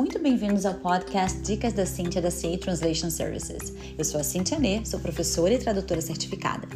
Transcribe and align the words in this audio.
muito 0.00 0.18
bem-vindos 0.18 0.64
ao 0.64 0.72
podcast 0.72 1.42
Dicas 1.42 1.74
da 1.74 1.84
Cíntia 1.84 2.22
da 2.22 2.30
CA 2.30 2.56
Translation 2.58 3.10
Services. 3.10 3.74
Eu 3.98 4.02
sou 4.02 4.18
a 4.18 4.24
Cíntia 4.24 4.58
Nê, 4.58 4.82
sou 4.82 4.98
professora 4.98 5.52
e 5.52 5.58
tradutora 5.58 6.00
certificada. 6.00 6.66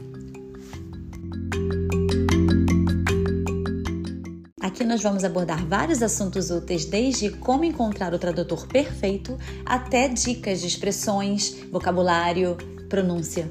Aqui 4.60 4.84
nós 4.84 5.02
vamos 5.02 5.24
abordar 5.24 5.66
vários 5.66 6.02
assuntos 6.02 6.50
úteis, 6.50 6.84
desde 6.84 7.30
como 7.30 7.64
encontrar 7.64 8.12
o 8.12 8.18
tradutor 8.18 8.66
perfeito 8.66 9.38
até 9.64 10.06
dicas 10.06 10.61
de 10.61 10.66
expressões, 10.66 11.56
vocabulário, 11.72 12.59
pronúncia. 12.91 13.50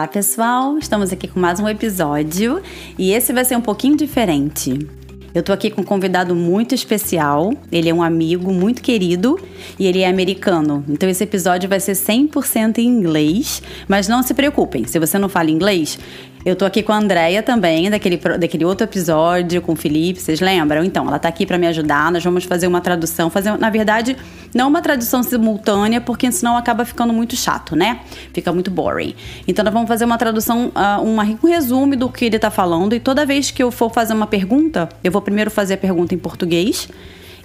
Olá 0.00 0.08
pessoal, 0.08 0.78
estamos 0.78 1.12
aqui 1.12 1.28
com 1.28 1.38
mais 1.38 1.60
um 1.60 1.68
episódio 1.68 2.62
e 2.98 3.12
esse 3.12 3.34
vai 3.34 3.44
ser 3.44 3.54
um 3.56 3.60
pouquinho 3.60 3.94
diferente. 3.94 4.88
Eu 5.34 5.42
tô 5.42 5.52
aqui 5.52 5.70
com 5.70 5.82
um 5.82 5.84
convidado 5.84 6.34
muito 6.34 6.74
especial. 6.74 7.52
Ele 7.70 7.90
é 7.90 7.92
um 7.92 8.02
amigo 8.02 8.50
muito 8.50 8.80
querido 8.80 9.38
e 9.78 9.86
ele 9.86 10.00
é 10.00 10.08
americano. 10.08 10.84
Então 10.88 11.08
esse 11.08 11.24
episódio 11.24 11.68
vai 11.68 11.80
ser 11.80 11.92
100% 11.92 12.78
em 12.78 12.86
inglês, 12.86 13.62
mas 13.88 14.08
não 14.08 14.22
se 14.22 14.34
preocupem, 14.34 14.86
se 14.86 14.98
você 14.98 15.18
não 15.18 15.28
fala 15.28 15.50
inglês, 15.50 15.98
eu 16.42 16.56
tô 16.56 16.64
aqui 16.64 16.82
com 16.82 16.90
a 16.90 16.96
Andrea 16.96 17.42
também, 17.42 17.90
daquele, 17.90 18.16
daquele 18.16 18.64
outro 18.64 18.84
episódio 18.84 19.60
com 19.60 19.72
o 19.72 19.76
Felipe, 19.76 20.18
vocês 20.18 20.40
lembram? 20.40 20.82
Então, 20.82 21.06
ela 21.06 21.18
tá 21.18 21.28
aqui 21.28 21.44
para 21.44 21.58
me 21.58 21.66
ajudar, 21.66 22.10
nós 22.10 22.24
vamos 22.24 22.44
fazer 22.44 22.66
uma 22.66 22.80
tradução, 22.80 23.28
fazer, 23.28 23.58
na 23.58 23.68
verdade, 23.68 24.16
não 24.54 24.68
uma 24.68 24.80
tradução 24.80 25.22
simultânea, 25.22 26.00
porque 26.00 26.32
senão 26.32 26.56
acaba 26.56 26.86
ficando 26.86 27.12
muito 27.12 27.36
chato, 27.36 27.76
né? 27.76 28.00
Fica 28.32 28.50
muito 28.54 28.70
boring. 28.70 29.14
Então, 29.46 29.62
nós 29.62 29.74
vamos 29.74 29.86
fazer 29.86 30.06
uma 30.06 30.16
tradução, 30.16 30.68
uh, 30.68 31.02
uma, 31.02 31.24
um 31.24 31.46
resumo 31.46 31.94
do 31.94 32.08
que 32.08 32.24
ele 32.24 32.38
tá 32.38 32.50
falando, 32.50 32.94
e 32.94 33.00
toda 33.00 33.26
vez 33.26 33.50
que 33.50 33.62
eu 33.62 33.70
for 33.70 33.92
fazer 33.92 34.14
uma 34.14 34.26
pergunta, 34.26 34.88
eu 35.04 35.12
vou 35.12 35.20
primeiro 35.20 35.50
fazer 35.50 35.74
a 35.74 35.78
pergunta 35.78 36.14
em 36.14 36.18
português 36.18 36.88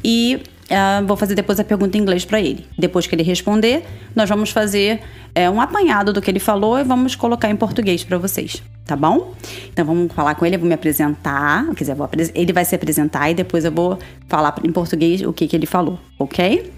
e 0.01 0.39
Uh, 0.65 1.05
vou 1.05 1.15
fazer 1.15 1.35
depois 1.35 1.59
a 1.59 1.63
pergunta 1.63 1.95
em 1.97 2.01
inglês 2.01 2.25
para 2.25 2.39
ele. 2.39 2.65
Depois 2.77 3.05
que 3.05 3.13
ele 3.13 3.21
responder, 3.21 3.83
nós 4.15 4.27
vamos 4.27 4.49
fazer 4.49 4.99
uh, 5.37 5.51
um 5.51 5.61
apanhado 5.61 6.11
do 6.11 6.21
que 6.21 6.31
ele 6.31 6.39
falou 6.39 6.79
e 6.79 6.83
vamos 6.83 7.15
colocar 7.15 7.49
em 7.49 7.55
português 7.55 8.03
para 8.03 8.17
vocês, 8.17 8.63
tá 8.83 8.95
bom? 8.95 9.33
Então 9.71 9.85
vamos 9.85 10.11
falar 10.11 10.33
com 10.33 10.45
ele, 10.45 10.55
eu 10.55 10.59
vou 10.59 10.67
me 10.67 10.73
apresentar, 10.73 11.65
quer 11.75 11.83
dizer, 11.83 11.95
vou, 11.95 12.09
ele 12.33 12.51
vai 12.51 12.65
se 12.65 12.73
apresentar 12.73 13.29
e 13.29 13.35
depois 13.35 13.63
eu 13.63 13.71
vou 13.71 13.99
falar 14.27 14.55
em 14.63 14.71
português 14.71 15.21
o 15.21 15.31
que, 15.31 15.47
que 15.47 15.55
ele 15.55 15.67
falou, 15.67 15.99
ok? 16.17 16.73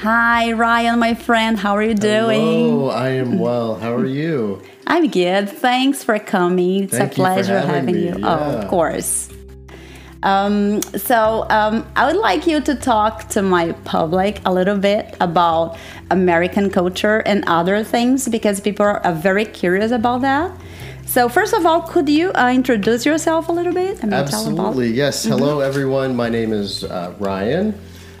Hi, 0.00 0.52
Ryan, 0.52 0.98
my 0.98 1.14
friend. 1.14 1.58
How 1.58 1.74
are 1.74 1.82
you 1.82 1.94
doing? 1.94 2.72
Oh, 2.72 2.88
I 2.88 3.18
am 3.18 3.40
well. 3.40 3.74
How 3.74 3.96
are 3.96 4.06
you? 4.06 4.62
I'm 4.86 5.08
good. 5.08 5.48
Thanks 5.48 6.04
for 6.04 6.20
coming. 6.20 6.84
It's 6.84 6.96
Thank 6.96 7.12
a 7.12 7.14
pleasure 7.16 7.58
having, 7.58 7.74
having 7.74 7.94
you. 7.96 8.18
Yeah. 8.20 8.28
Oh, 8.28 8.58
of 8.58 8.68
course. 8.68 9.28
Um, 10.22 10.82
so 10.82 11.46
um, 11.48 11.86
I 11.94 12.06
would 12.06 12.16
like 12.16 12.46
you 12.46 12.60
to 12.62 12.74
talk 12.74 13.28
to 13.30 13.42
my 13.42 13.72
public 13.84 14.40
a 14.44 14.52
little 14.52 14.76
bit 14.76 15.16
about 15.20 15.78
American 16.10 16.70
culture 16.70 17.18
and 17.24 17.44
other 17.46 17.84
things 17.84 18.28
because 18.28 18.60
people 18.60 18.84
are 18.84 19.12
very 19.12 19.44
curious 19.44 19.92
about 19.92 20.22
that. 20.22 20.50
So 21.06 21.28
first 21.28 21.54
of 21.54 21.64
all, 21.64 21.82
could 21.82 22.08
you 22.08 22.32
uh, 22.32 22.50
introduce 22.52 23.06
yourself 23.06 23.48
a 23.48 23.52
little 23.52 23.72
bit? 23.72 23.98
I 24.02 24.06
mean, 24.06 24.12
Absolutely. 24.12 24.90
Yes. 24.90 25.24
Hello, 25.24 25.60
everyone. 25.60 26.14
My 26.14 26.28
name 26.28 26.52
is 26.52 26.84
uh, 26.84 27.14
Ryan, 27.18 27.74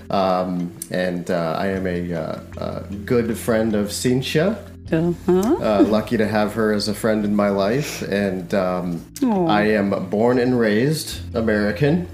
um, 0.08 0.72
and 0.90 1.30
uh, 1.30 1.56
I 1.58 1.66
am 1.66 1.86
a, 1.86 2.14
uh, 2.14 2.40
a 2.56 2.94
good 3.04 3.36
friend 3.36 3.74
of 3.74 3.92
Cynthia. 3.92 4.58
Uh-huh. 4.90 5.56
Uh, 5.60 5.84
lucky 5.86 6.16
to 6.16 6.26
have 6.26 6.54
her 6.54 6.72
as 6.72 6.88
a 6.88 6.94
friend 6.94 7.24
in 7.24 7.36
my 7.36 7.50
life, 7.50 8.00
and 8.02 8.54
um, 8.54 9.04
I 9.22 9.62
am 9.62 10.08
born 10.08 10.38
and 10.38 10.58
raised 10.58 11.20
American, 11.34 12.08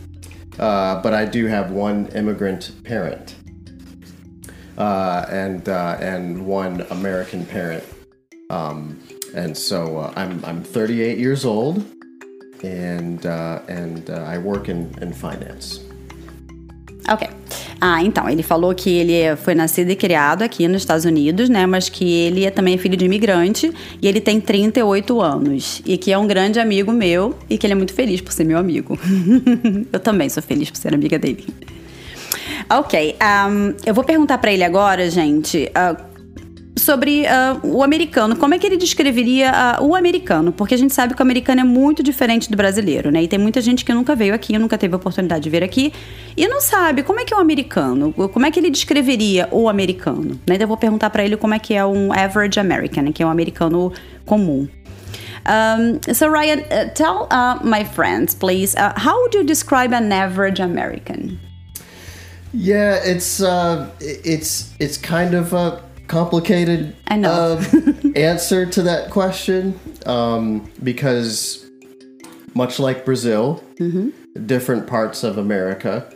uh, 0.59 1.01
but 1.01 1.15
I 1.15 1.25
do 1.25 1.47
have 1.47 1.71
one 1.71 2.09
immigrant 2.09 2.73
parent, 2.83 3.37
uh, 4.77 5.27
and 5.31 5.69
uh, 5.69 5.99
and 6.01 6.47
one 6.47 6.81
American 6.91 7.47
parent, 7.47 7.85
um, 8.51 9.01
and 9.37 9.56
so 9.56 9.99
uh, 9.99 10.12
I'm 10.17 10.45
I'm 10.45 10.65
38 10.65 11.19
years 11.19 11.45
old, 11.45 11.85
and 12.65 13.25
uh, 13.25 13.61
and 13.69 14.11
uh, 14.11 14.25
I 14.27 14.39
work 14.39 14.69
in 14.69 14.93
in 15.01 15.12
finance. 15.12 15.79
Ok. 17.09 17.34
Ah, 17.87 18.03
então, 18.03 18.27
ele 18.31 18.43
falou 18.43 18.75
que 18.75 18.89
ele 18.89 19.37
foi 19.37 19.55
nascido 19.55 19.91
e 19.91 19.95
criado 19.95 20.41
aqui 20.41 20.67
nos 20.67 20.81
Estados 20.81 21.05
Unidos, 21.05 21.50
né? 21.50 21.67
Mas 21.67 21.91
que 21.91 22.11
ele 22.11 22.47
é 22.47 22.50
também 22.50 22.78
filho 22.78 22.97
de 22.97 23.05
imigrante 23.05 23.71
e 24.00 24.09
ele 24.09 24.22
tem 24.22 24.41
38 24.41 25.21
anos. 25.21 25.83
E 25.84 25.99
que 25.99 26.11
é 26.11 26.17
um 26.17 26.27
grande 26.27 26.59
amigo 26.59 26.91
meu 26.91 27.34
e 27.50 27.59
que 27.59 27.67
ele 27.67 27.75
é 27.75 27.77
muito 27.77 27.93
feliz 27.93 28.23
por 28.23 28.33
ser 28.33 28.44
meu 28.44 28.56
amigo. 28.56 28.99
eu 29.93 30.00
também 30.00 30.31
sou 30.31 30.43
feliz 30.43 30.71
por 30.71 30.78
ser 30.78 30.94
amiga 30.94 31.19
dele. 31.19 31.44
Ok, 32.71 33.17
um, 33.21 33.75
eu 33.84 33.93
vou 33.93 34.03
perguntar 34.03 34.39
para 34.39 34.50
ele 34.50 34.65
agora, 34.65 35.11
gente, 35.11 35.71
uh, 35.77 36.14
sobre 36.77 37.23
uh, 37.23 37.67
o 37.67 37.83
americano. 37.83 38.37
Como 38.37 38.55
é 38.55 38.59
que 38.59 38.67
ele 38.67 38.77
descreveria 38.77 39.53
uh, 39.81 39.85
o 39.85 39.95
americano? 39.95 40.53
Porque 40.53 40.75
a 40.75 40.79
gente 40.79 40.93
sabe 40.93 41.15
que 41.15 41.21
o 41.21 41.23
americano 41.23 41.61
é 41.61 41.65
muito 41.65 42.03
diferente 42.03 42.51
do 42.51 42.57
brasileiro, 42.57 43.11
né? 43.11 43.23
E 43.23 43.29
tem 43.29 43.39
muita 43.39 43.61
gente 43.61 43.85
que 43.85 43.93
nunca 43.93 44.15
veio 44.15 44.35
aqui, 44.35 44.59
nunca 44.59 44.77
teve 44.77 44.95
a 44.95 44.97
oportunidade 44.97 45.45
de 45.45 45.51
vir 45.51 45.62
aqui 45.62 45.93
e 46.37 46.49
não 46.49 46.61
sabe 46.61 47.03
como 47.03 47.21
é 47.21 47.25
que 47.25 47.33
é 47.33 47.37
o 47.37 47.41
americano. 47.41 48.12
Como 48.12 48.45
é 48.45 48.51
que 48.51 48.59
ele 48.59 48.71
descreveria 48.71 49.49
o 49.53 49.69
americano? 49.69 50.41
Né? 50.47 50.55
Então 50.55 50.65
eu 50.65 50.69
vou 50.69 50.77
perguntar 50.77 51.11
para 51.11 51.25
ele 51.25 51.37
como 51.37 51.55
é 51.55 51.59
que 51.59 51.75
é 51.75 51.85
um 51.85 52.12
average 52.12 52.59
American, 52.59 53.12
que 53.12 53.23
é 53.23 53.27
um 53.27 53.31
americano 53.31 53.93
comum. 54.27 54.69
Um, 55.47 56.01
so 56.12 56.31
Ryan, 56.31 56.61
uh, 56.71 56.91
tell 56.95 57.29
my 57.62 57.85
friends, 57.85 58.35
please, 58.35 58.75
how 58.75 59.21
would 59.21 59.37
you 59.37 59.45
describe 59.45 59.93
an 59.95 60.11
average 60.11 60.61
American? 60.61 61.39
Yeah, 62.56 63.01
it's 63.05 63.43
uh, 63.43 63.91
it's 64.01 64.73
it's 64.79 64.97
kind 64.97 65.35
of 65.35 65.53
a 65.53 65.83
complicated 66.07 66.95
I 67.09 67.17
know. 67.17 67.59
uh, 67.59 68.09
answer 68.17 68.67
to 68.67 68.83
that 68.83 69.11
question 69.11 69.79
um, 70.07 70.71
because 70.83 71.71
much 72.55 72.79
like 72.79 73.05
Brazil, 73.05 73.63
different 74.47 74.87
parts 74.87 75.25
of 75.25 75.39
America, 75.39 76.13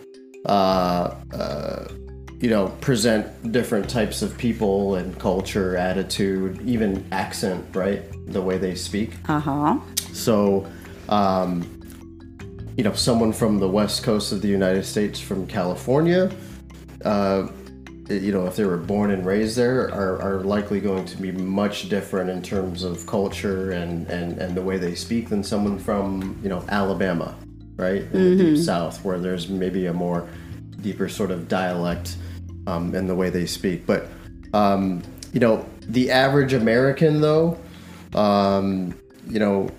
uh, 0.46 1.14
uh, 1.32 1.88
you 2.40 2.48
know, 2.48 2.68
present 2.80 3.52
different 3.52 3.88
types 3.90 4.22
of 4.22 4.36
people 4.38 4.94
and 4.94 5.18
culture, 5.18 5.76
attitude, 5.76 6.60
even 6.62 7.04
accent, 7.10 7.64
right? 7.74 8.02
The 8.28 8.40
way 8.40 8.58
they 8.58 8.74
speak. 8.76 9.14
Uh 9.28 9.40
huh. 9.40 9.78
So, 10.12 10.70
um, 11.08 11.74
you 12.76 12.84
know, 12.84 12.92
someone 12.92 13.32
from 13.32 13.58
the 13.58 13.68
west 13.68 14.04
coast 14.04 14.30
of 14.30 14.40
the 14.40 14.48
United 14.48 14.84
States, 14.84 15.18
from 15.18 15.48
California, 15.48 16.30
uh, 17.04 17.48
you 18.08 18.32
know, 18.32 18.46
if 18.46 18.56
they 18.56 18.64
were 18.64 18.76
born 18.76 19.10
and 19.10 19.24
raised 19.24 19.56
there, 19.56 19.92
are, 19.92 20.20
are 20.22 20.40
likely 20.40 20.80
going 20.80 21.04
to 21.04 21.16
be 21.16 21.30
much 21.32 21.88
different 21.88 22.30
in 22.30 22.42
terms 22.42 22.82
of 22.82 23.06
culture 23.06 23.72
and, 23.72 24.08
and, 24.08 24.38
and 24.38 24.54
the 24.54 24.62
way 24.62 24.78
they 24.78 24.94
speak 24.94 25.28
than 25.28 25.44
someone 25.44 25.78
from, 25.78 26.38
you 26.42 26.48
know, 26.48 26.64
Alabama, 26.68 27.34
right? 27.76 28.02
In 28.12 28.36
the 28.36 28.44
deep 28.44 28.58
south, 28.58 29.04
where 29.04 29.18
there's 29.18 29.48
maybe 29.48 29.86
a 29.86 29.92
more 29.92 30.28
deeper 30.80 31.08
sort 31.08 31.30
of 31.30 31.48
dialect 31.48 32.16
um, 32.66 32.94
in 32.94 33.06
the 33.06 33.14
way 33.14 33.30
they 33.30 33.46
speak. 33.46 33.86
But, 33.86 34.08
um, 34.54 35.02
you 35.32 35.40
know, 35.40 35.66
the 35.82 36.10
average 36.10 36.54
American, 36.54 37.20
though, 37.20 37.58
um, 38.14 38.94
you 39.28 39.38
know, 39.38 39.70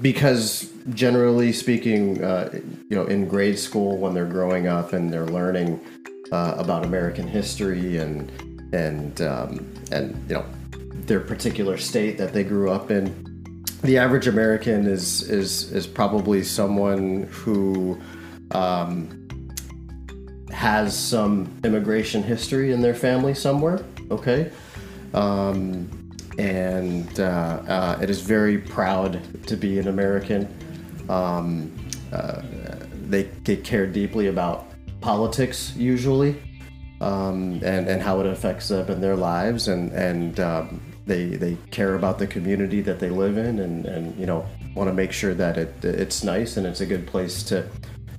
because 0.00 0.70
generally 0.94 1.52
speaking, 1.52 2.22
uh, 2.22 2.50
you 2.52 2.96
know, 2.96 3.04
in 3.04 3.26
grade 3.26 3.58
school 3.58 3.98
when 3.98 4.14
they're 4.14 4.24
growing 4.24 4.66
up 4.66 4.92
and 4.92 5.12
they're 5.12 5.26
learning 5.26 5.80
uh, 6.32 6.54
about 6.58 6.84
American 6.84 7.26
history 7.26 7.98
and 7.98 8.30
and 8.72 9.20
um, 9.22 9.74
and 9.92 10.14
you 10.28 10.36
know 10.36 10.44
their 11.06 11.20
particular 11.20 11.76
state 11.76 12.18
that 12.18 12.32
they 12.32 12.44
grew 12.44 12.70
up 12.70 12.90
in, 12.90 13.64
the 13.82 13.98
average 13.98 14.26
American 14.26 14.86
is 14.86 15.28
is 15.28 15.70
is 15.72 15.86
probably 15.86 16.42
someone 16.42 17.24
who 17.30 18.00
um, 18.52 19.20
has 20.50 20.98
some 20.98 21.52
immigration 21.64 22.22
history 22.22 22.72
in 22.72 22.80
their 22.80 22.94
family 22.94 23.34
somewhere. 23.34 23.84
Okay. 24.10 24.50
Um, 25.12 25.88
and 26.38 27.20
uh, 27.20 27.62
uh, 27.68 27.98
it 28.02 28.10
is 28.10 28.20
very 28.20 28.58
proud 28.58 29.20
to 29.46 29.56
be 29.56 29.78
an 29.78 29.88
American. 29.88 30.48
Um, 31.08 31.72
uh, 32.12 32.42
they, 33.08 33.24
they 33.44 33.56
care 33.56 33.86
deeply 33.86 34.28
about 34.28 34.66
politics 35.04 35.76
usually, 35.76 36.34
um, 37.02 37.60
and 37.62 37.86
and 37.86 38.00
how 38.02 38.20
it 38.20 38.26
affects 38.26 38.68
them 38.68 38.90
in 38.90 39.00
their 39.02 39.16
lives, 39.16 39.68
and 39.68 39.92
and 39.92 40.40
um, 40.40 40.80
they 41.06 41.26
they 41.26 41.58
care 41.70 41.94
about 41.94 42.18
the 42.18 42.26
community 42.26 42.80
that 42.80 42.98
they 42.98 43.10
live 43.10 43.36
in, 43.36 43.60
and 43.60 43.84
and 43.84 44.18
you 44.18 44.24
know 44.24 44.46
want 44.74 44.88
to 44.88 44.94
make 44.94 45.12
sure 45.12 45.34
that 45.34 45.58
it 45.58 45.84
it's 45.84 46.24
nice 46.24 46.56
and 46.56 46.66
it's 46.66 46.80
a 46.80 46.86
good 46.86 47.06
place 47.06 47.44
to 47.44 47.68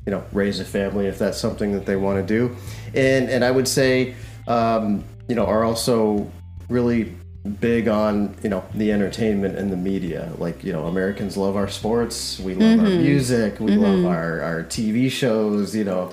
you 0.06 0.12
know 0.12 0.24
raise 0.32 0.60
a 0.60 0.66
family 0.66 1.08
if 1.08 1.18
that's 1.18 1.40
something 1.40 1.72
that 1.74 1.88
they 1.88 1.96
want 1.96 2.18
to 2.20 2.26
do, 2.26 2.56
and 2.94 3.30
and 3.30 3.44
I 3.44 3.50
would 3.50 3.68
say 3.68 4.14
um, 4.48 5.04
you 5.28 5.36
know 5.36 5.48
are 5.48 5.64
also 5.66 6.32
really 6.70 7.16
big 7.60 7.88
on 7.88 8.36
you 8.42 8.50
know 8.50 8.64
the 8.74 8.92
entertainment 8.92 9.58
and 9.58 9.72
the 9.72 9.78
media. 9.78 10.32
Like 10.38 10.64
you 10.64 10.72
know, 10.72 10.86
Americans 10.86 11.38
love 11.38 11.56
our 11.56 11.68
sports, 11.68 12.40
we 12.40 12.56
love 12.56 12.80
our 12.80 12.90
music, 12.90 13.60
we 13.60 13.76
love 13.76 14.06
our 14.06 14.42
our 14.42 14.64
TV 14.64 15.10
shows. 15.12 15.76
You 15.76 15.84
know, 15.84 16.12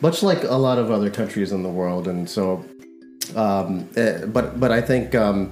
much 0.00 0.22
like 0.22 0.44
a 0.44 0.54
lot 0.54 0.78
of 0.78 0.90
other 0.90 1.10
countries 1.10 1.52
in 1.52 1.62
the 1.62 1.68
world, 1.68 2.08
and 2.08 2.28
so. 2.28 2.64
Um, 3.34 3.88
eh, 3.96 4.26
but 4.26 4.60
but 4.60 4.70
I 4.70 4.80
think 4.80 5.14
um, 5.14 5.50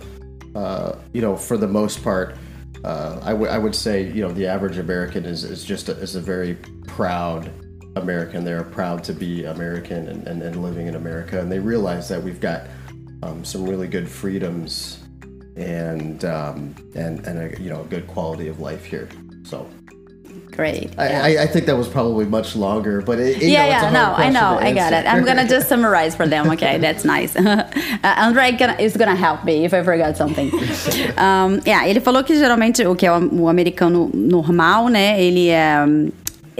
uh, 0.54 0.92
you 1.12 1.22
know 1.22 1.36
for 1.36 1.56
the 1.56 1.66
most 1.66 2.04
part, 2.04 2.36
uh, 2.84 3.18
I 3.22 3.32
would 3.32 3.62
would 3.62 3.74
say 3.74 4.02
you 4.02 4.22
know 4.22 4.32
the 4.32 4.46
average 4.46 4.78
American 4.78 5.24
is, 5.24 5.44
is 5.44 5.64
just 5.64 5.88
a, 5.88 5.92
is 5.92 6.14
a 6.14 6.20
very 6.20 6.54
proud 6.86 7.50
American. 7.96 8.44
They're 8.44 8.64
proud 8.64 9.04
to 9.04 9.12
be 9.12 9.44
American 9.44 10.08
and, 10.08 10.26
and, 10.26 10.42
and 10.42 10.62
living 10.62 10.86
in 10.86 10.96
America, 10.96 11.40
and 11.40 11.50
they 11.50 11.58
realize 11.58 12.08
that 12.08 12.22
we've 12.22 12.40
got 12.40 12.66
um, 13.22 13.44
some 13.44 13.66
really 13.66 13.88
good 13.88 14.08
freedoms 14.08 15.02
and 15.56 16.24
um, 16.24 16.74
and 16.94 17.26
and 17.26 17.38
a 17.38 17.60
you 17.60 17.70
know 17.70 17.82
a 17.82 17.84
good 17.84 18.06
quality 18.06 18.48
of 18.48 18.60
life 18.60 18.84
here. 18.84 19.08
So 19.44 19.68
Great. 20.52 20.90
I, 20.98 21.08
yeah. 21.08 21.24
I, 21.24 21.42
I 21.44 21.46
think 21.46 21.64
that 21.66 21.76
was 21.76 21.88
probably 21.88 22.26
much 22.26 22.54
longer, 22.54 23.00
but 23.00 23.18
it, 23.18 23.42
you 23.42 23.48
yeah, 23.48 23.62
know, 23.62 23.72
it's 23.72 23.82
a 23.82 23.86
yeah, 23.86 23.90
no, 23.90 24.14
I 24.14 24.28
know, 24.28 24.58
I 24.58 24.72
got 24.74 24.92
it. 24.92 25.06
I'm 25.06 25.24
gonna 25.24 25.48
just 25.54 25.68
summarize 25.68 26.14
for 26.14 26.26
them. 26.28 26.50
Okay, 26.50 26.76
that's 26.76 27.04
nice. 27.04 27.34
uh, 27.36 27.64
Andre 28.04 28.52
gonna, 28.52 28.76
is 28.78 28.94
gonna 28.96 29.16
help 29.16 29.44
me 29.44 29.64
if 29.64 29.72
I 29.72 29.82
forgot 29.82 30.16
something. 30.16 30.50
Um, 31.16 31.60
yeah, 31.64 31.86
ele 31.86 32.00
falou 32.00 32.24
que 32.24 32.36
geralmente 32.36 32.84
o 32.86 32.94
que 32.94 33.06
é 33.06 33.12
o, 33.12 33.42
o 33.42 33.48
americano 33.48 34.10
normal, 34.12 34.88
né? 34.88 35.22
Ele 35.22 35.48
é 35.48 35.84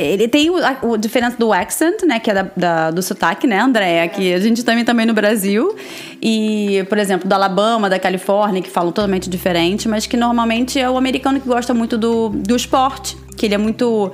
ele 0.03 0.29
tem 0.29 0.51
o, 0.51 0.57
a, 0.57 0.79
o 0.83 0.97
diferença 0.97 1.37
do 1.37 1.53
accent, 1.53 2.03
né? 2.03 2.19
Que 2.19 2.31
é 2.31 2.35
da, 2.35 2.51
da, 2.57 2.91
do 2.91 3.03
sotaque, 3.03 3.47
né, 3.47 3.61
Andréia? 3.61 4.09
Que 4.09 4.33
a 4.33 4.39
gente 4.39 4.65
também 4.65 4.85
também 4.85 5.07
no 5.07 5.15
Brasil. 5.15 5.77
E, 6.21 6.85
por 6.89 6.99
exemplo, 6.99 7.29
do 7.29 7.33
Alabama, 7.33 7.89
da 7.89 7.99
Califórnia, 7.99 8.63
que 8.63 8.71
falam 8.71 8.93
totalmente 8.93 9.29
diferente, 9.29 9.89
mas 9.89 10.07
que 10.07 10.17
normalmente 10.17 10.79
é 10.79 10.89
o 10.89 10.97
americano 10.97 11.41
que 11.41 11.49
gosta 11.49 11.73
muito 11.75 11.97
do, 11.99 12.29
do 12.29 12.57
esporte, 12.57 13.17
que 13.37 13.47
ele 13.47 13.55
é 13.55 13.59
muito. 13.59 14.13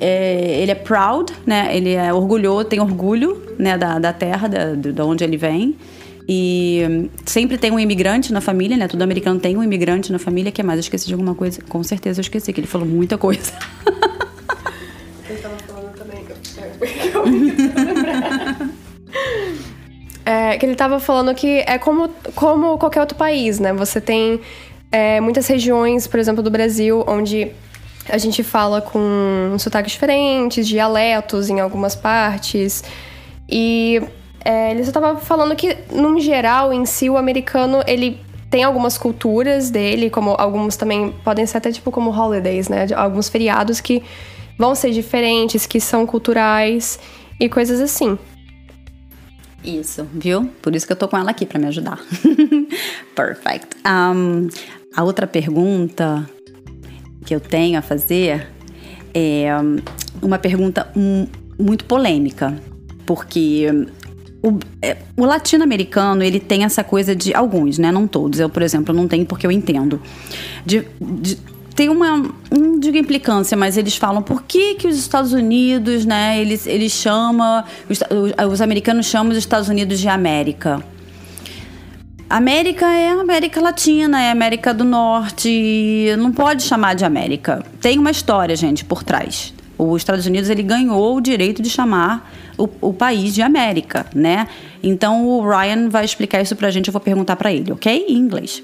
É, 0.00 0.58
ele 0.60 0.72
é 0.72 0.74
proud, 0.74 1.32
né? 1.46 1.74
Ele 1.76 1.92
é 1.92 2.12
orgulhoso, 2.12 2.64
tem 2.64 2.80
orgulho, 2.80 3.42
né? 3.58 3.78
Da, 3.78 3.98
da 3.98 4.12
terra, 4.12 4.48
da, 4.48 4.74
da 4.74 5.04
onde 5.04 5.24
ele 5.24 5.36
vem. 5.36 5.76
E 6.28 7.10
sempre 7.26 7.58
tem 7.58 7.70
um 7.70 7.78
imigrante 7.78 8.32
na 8.32 8.40
família, 8.40 8.76
né? 8.76 8.88
Todo 8.88 9.02
americano 9.02 9.38
tem 9.38 9.56
um 9.56 9.62
imigrante 9.62 10.10
na 10.10 10.18
família. 10.18 10.50
que 10.50 10.62
mais? 10.62 10.78
Eu 10.78 10.80
esqueci 10.80 11.06
de 11.06 11.12
alguma 11.12 11.34
coisa. 11.34 11.60
Com 11.68 11.82
certeza 11.82 12.20
eu 12.20 12.22
esqueci, 12.22 12.52
que 12.52 12.60
ele 12.60 12.66
falou 12.66 12.86
muita 12.86 13.18
coisa. 13.18 13.52
É, 20.26 20.56
que 20.56 20.64
ele 20.64 20.74
tava 20.74 20.98
falando 20.98 21.34
que 21.34 21.62
é 21.66 21.76
como, 21.76 22.08
como 22.34 22.78
qualquer 22.78 23.00
outro 23.00 23.16
país, 23.16 23.60
né? 23.60 23.72
Você 23.74 24.00
tem 24.00 24.40
é, 24.90 25.20
muitas 25.20 25.46
regiões, 25.46 26.06
por 26.06 26.18
exemplo, 26.18 26.42
do 26.42 26.50
Brasil, 26.50 27.04
onde 27.06 27.52
a 28.08 28.18
gente 28.18 28.42
fala 28.42 28.80
com 28.80 29.56
sotaques 29.58 29.92
diferentes, 29.92 30.66
dialetos 30.66 31.48
em 31.50 31.60
algumas 31.60 31.94
partes. 31.94 32.84
E 33.48 34.02
é, 34.44 34.70
ele 34.70 34.84
só 34.84 34.92
tava 34.92 35.18
falando 35.18 35.54
que, 35.56 35.76
num 35.90 36.20
geral, 36.20 36.72
em 36.72 36.84
si, 36.86 37.08
o 37.08 37.16
americano, 37.16 37.82
ele 37.86 38.20
tem 38.50 38.62
algumas 38.62 38.96
culturas 38.96 39.70
dele, 39.70 40.10
como 40.10 40.36
alguns 40.38 40.76
também 40.76 41.12
podem 41.24 41.44
ser 41.44 41.56
até 41.56 41.72
tipo 41.72 41.90
como 41.90 42.10
holidays, 42.10 42.68
né? 42.68 42.86
Alguns 42.94 43.28
feriados 43.28 43.80
que 43.80 44.02
vão 44.56 44.74
ser 44.74 44.92
diferentes, 44.92 45.66
que 45.66 45.80
são 45.80 46.06
culturais 46.06 47.00
e 47.40 47.48
coisas 47.48 47.80
assim. 47.80 48.16
Isso, 49.64 50.06
viu? 50.12 50.50
Por 50.60 50.76
isso 50.76 50.86
que 50.86 50.92
eu 50.92 50.96
tô 50.96 51.08
com 51.08 51.16
ela 51.16 51.30
aqui 51.30 51.46
pra 51.46 51.58
me 51.58 51.66
ajudar. 51.66 51.98
Perfect. 53.16 53.76
Um, 53.86 54.48
a 54.94 55.02
outra 55.02 55.26
pergunta 55.26 56.28
que 57.24 57.34
eu 57.34 57.40
tenho 57.40 57.78
a 57.78 57.82
fazer 57.82 58.48
é 59.14 59.48
um, 59.58 59.78
uma 60.20 60.38
pergunta 60.38 60.90
hum, 60.94 61.26
muito 61.58 61.86
polêmica, 61.86 62.54
porque 63.06 63.66
hum, 63.72 63.86
o, 64.42 64.58
é, 64.82 64.98
o 65.16 65.24
latino-americano 65.24 66.22
ele 66.22 66.38
tem 66.38 66.64
essa 66.64 66.84
coisa 66.84 67.16
de 67.16 67.32
alguns, 67.32 67.78
né? 67.78 67.90
Não 67.90 68.06
todos. 68.06 68.38
Eu, 68.40 68.50
por 68.50 68.60
exemplo, 68.60 68.94
não 68.94 69.08
tenho 69.08 69.24
porque 69.24 69.46
eu 69.46 69.50
entendo. 69.50 70.00
De, 70.66 70.86
de- 71.00 71.38
tem 71.74 71.88
uma 71.88 72.22
não 72.50 72.78
digo 72.78 72.96
implicância, 72.96 73.56
mas 73.56 73.76
eles 73.76 73.96
falam 73.96 74.22
por 74.22 74.42
que, 74.42 74.74
que 74.76 74.86
os 74.86 74.96
Estados 74.96 75.32
Unidos, 75.32 76.04
né? 76.04 76.40
Eles 76.40 76.66
eles 76.66 76.92
chamam 76.92 77.64
os, 77.90 77.98
os- 78.00 78.52
os 78.52 78.60
americanos 78.60 79.06
chamam 79.06 79.32
os 79.32 79.38
Estados 79.38 79.68
Unidos 79.68 79.98
de 79.98 80.08
América. 80.08 80.82
América 82.28 82.86
é 82.92 83.10
América 83.10 83.60
Latina, 83.60 84.20
é 84.22 84.30
América 84.30 84.72
do 84.72 84.82
Norte, 84.84 86.06
não 86.18 86.32
pode 86.32 86.62
chamar 86.62 86.94
de 86.94 87.04
América. 87.04 87.62
Tem 87.80 87.98
uma 87.98 88.10
história, 88.10 88.56
gente, 88.56 88.84
por 88.84 89.02
trás. 89.02 89.52
Os 89.76 89.96
Estados 90.00 90.24
Unidos 90.26 90.48
ele 90.48 90.62
ganhou 90.62 91.16
o 91.16 91.20
direito 91.20 91.60
de 91.60 91.68
chamar 91.68 92.32
o, 92.56 92.68
o 92.80 92.92
país 92.94 93.34
de 93.34 93.42
América, 93.42 94.06
né? 94.14 94.46
Então 94.82 95.26
o 95.26 95.46
Ryan 95.48 95.88
vai 95.88 96.04
explicar 96.04 96.40
isso 96.40 96.56
pra 96.56 96.70
gente, 96.70 96.88
eu 96.88 96.92
vou 96.92 97.00
perguntar 97.00 97.36
pra 97.36 97.52
ele, 97.52 97.72
ok? 97.72 98.06
Em 98.08 98.16
inglês. 98.16 98.62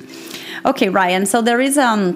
Ok, 0.64 0.88
Ryan, 0.88 1.24
so 1.26 1.42
there 1.42 1.64
is 1.64 1.76
um 1.76 2.14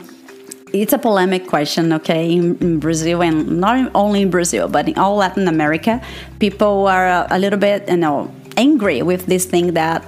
it's 0.75 0.93
a 0.93 0.99
polemic 0.99 1.47
question, 1.47 1.93
okay, 1.93 2.32
in, 2.32 2.59
in 2.59 2.81
Brazil 2.81 3.23
and 3.23 3.61
not 3.61 3.91
only 3.94 4.23
in 4.23 4.31
Brazil, 4.31 4.69
but 4.69 4.88
in 4.88 4.99
all 4.99 5.17
Latin 5.17 5.47
America, 5.47 6.03
people 6.41 6.88
are 6.88 7.06
a, 7.06 7.26
a 7.31 7.38
little 7.38 7.59
bit, 7.59 7.88
you 7.88 7.97
know, 7.97 8.35
angry 8.56 9.00
with 9.00 9.26
this 9.26 9.44
thing 9.44 9.75
that 9.75 10.05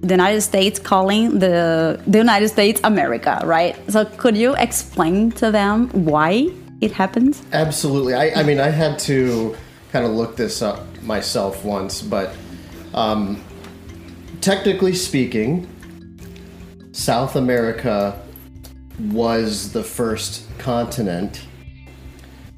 the 0.00 0.14
United 0.14 0.40
States 0.42 0.78
calling 0.78 1.38
the 1.38 2.00
the 2.06 2.18
United 2.18 2.48
States 2.48 2.80
America, 2.84 3.40
right? 3.44 3.76
So 3.90 4.04
could 4.04 4.36
you 4.36 4.54
explain 4.56 5.32
to 5.32 5.50
them 5.50 5.88
why 5.90 6.48
it 6.80 6.92
happens? 6.92 7.42
Absolutely. 7.52 8.14
I, 8.14 8.40
I 8.40 8.42
mean, 8.42 8.60
I 8.60 8.70
had 8.70 8.98
to 9.00 9.56
kind 9.92 10.04
of 10.04 10.12
look 10.12 10.36
this 10.36 10.62
up 10.62 10.84
myself 11.02 11.64
once, 11.64 12.02
but 12.02 12.34
um, 12.94 13.42
technically 14.40 14.94
speaking, 14.94 15.66
South 16.92 17.34
America 17.34 18.20
was 18.98 19.72
the 19.72 19.84
first 19.84 20.46
continent 20.58 21.42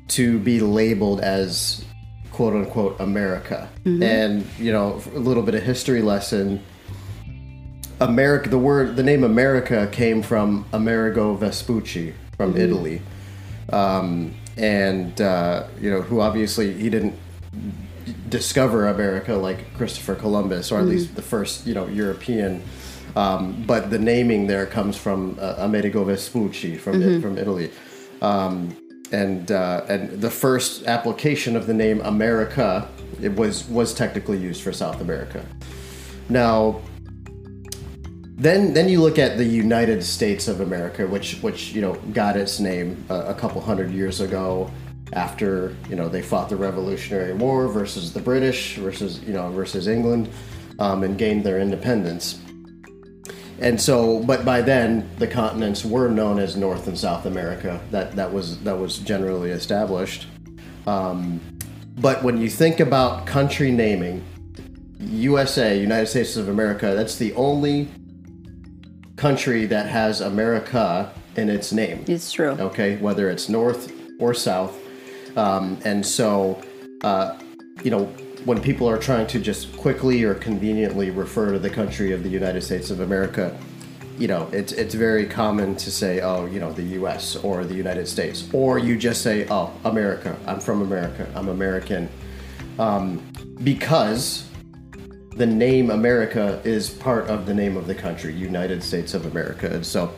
to 0.08 0.38
be 0.38 0.60
labeled 0.60 1.20
as 1.20 1.84
quote 2.32 2.54
unquote 2.54 2.98
America. 3.00 3.68
And, 4.02 4.46
you 4.58 4.72
know, 4.72 5.02
a 5.14 5.18
little 5.18 5.42
bit 5.42 5.54
of 5.54 5.62
history 5.62 6.02
lesson. 6.02 6.62
America, 8.00 8.48
the 8.48 8.58
word, 8.58 8.96
the 8.96 9.02
name 9.02 9.24
America 9.24 9.88
came 9.92 10.22
from 10.22 10.64
Amerigo 10.72 11.34
Vespucci 11.34 12.14
from 12.36 12.56
Italy 12.56 13.02
um, 13.72 14.34
and 14.56 15.20
uh, 15.20 15.66
you 15.80 15.90
know 15.90 16.02
who 16.02 16.20
obviously 16.20 16.72
he 16.74 16.90
didn't 16.90 17.14
discover 18.28 18.88
America 18.88 19.34
like 19.34 19.74
Christopher 19.76 20.14
Columbus, 20.14 20.72
or 20.72 20.78
at 20.78 20.86
least 20.86 21.14
the 21.14 21.22
first 21.22 21.66
you 21.66 21.74
know 21.74 21.86
European. 21.86 22.62
Um, 23.16 23.64
but 23.66 23.90
the 23.90 23.98
naming 23.98 24.46
there 24.46 24.66
comes 24.66 24.96
from 24.96 25.36
uh, 25.40 25.56
Amerigo 25.58 26.04
Vespucci 26.04 26.76
from 26.76 27.20
from 27.20 27.38
Italy, 27.38 27.70
um, 28.22 28.76
and 29.10 29.50
uh, 29.50 29.84
and 29.88 30.20
the 30.20 30.30
first 30.30 30.86
application 30.86 31.56
of 31.56 31.66
the 31.66 31.74
name 31.74 32.00
America 32.02 32.88
it 33.20 33.34
was 33.34 33.68
was 33.68 33.92
technically 33.94 34.38
used 34.38 34.62
for 34.62 34.72
South 34.72 35.00
America. 35.00 35.44
Now, 36.28 36.80
then 38.36 38.72
then 38.72 38.88
you 38.88 39.00
look 39.00 39.18
at 39.18 39.36
the 39.36 39.44
United 39.44 40.02
States 40.02 40.48
of 40.48 40.60
America, 40.60 41.06
which 41.06 41.40
which 41.42 41.72
you 41.72 41.80
know 41.80 41.94
got 42.12 42.36
its 42.36 42.60
name 42.60 43.04
a, 43.08 43.26
a 43.26 43.34
couple 43.34 43.60
hundred 43.60 43.90
years 43.90 44.20
ago, 44.20 44.70
after 45.12 45.76
you 45.88 45.96
know 45.96 46.08
they 46.08 46.22
fought 46.22 46.48
the 46.48 46.56
Revolutionary 46.56 47.32
War 47.34 47.68
versus 47.68 48.12
the 48.12 48.20
British 48.20 48.76
versus 48.76 49.20
you 49.20 49.32
know 49.32 49.50
versus 49.50 49.88
England, 49.88 50.30
um, 50.78 51.02
and 51.02 51.18
gained 51.18 51.44
their 51.44 51.60
independence. 51.60 52.40
And 53.60 53.80
so, 53.80 54.22
but 54.22 54.44
by 54.44 54.62
then 54.62 55.08
the 55.18 55.26
continents 55.26 55.84
were 55.84 56.08
known 56.08 56.38
as 56.38 56.56
North 56.56 56.86
and 56.86 56.98
South 56.98 57.26
America. 57.26 57.80
That 57.90 58.12
that 58.16 58.32
was 58.32 58.58
that 58.60 58.78
was 58.78 58.98
generally 58.98 59.50
established. 59.50 60.26
Um, 60.86 61.40
but 61.96 62.22
when 62.22 62.38
you 62.38 62.48
think 62.48 62.80
about 62.80 63.26
country 63.26 63.70
naming, 63.70 64.24
USA, 64.98 65.78
United 65.78 66.06
States 66.06 66.36
of 66.36 66.48
America, 66.48 66.94
that's 66.94 67.16
the 67.16 67.34
only 67.34 67.88
country 69.16 69.66
that 69.66 69.86
has 69.86 70.22
America 70.22 71.12
in 71.36 71.50
its 71.50 71.72
name. 71.72 72.04
It's 72.08 72.32
true. 72.32 72.52
Okay, 72.52 72.96
whether 72.96 73.28
it's 73.28 73.50
North 73.50 73.92
or 74.18 74.32
South. 74.32 74.78
Um, 75.36 75.78
and 75.84 76.04
so, 76.04 76.62
uh, 77.02 77.38
you 77.84 77.90
know, 77.90 78.12
when 78.44 78.60
people 78.60 78.88
are 78.88 78.98
trying 78.98 79.26
to 79.28 79.38
just 79.38 79.76
quickly 79.76 80.24
or 80.24 80.34
conveniently 80.34 81.10
refer 81.10 81.52
to 81.52 81.58
the 81.58 81.70
country 81.70 82.12
of 82.12 82.22
the 82.22 82.28
United 82.28 82.62
States 82.62 82.90
of 82.90 83.00
America, 83.00 83.58
you 84.18 84.28
know, 84.28 84.48
it's 84.52 84.72
it's 84.72 84.94
very 84.94 85.26
common 85.26 85.76
to 85.76 85.90
say, 85.90 86.20
oh, 86.20 86.46
you 86.46 86.60
know, 86.60 86.72
the 86.72 86.82
U.S. 87.00 87.36
or 87.36 87.64
the 87.64 87.74
United 87.74 88.06
States, 88.06 88.48
or 88.52 88.78
you 88.78 88.98
just 88.98 89.22
say, 89.22 89.46
oh, 89.50 89.72
America. 89.84 90.36
I'm 90.46 90.60
from 90.60 90.82
America. 90.82 91.26
I'm 91.34 91.48
American, 91.48 92.08
um, 92.78 93.22
because 93.64 94.46
the 95.36 95.46
name 95.46 95.90
America 95.90 96.60
is 96.64 96.90
part 96.90 97.28
of 97.28 97.46
the 97.46 97.54
name 97.54 97.76
of 97.76 97.86
the 97.86 97.94
country, 97.94 98.34
United 98.34 98.82
States 98.82 99.14
of 99.14 99.26
America, 99.26 99.70
and 99.72 99.84
so 99.84 100.12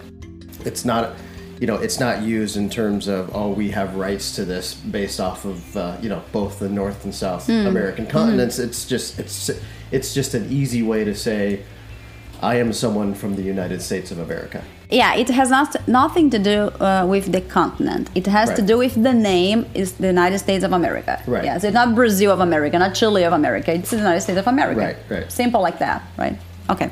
it's 0.65 0.85
not. 0.85 1.15
You 1.63 1.69
know, 1.69 1.77
it's 1.77 2.01
not 2.01 2.23
used 2.23 2.57
in 2.57 2.69
terms 2.69 3.07
of 3.07 3.31
oh, 3.37 3.51
we 3.51 3.71
have 3.71 3.95
rights 3.95 4.35
to 4.35 4.45
this 4.45 4.75
based 4.75 5.21
off 5.21 5.45
of 5.45 5.77
uh, 5.77 5.97
you 6.03 6.09
know 6.09 6.21
both 6.33 6.59
the 6.59 6.69
North 6.69 7.05
and 7.05 7.15
South 7.15 7.49
American 7.49 8.05
continents. 8.19 8.59
It's 8.59 8.85
just 8.85 9.21
it's 9.21 9.49
it's 9.93 10.13
just 10.13 10.35
an 10.35 10.45
easy 10.51 10.83
way 10.83 11.05
to 11.05 11.15
say 11.15 11.63
I 12.43 12.57
am 12.57 12.73
someone 12.73 13.15
from 13.15 13.37
the 13.37 13.43
United 13.43 13.81
States 13.81 14.11
of 14.11 14.19
America. 14.19 14.65
Yeah, 14.91 15.15
it 15.15 15.29
has 15.29 15.51
not 15.51 15.77
nothing 15.87 16.31
to 16.31 16.39
do 16.41 16.59
uh, 16.81 17.07
with 17.09 17.31
the 17.31 17.41
continent. 17.41 18.11
It 18.17 18.27
has 18.27 18.53
to 18.55 18.63
do 18.63 18.77
with 18.79 19.01
the 19.01 19.13
name 19.13 19.67
is 19.73 19.93
the 19.93 20.09
United 20.09 20.41
States 20.41 20.65
of 20.65 20.73
America. 20.73 21.23
Right. 21.29 21.45
Yes, 21.45 21.63
it's 21.63 21.75
not 21.75 21.95
Brazil 21.95 22.33
of 22.33 22.41
America, 22.41 22.77
not 22.77 22.97
Chile 22.97 23.23
of 23.23 23.33
America. 23.33 23.73
It's 23.73 23.91
the 23.91 23.99
United 23.99 24.23
States 24.23 24.41
of 24.41 24.49
America. 24.49 24.81
Right, 24.81 24.97
right. 25.09 25.31
Simple 25.31 25.63
like 25.63 25.79
that, 25.79 26.03
right? 26.19 26.37
Ok. 26.69 26.91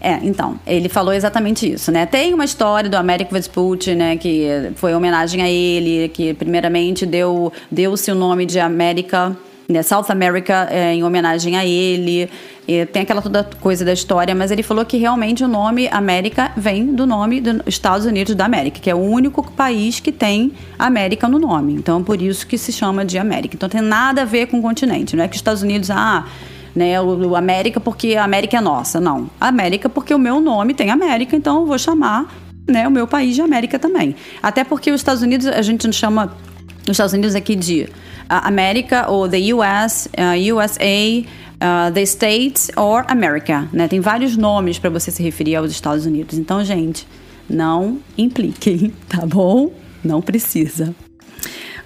É, 0.00 0.18
então, 0.22 0.58
ele 0.66 0.88
falou 0.88 1.12
exatamente 1.12 1.70
isso, 1.70 1.92
né? 1.92 2.06
Tem 2.06 2.32
uma 2.32 2.44
história 2.44 2.88
do 2.88 2.96
American 2.96 3.32
Vespucci, 3.32 3.94
né? 3.94 4.16
Que 4.16 4.72
foi 4.76 4.94
homenagem 4.94 5.42
a 5.42 5.48
ele, 5.48 6.08
que 6.08 6.32
primeiramente 6.32 7.04
deu 7.04 7.52
deu-se 7.70 8.10
o 8.10 8.14
nome 8.14 8.46
de 8.46 8.58
América, 8.58 9.36
né? 9.68 9.82
South 9.82 10.06
America 10.08 10.68
é, 10.70 10.94
em 10.94 11.04
homenagem 11.04 11.56
a 11.56 11.66
ele. 11.66 12.30
E 12.66 12.86
tem 12.86 13.02
aquela 13.02 13.20
toda 13.20 13.44
coisa 13.60 13.84
da 13.84 13.92
história, 13.92 14.34
mas 14.34 14.50
ele 14.50 14.62
falou 14.62 14.84
que 14.84 14.96
realmente 14.96 15.42
o 15.42 15.48
nome 15.48 15.88
América 15.88 16.52
vem 16.56 16.94
do 16.94 17.04
nome 17.04 17.40
dos 17.40 17.60
Estados 17.66 18.06
Unidos 18.06 18.34
da 18.34 18.44
América, 18.44 18.78
que 18.80 18.88
é 18.88 18.94
o 18.94 18.98
único 18.98 19.42
país 19.52 19.98
que 19.98 20.12
tem 20.12 20.52
América 20.78 21.28
no 21.28 21.38
nome. 21.38 21.74
Então, 21.74 22.02
por 22.02 22.22
isso 22.22 22.46
que 22.46 22.56
se 22.56 22.72
chama 22.72 23.04
de 23.04 23.18
América. 23.18 23.56
Então, 23.56 23.68
tem 23.68 23.80
nada 23.80 24.22
a 24.22 24.24
ver 24.24 24.46
com 24.46 24.60
o 24.60 24.62
continente. 24.62 25.16
Não 25.16 25.24
é 25.24 25.28
que 25.28 25.34
os 25.34 25.40
Estados 25.40 25.62
Unidos, 25.62 25.90
ah, 25.90 26.26
né, 26.74 27.00
o, 27.00 27.28
o 27.30 27.36
América 27.36 27.80
porque 27.80 28.14
a 28.14 28.24
América 28.24 28.58
é 28.58 28.60
nossa. 28.60 29.00
Não. 29.00 29.30
América 29.40 29.88
porque 29.88 30.14
o 30.14 30.18
meu 30.18 30.40
nome 30.40 30.74
tem 30.74 30.90
América, 30.90 31.36
então 31.36 31.60
eu 31.60 31.66
vou 31.66 31.78
chamar 31.78 32.32
né, 32.68 32.86
o 32.86 32.90
meu 32.90 33.06
país 33.06 33.34
de 33.34 33.42
América 33.42 33.78
também. 33.78 34.14
Até 34.42 34.64
porque 34.64 34.90
os 34.90 35.00
Estados 35.00 35.22
Unidos, 35.22 35.46
a 35.46 35.62
gente 35.62 35.86
não 35.86 35.92
chama 35.92 36.36
os 36.84 36.90
Estados 36.92 37.12
Unidos 37.12 37.34
aqui 37.34 37.54
de 37.54 37.88
ah, 38.28 38.46
América 38.46 39.10
ou 39.10 39.28
the 39.28 39.52
US, 39.52 40.08
ah, 40.16 40.34
USA, 40.54 41.26
ah, 41.60 41.90
the 41.92 42.02
States 42.02 42.70
or 42.76 43.04
America, 43.08 43.68
né? 43.72 43.88
Tem 43.88 44.00
vários 44.00 44.36
nomes 44.36 44.78
para 44.78 44.90
você 44.90 45.10
se 45.10 45.22
referir 45.22 45.56
aos 45.56 45.70
Estados 45.70 46.06
Unidos. 46.06 46.38
Então, 46.38 46.64
gente, 46.64 47.06
não 47.48 47.98
impliquem, 48.16 48.92
tá 49.08 49.26
bom? 49.26 49.72
Não 50.02 50.22
precisa. 50.22 50.94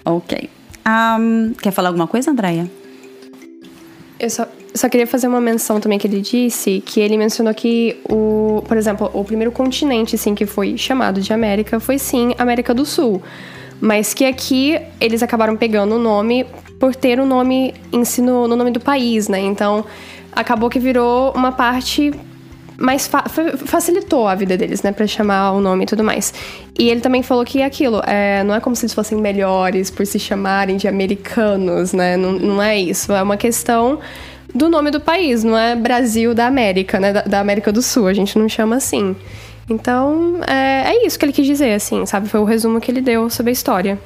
Ok. 0.05 0.49
Ahn, 0.85 1.55
quer 1.61 1.71
falar 1.71 1.89
alguma 1.89 2.07
coisa, 2.07 2.31
Andréia? 2.31 2.71
Eu 4.21 4.31
só, 4.31 4.47
só 4.75 4.89
queria 4.89 5.07
fazer 5.07 5.29
uma 5.29 5.41
menção 5.41 5.79
também 5.81 5.99
que 5.99 6.07
ele 6.07 6.21
disse, 6.21 6.83
que 6.85 7.01
ele 7.01 7.17
mencionou 7.17 7.55
que 7.55 7.97
o, 8.09 8.63
por 8.67 8.77
exemplo, 8.77 9.09
o 9.15 9.23
primeiro 9.25 9.53
continente 9.53 10.17
assim 10.17 10.35
que 10.35 10.47
foi 10.47 10.77
chamado 10.77 11.21
de 11.21 11.33
América 11.33 11.79
foi 11.79 11.99
sim 11.99 12.35
América 12.39 12.75
do 12.75 12.85
Sul, 12.85 13.23
mas 13.81 14.13
que 14.13 14.25
aqui 14.25 14.79
eles 15.01 15.23
acabaram 15.23 15.57
pegando 15.57 15.95
o 15.95 15.99
nome 15.99 16.45
por 16.81 16.95
ter 16.95 17.21
o 17.21 17.27
nome 17.27 17.73
em 17.93 18.05
si 18.05 18.21
no, 18.21 18.49
no 18.49 18.57
nome 18.57 18.71
do 18.73 18.81
país, 18.81 19.29
né? 19.29 19.39
Então 19.39 19.85
acabou 20.33 20.69
que 20.69 20.79
virou 20.81 21.33
uma 21.37 21.53
parte 21.53 22.13
mais 22.77 23.07
fa- 23.07 23.29
fa- 23.29 23.57
facilitou 23.57 24.27
a 24.27 24.35
vida 24.35 24.57
deles, 24.57 24.83
né, 24.83 24.91
Pra 24.91 25.07
chamar 25.07 25.53
o 25.53 25.61
nome 25.61 25.85
e 25.85 25.87
tudo 25.87 26.03
mais. 26.03 26.35
E 26.77 26.89
ele 26.91 27.01
também 27.01 27.23
falou 27.23 27.45
que 27.45 27.61
é 27.61 27.65
aquilo, 27.65 28.03
é, 28.05 28.43
não 28.43 28.53
é 28.53 28.59
como 28.59 28.75
se 28.75 28.85
eles 28.85 28.93
fossem 28.93 29.17
melhores 29.17 29.91
por 29.93 30.05
se 30.05 30.19
chamarem 30.19 30.77
de 30.77 30.89
americanos, 30.89 31.93
né? 31.93 32.17
Não, 32.17 32.33
não 32.33 32.61
é 32.61 32.77
isso. 32.77 33.13
É 33.13 33.23
uma 33.23 33.37
questão 33.37 34.01
do 34.55 34.69
nome 34.69 34.91
do 34.91 35.01
país, 35.01 35.43
não 35.43 35.59
é 35.59 35.75
Brasil 35.75 36.35
da 36.35 36.47
América, 36.47 37.01
né? 37.01 37.13
Da, 37.13 37.23
da 37.23 37.41
América 37.41 37.73
do 37.73 37.83
Sul. 37.83 38.07
A 38.07 38.15
gente 38.15 38.39
não 38.39 38.49
chama 38.49 38.77
assim. 38.77 39.17
Então, 39.69 40.41
é, 40.47 40.93
é 40.93 41.07
isso 41.07 41.19
que 41.19 41.25
ele 41.25 41.33
quis 41.33 41.47
dizer, 41.47 41.73
assim, 41.75 42.05
sabe? 42.07 42.29
Foi 42.29 42.41
o 42.41 42.45
resumo 42.45 42.81
que 42.81 42.91
ele 42.91 43.01
deu 43.01 43.29
sobre 43.31 43.51
a 43.51 43.53
história. 43.53 43.99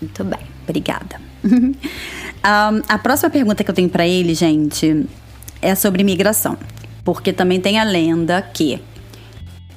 Muito 0.00 0.24
bem, 0.24 0.40
obrigada. 0.66 1.20
Ahn, 2.42 2.82
a 2.88 2.98
próxima 2.98 3.30
pergunta 3.30 3.62
que 3.62 3.70
eu 3.70 3.74
tenho 3.74 3.88
para 3.88 4.06
ele, 4.06 4.34
gente, 4.34 5.06
é 5.60 5.74
sobre 5.74 6.02
imigração. 6.02 6.56
Porque 7.04 7.32
também 7.32 7.60
tem 7.60 7.78
a 7.78 7.84
lenda 7.84 8.42
que 8.42 8.80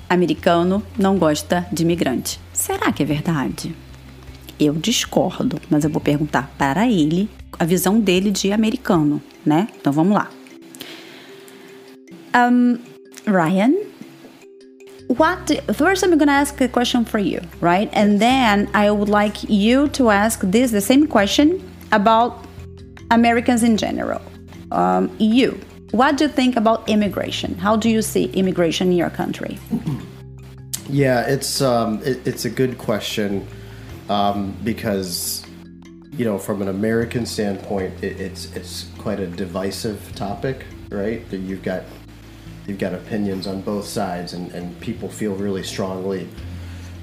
americano 0.10 0.82
não 0.98 1.18
gosta 1.18 1.68
de 1.72 1.84
imigrante. 1.84 2.40
Será 2.52 2.92
que 2.92 3.04
é 3.04 3.06
verdade? 3.06 3.76
Eu 4.60 4.74
discordo, 4.74 5.60
mas 5.70 5.84
eu 5.84 5.90
vou 5.90 6.02
perguntar 6.02 6.52
para 6.58 6.88
ele 6.88 7.30
a 7.58 7.66
visão 7.66 8.00
dele 8.00 8.32
de 8.32 8.52
americano, 8.52 9.22
né? 9.46 9.68
Então 9.80 9.92
vamos 9.92 10.14
lá. 10.14 10.30
Um, 12.36 12.78
Ryan, 13.26 13.74
what 15.08 15.46
do, 15.46 15.74
first 15.74 16.04
i'm 16.04 16.16
gonna 16.18 16.32
ask 16.32 16.62
a 16.62 16.68
question 16.68 17.04
for 17.04 17.20
you 17.20 17.42
right? 17.60 17.90
And 17.94 18.20
then 18.20 18.70
i 18.74 18.92
would 18.92 19.10
like 19.10 19.44
you 19.50 19.88
to 19.90 20.12
ask 20.12 20.42
this 20.42 20.72
the 20.72 20.82
same 20.82 21.08
question 21.08 21.60
about 21.92 22.46
americans 23.10 23.64
in 23.64 23.78
general. 23.78 24.22
Um, 24.72 25.10
you 25.18 25.60
what 25.92 26.18
do 26.18 26.26
you 26.26 26.30
think 26.30 26.56
about 26.56 26.88
immigration? 26.88 27.56
How 27.56 27.76
do 27.76 27.90
you 27.90 28.02
see 28.02 28.26
immigration 28.34 28.92
in 28.92 28.98
your 28.98 29.10
country? 29.10 29.58
Yeah, 30.88 31.22
it's 31.22 31.62
um, 31.62 32.02
it, 32.04 32.26
it's 32.28 32.46
a 32.46 32.50
good 32.50 32.78
question 32.78 33.46
um, 34.08 34.56
because 34.64 35.46
you 36.20 36.26
know 36.26 36.38
from 36.38 36.62
an 36.62 36.68
American 36.68 37.26
standpoint, 37.26 38.04
it, 38.04 38.20
it's 38.20 38.54
it's 38.54 38.90
quite 38.98 39.22
a 39.22 39.28
divisive 39.28 40.14
topic, 40.16 40.66
right? 40.90 41.28
That 41.30 41.38
you've 41.38 41.64
got 41.64 41.84
you've 42.68 42.78
got 42.78 42.94
opinions 42.94 43.48
on 43.48 43.62
both 43.62 43.86
sides, 43.86 44.34
and, 44.34 44.52
and 44.52 44.78
people 44.82 45.08
feel 45.08 45.34
really 45.34 45.64
strongly 45.64 46.28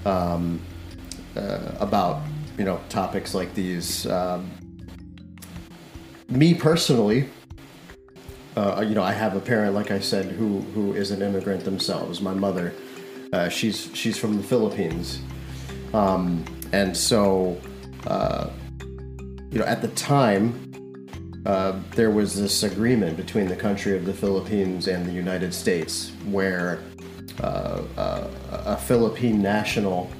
um, 0.04 0.60
uh, 1.34 1.72
about 1.80 2.24
you 2.58 2.64
know 2.64 2.78
topics 2.90 3.34
like 3.34 3.54
these. 3.54 4.06
Um, 4.06 4.50
me 6.28 6.52
personally, 6.52 7.30
uh, 8.54 8.84
you 8.86 8.94
know, 8.94 9.02
I 9.02 9.12
have 9.12 9.34
a 9.34 9.40
parent, 9.40 9.74
like 9.74 9.90
I 9.90 9.98
said, 9.98 10.26
who 10.26 10.60
who 10.74 10.92
is 10.92 11.10
an 11.10 11.22
immigrant 11.22 11.64
themselves. 11.64 12.20
My 12.20 12.34
mother, 12.34 12.74
uh, 13.32 13.48
she's 13.48 13.90
she's 13.94 14.18
from 14.18 14.36
the 14.36 14.42
Philippines, 14.42 15.22
um, 15.94 16.44
and 16.72 16.94
so, 16.94 17.58
uh, 18.06 18.50
you 19.50 19.58
know, 19.58 19.64
at 19.64 19.82
the 19.82 19.88
time, 19.88 20.62
uh, 21.46 21.78
there 21.94 22.10
was 22.10 22.34
this 22.34 22.62
agreement 22.62 23.16
between 23.16 23.46
the 23.46 23.56
country 23.56 23.96
of 23.96 24.04
the 24.04 24.12
Philippines 24.12 24.88
and 24.88 25.06
the 25.06 25.12
United 25.12 25.54
States, 25.54 26.10
where 26.26 26.80
uh, 27.40 27.82
uh, 27.96 28.28
a 28.50 28.76
Philippine 28.76 29.40
national 29.40 30.10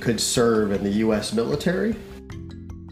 could 0.00 0.20
serve 0.20 0.72
in 0.72 0.82
the 0.84 0.90
U.S. 1.04 1.32
military 1.32 1.96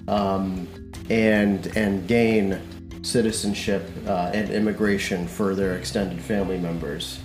um, 0.09 0.69
and 1.09 1.67
and 1.77 2.07
gain 2.07 2.61
citizenship 3.03 3.89
uh, 4.07 4.31
and 4.35 4.51
immigration 4.51 5.27
for 5.27 5.55
their 5.55 5.77
extended 5.77 6.21
family 6.21 6.59
members, 6.59 7.21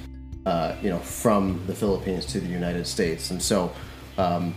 uh, 0.46 0.76
you 0.82 0.90
know, 0.90 1.00
from 1.00 1.62
the 1.68 1.74
Philippines 1.74 2.26
to 2.26 2.40
the 2.40 2.48
United 2.48 2.86
States. 2.86 3.32
And 3.32 3.42
so, 3.42 3.74
um, 4.18 4.54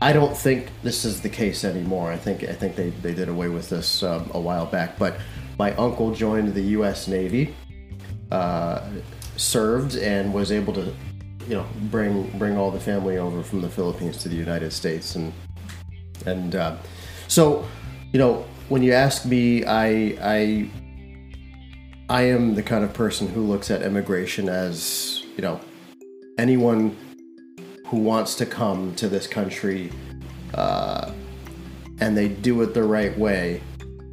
I 0.00 0.12
don't 0.12 0.36
think 0.36 0.70
this 0.82 1.04
is 1.04 1.20
the 1.20 1.28
case 1.28 1.64
anymore. 1.64 2.10
I 2.10 2.16
think 2.16 2.44
I 2.44 2.52
think 2.52 2.76
they, 2.76 2.90
they 2.90 3.14
did 3.14 3.28
away 3.28 3.48
with 3.48 3.68
this 3.68 4.02
um, 4.02 4.30
a 4.34 4.40
while 4.40 4.66
back. 4.66 4.98
But 4.98 5.16
my 5.58 5.74
uncle 5.74 6.14
joined 6.14 6.54
the 6.54 6.62
U.S. 6.76 7.08
Navy, 7.08 7.54
uh, 8.30 8.88
served, 9.36 9.96
and 9.96 10.32
was 10.32 10.52
able 10.52 10.72
to, 10.74 10.94
you 11.48 11.54
know, 11.56 11.66
bring 11.90 12.36
bring 12.38 12.56
all 12.56 12.70
the 12.70 12.80
family 12.80 13.18
over 13.18 13.42
from 13.42 13.60
the 13.60 13.68
Philippines 13.68 14.18
to 14.18 14.28
the 14.28 14.36
United 14.36 14.72
States, 14.72 15.16
and 15.16 15.32
and 16.26 16.54
uh, 16.54 16.76
so, 17.28 17.66
you 18.12 18.18
know, 18.18 18.44
when 18.68 18.82
you 18.82 18.92
ask 18.92 19.24
me, 19.24 19.64
I 19.64 20.16
I 20.20 20.70
I 22.08 22.22
am 22.22 22.54
the 22.54 22.62
kind 22.62 22.84
of 22.84 22.92
person 22.92 23.28
who 23.28 23.42
looks 23.42 23.70
at 23.70 23.82
immigration 23.82 24.48
as 24.48 25.22
you 25.36 25.42
know 25.42 25.60
anyone 26.38 26.96
who 27.92 27.98
wants 27.98 28.34
to 28.36 28.46
come 28.46 28.94
to 28.94 29.06
this 29.06 29.26
country 29.26 29.92
uh, 30.54 31.12
and 32.00 32.16
they 32.16 32.26
do 32.26 32.62
it 32.62 32.72
the 32.72 32.82
right 32.82 33.16
way 33.18 33.60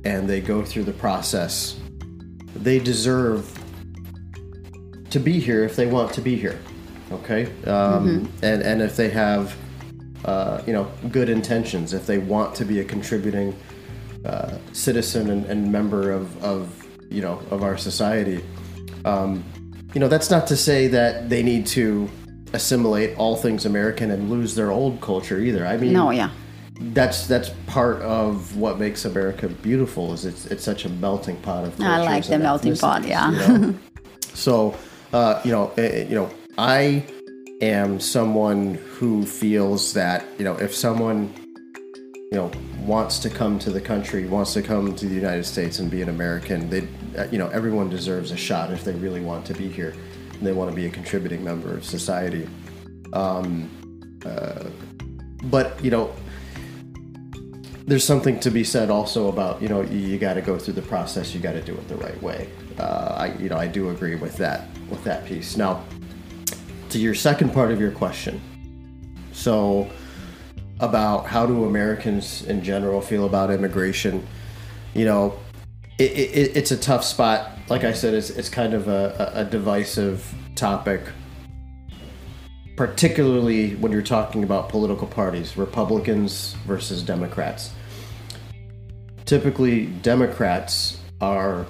and 0.04 0.30
they 0.30 0.42
go 0.42 0.66
through 0.66 0.84
the 0.84 0.92
process, 0.92 1.80
they 2.58 2.78
deserve 2.78 3.58
to 5.10 5.18
be 5.18 5.40
here 5.40 5.64
if 5.64 5.78
they 5.78 5.88
want 5.88 6.14
to 6.14 6.20
be 6.20 6.36
here. 6.36 6.60
Okay, 7.14 7.50
um, 7.68 8.30
and 8.44 8.62
and 8.62 8.82
if 8.82 8.98
they 8.98 9.10
have 9.10 9.56
uh, 10.26 10.62
you 10.68 10.74
know 10.74 10.92
good 11.10 11.30
intentions, 11.30 11.94
if 11.94 12.06
they 12.06 12.18
want 12.18 12.54
to 12.56 12.66
be 12.66 12.82
a 12.82 12.84
contributing 12.84 13.58
uh, 14.26 14.58
citizen 14.74 15.30
and, 15.30 15.46
and 15.46 15.72
member 15.72 16.12
of, 16.12 16.44
of 16.44 16.86
you 17.10 17.22
know 17.22 17.42
of 17.50 17.64
our 17.64 17.78
society, 17.78 18.44
um, 19.06 19.42
you 19.94 20.02
know 20.02 20.10
that's 20.10 20.30
not 20.30 20.48
to 20.48 20.58
say 20.58 20.88
that 20.88 21.30
they 21.30 21.42
need 21.42 21.66
to 21.66 22.10
assimilate 22.53 23.18
all 23.18 23.36
things 23.36 23.65
American 23.65 24.12
and 24.12 24.29
lose 24.29 24.56
their 24.56 24.72
old 24.72 25.01
culture 25.01 25.39
either. 25.39 25.65
I 25.65 25.77
mean, 25.77 25.94
no 25.94 26.12
yeah 26.12 26.29
that's 26.79 27.27
that's 27.27 27.50
part 27.68 28.01
of 28.01 28.56
what 28.56 28.79
makes 28.79 29.06
America 29.06 29.50
beautiful. 29.50 30.13
Is 30.13 30.25
it's 30.25 30.46
it's 30.46 30.63
such 30.63 30.86
a 30.86 30.89
melting 30.89 31.38
pot 31.38 31.65
of. 31.65 31.79
I 31.82 32.01
like 32.03 32.25
the 32.25 32.39
melting 32.39 32.75
pot, 32.77 33.06
yeah. 33.06 33.32
you 33.32 33.58
know? 33.58 33.75
so, 34.34 34.75
uh, 35.12 35.41
you 35.44 35.51
know, 35.51 35.72
eh, 35.77 35.82
eh, 35.82 36.08
you 36.08 36.15
know, 36.15 36.29
I 36.58 37.06
am 37.62 38.00
someone 38.00 38.75
who 38.75 39.25
feels 39.25 39.94
that 39.94 40.25
you 40.38 40.46
know 40.46 40.56
if 40.56 40.74
someone 40.74 41.34
you 42.32 42.38
know 42.38 42.51
wants 42.86 43.20
to 43.20 43.29
come 43.29 43.60
to 43.60 43.72
the 43.72 43.82
country, 43.82 44.25
wants 44.25 44.53
to 44.53 44.62
come 44.62 44.96
to 44.96 45.06
the 45.06 45.15
United 45.15 45.46
States 45.46 45.79
and 45.79 45.91
be 45.91 46.01
an 46.01 46.10
American, 46.10 46.70
they 46.70 46.88
uh, 47.18 47.27
you 47.29 47.38
know 47.38 47.50
everyone 47.50 47.89
deserves 47.89 48.32
a 48.32 48.38
shot 48.38 48.72
if 48.72 48.86
they 48.86 48.94
really 48.94 49.22
want 49.22 49.46
to 49.48 49.53
be 49.53 49.68
here 49.68 49.94
they 50.41 50.53
want 50.53 50.69
to 50.69 50.75
be 50.75 50.86
a 50.86 50.89
contributing 50.89 51.43
member 51.43 51.74
of 51.74 51.84
society. 51.84 52.48
Um, 53.13 53.69
uh, 54.25 54.69
but 55.43 55.81
you 55.84 55.91
know 55.91 56.13
there's 57.86 58.03
something 58.03 58.39
to 58.39 58.51
be 58.51 58.63
said 58.63 58.89
also 58.89 59.29
about 59.29 59.62
you 59.62 59.67
know 59.67 59.81
you, 59.81 59.98
you 59.98 60.17
got 60.17 60.36
to 60.36 60.41
go 60.41 60.60
through 60.60 60.74
the 60.74 60.81
process 60.81 61.34
you 61.34 61.39
got 61.39 61.53
to 61.53 61.62
do 61.62 61.74
it 61.74 61.88
the 61.88 61.96
right 61.96 62.22
way. 62.22 62.50
Uh, 62.77 63.15
i 63.17 63.34
you 63.38 63.50
know 63.50 63.58
i 63.58 63.67
do 63.67 63.89
agree 63.89 64.15
with 64.15 64.36
that 64.38 64.67
with 64.89 65.03
that 65.03 65.25
piece. 65.25 65.58
Now 65.58 65.84
to 66.89 67.00
your 67.00 67.13
second 67.13 67.53
part 67.53 67.72
of 67.72 67.79
your 67.79 67.91
question 67.91 68.41
so 69.31 69.89
about 70.79 71.27
how 71.27 71.46
do 71.46 71.65
americans 71.65 72.43
in 72.43 72.63
general 72.63 73.01
feel 73.01 73.25
about 73.25 73.51
immigration? 73.51 74.27
You 74.93 75.05
know 75.05 75.39
it, 75.98 76.12
it, 76.12 76.58
it's 76.58 76.72
a 76.72 76.77
tough 76.77 77.03
spot 77.03 77.59
like 77.70 77.84
i 77.84 77.94
said 77.94 78.14
it's, 78.14 78.30
it's 78.30 78.50
kind 78.50 78.74
of 78.74 78.88
a, 78.88 79.32
a 79.36 79.46
divisive 79.46 80.34
topic 80.56 81.02
particularly 82.80 83.76
when 83.76 83.92
you're 83.92 84.02
talking 84.02 84.42
about 84.46 84.70
political 84.70 85.06
parties, 85.06 85.58
Republicans 85.58 86.54
versus 86.66 87.04
Democrats. 87.04 87.74
Typically, 89.26 89.88
Democrats 89.88 91.02
are 91.20 91.66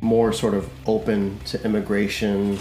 more 0.00 0.32
sort 0.32 0.54
of 0.54 0.70
open 0.86 1.38
to 1.40 1.62
immigration, 1.62 2.58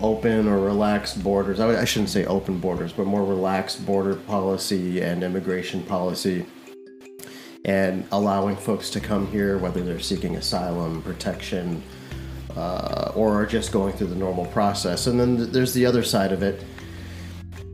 open 0.00 0.46
or 0.46 0.58
relaxed 0.58 1.24
borders. 1.24 1.60
I, 1.60 1.80
I 1.80 1.86
shouldn't 1.86 2.10
say 2.10 2.26
open 2.26 2.58
borders, 2.58 2.92
but 2.92 3.06
more 3.06 3.24
relaxed 3.24 3.86
border 3.86 4.14
policy 4.14 5.00
and 5.00 5.24
immigration 5.24 5.82
policy, 5.84 6.44
and 7.64 8.06
allowing 8.10 8.56
folks 8.56 8.90
to 8.90 9.00
come 9.00 9.26
here, 9.28 9.58
whether 9.58 9.82
they're 9.82 10.00
seeking 10.00 10.36
asylum, 10.36 11.02
protection, 11.02 11.82
uh, 12.56 13.12
or 13.14 13.40
are 13.40 13.46
just 13.46 13.72
going 13.72 13.92
through 13.92 14.08
the 14.08 14.16
normal 14.16 14.46
process. 14.46 15.06
And 15.06 15.18
then 15.18 15.36
th- 15.36 15.50
there's 15.50 15.72
the 15.72 15.86
other 15.86 16.02
side 16.02 16.32
of 16.32 16.42
it. 16.42 16.64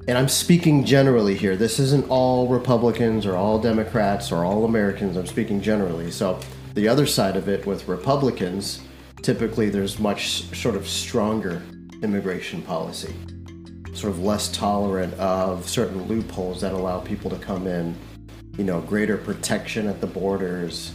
And 0.07 0.17
I'm 0.17 0.29
speaking 0.29 0.85
generally 0.85 1.35
here. 1.35 1.57
This 1.57 1.79
isn't 1.79 2.09
all 2.09 2.49
Republicans 2.49 3.27
or 3.27 3.37
all 3.37 3.59
Democrats 3.59 4.33
or 4.33 4.45
all 4.45 4.65
Americans. 4.65 5.17
I'm 5.17 5.27
speaking 5.27 5.61
generally. 5.61 6.11
So 6.11 6.39
the 6.75 6.89
other 6.89 7.07
side 7.07 7.37
of 7.37 7.49
it 7.49 7.67
with 7.67 7.89
Republicans, 7.89 8.81
typically 9.23 9.69
there's 9.69 9.99
much 9.99 10.45
sort 10.57 10.77
of 10.77 10.89
stronger 10.89 11.63
immigration 12.03 12.63
policy, 12.63 13.15
sort 13.93 14.13
of 14.13 14.21
less 14.23 14.49
tolerant 14.49 15.13
of 15.15 15.69
certain 15.69 16.03
loopholes 16.05 16.61
that 16.61 16.73
allow 16.73 17.01
people 17.01 17.29
to 17.31 17.39
come 17.39 17.67
in, 17.67 17.95
you 18.59 18.65
know, 18.65 18.81
greater 18.83 19.17
protection 19.17 19.87
at 19.87 20.03
the 20.03 20.07
borders. 20.07 20.93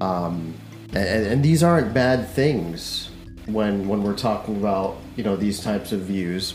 Um, 0.00 0.54
and, 0.88 1.26
and 1.26 1.42
these 1.42 1.62
aren't 1.62 1.94
bad 1.94 2.28
things 2.28 3.10
when 3.46 3.86
when 3.86 4.02
we're 4.02 4.16
talking 4.16 4.56
about 4.56 4.98
you 5.14 5.22
know 5.22 5.36
these 5.36 5.60
types 5.60 5.92
of 5.92 6.00
views. 6.00 6.54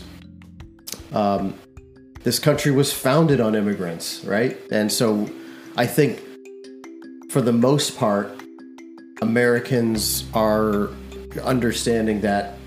Um, 1.12 1.54
this 2.22 2.38
country 2.38 2.70
was 2.70 2.92
founded 2.92 3.40
on 3.40 3.54
immigrants, 3.54 4.24
right? 4.24 4.56
And 4.70 4.92
so 4.92 5.28
I 5.76 5.86
think 5.86 6.20
for 7.30 7.40
the 7.40 7.52
most 7.52 7.96
part, 7.96 8.40
Americans 9.22 10.24
are 10.34 10.90
understanding 11.42 12.20
that 12.20 12.58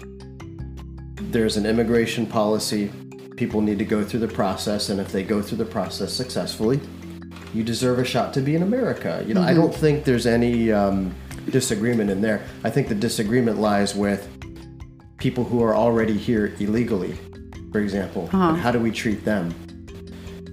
there's 1.31 1.55
an 1.55 1.65
immigration 1.65 2.25
policy. 2.25 2.91
People 3.37 3.61
need 3.61 3.77
to 3.79 3.85
go 3.85 4.03
through 4.03 4.21
the 4.21 4.27
process, 4.27 4.89
and 4.89 4.99
if 4.99 5.11
they 5.11 5.23
go 5.23 5.41
through 5.41 5.57
the 5.57 5.65
process 5.65 6.11
successfully, 6.13 6.79
you 7.55 7.63
deserve 7.63 7.99
a 7.99 8.03
shot 8.03 8.33
to 8.33 8.41
be 8.41 8.53
in 8.53 8.61
America. 8.61 9.23
You 9.25 9.33
know, 9.33 9.41
I 9.41 9.53
don't 9.53 9.73
think 9.73 10.03
there's 10.03 10.27
any 10.27 10.73
um, 10.73 11.15
disagreement 11.49 12.09
in 12.09 12.19
there. 12.19 12.45
I 12.65 12.69
think 12.69 12.89
the 12.89 12.95
disagreement 12.95 13.59
lies 13.59 13.95
with 13.95 14.27
people 15.17 15.45
who 15.45 15.63
are 15.63 15.73
already 15.73 16.17
here 16.17 16.53
illegally, 16.59 17.17
for 17.71 17.79
example. 17.79 18.29
And 18.51 18.57
how 18.57 18.71
do 18.71 18.79
we 18.79 18.91
treat 18.91 19.23
them? 19.23 19.55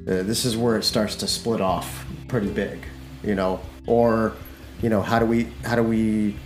Uh, 0.06 0.22
this 0.22 0.44
is 0.44 0.56
where 0.56 0.76
it 0.76 0.84
starts 0.84 1.16
to 1.16 1.26
split 1.26 1.60
off 1.60 2.06
pretty 2.28 2.50
big, 2.50 2.78
you 3.24 3.34
know. 3.34 3.60
Or, 3.88 4.34
you 4.80 4.88
know, 4.88 5.02
how 5.02 5.18
do 5.18 5.26
we 5.26 5.48
how 5.64 5.74
do 5.74 5.82
we 5.82 6.36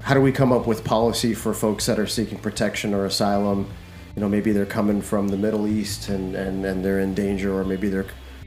how 0.00 0.14
do 0.14 0.20
we 0.22 0.32
come 0.32 0.50
up 0.50 0.66
with 0.66 0.82
policy 0.82 1.34
for 1.34 1.52
folks 1.52 1.84
that 1.86 1.98
are 1.98 2.06
seeking 2.06 2.38
protection 2.38 2.94
or 2.94 3.04
asylum? 3.04 3.68
You 4.14 4.22
know, 4.22 4.30
maybe 4.30 4.52
they're 4.52 4.64
coming 4.64 5.02
from 5.02 5.28
the 5.28 5.36
Middle 5.36 5.66
East 5.66 6.08
and, 6.08 6.34
and, 6.34 6.64
and 6.64 6.82
they're 6.82 7.00
in 7.00 7.12
danger, 7.12 7.54
or 7.54 7.64
maybe 7.64 7.90
they're 7.90 8.06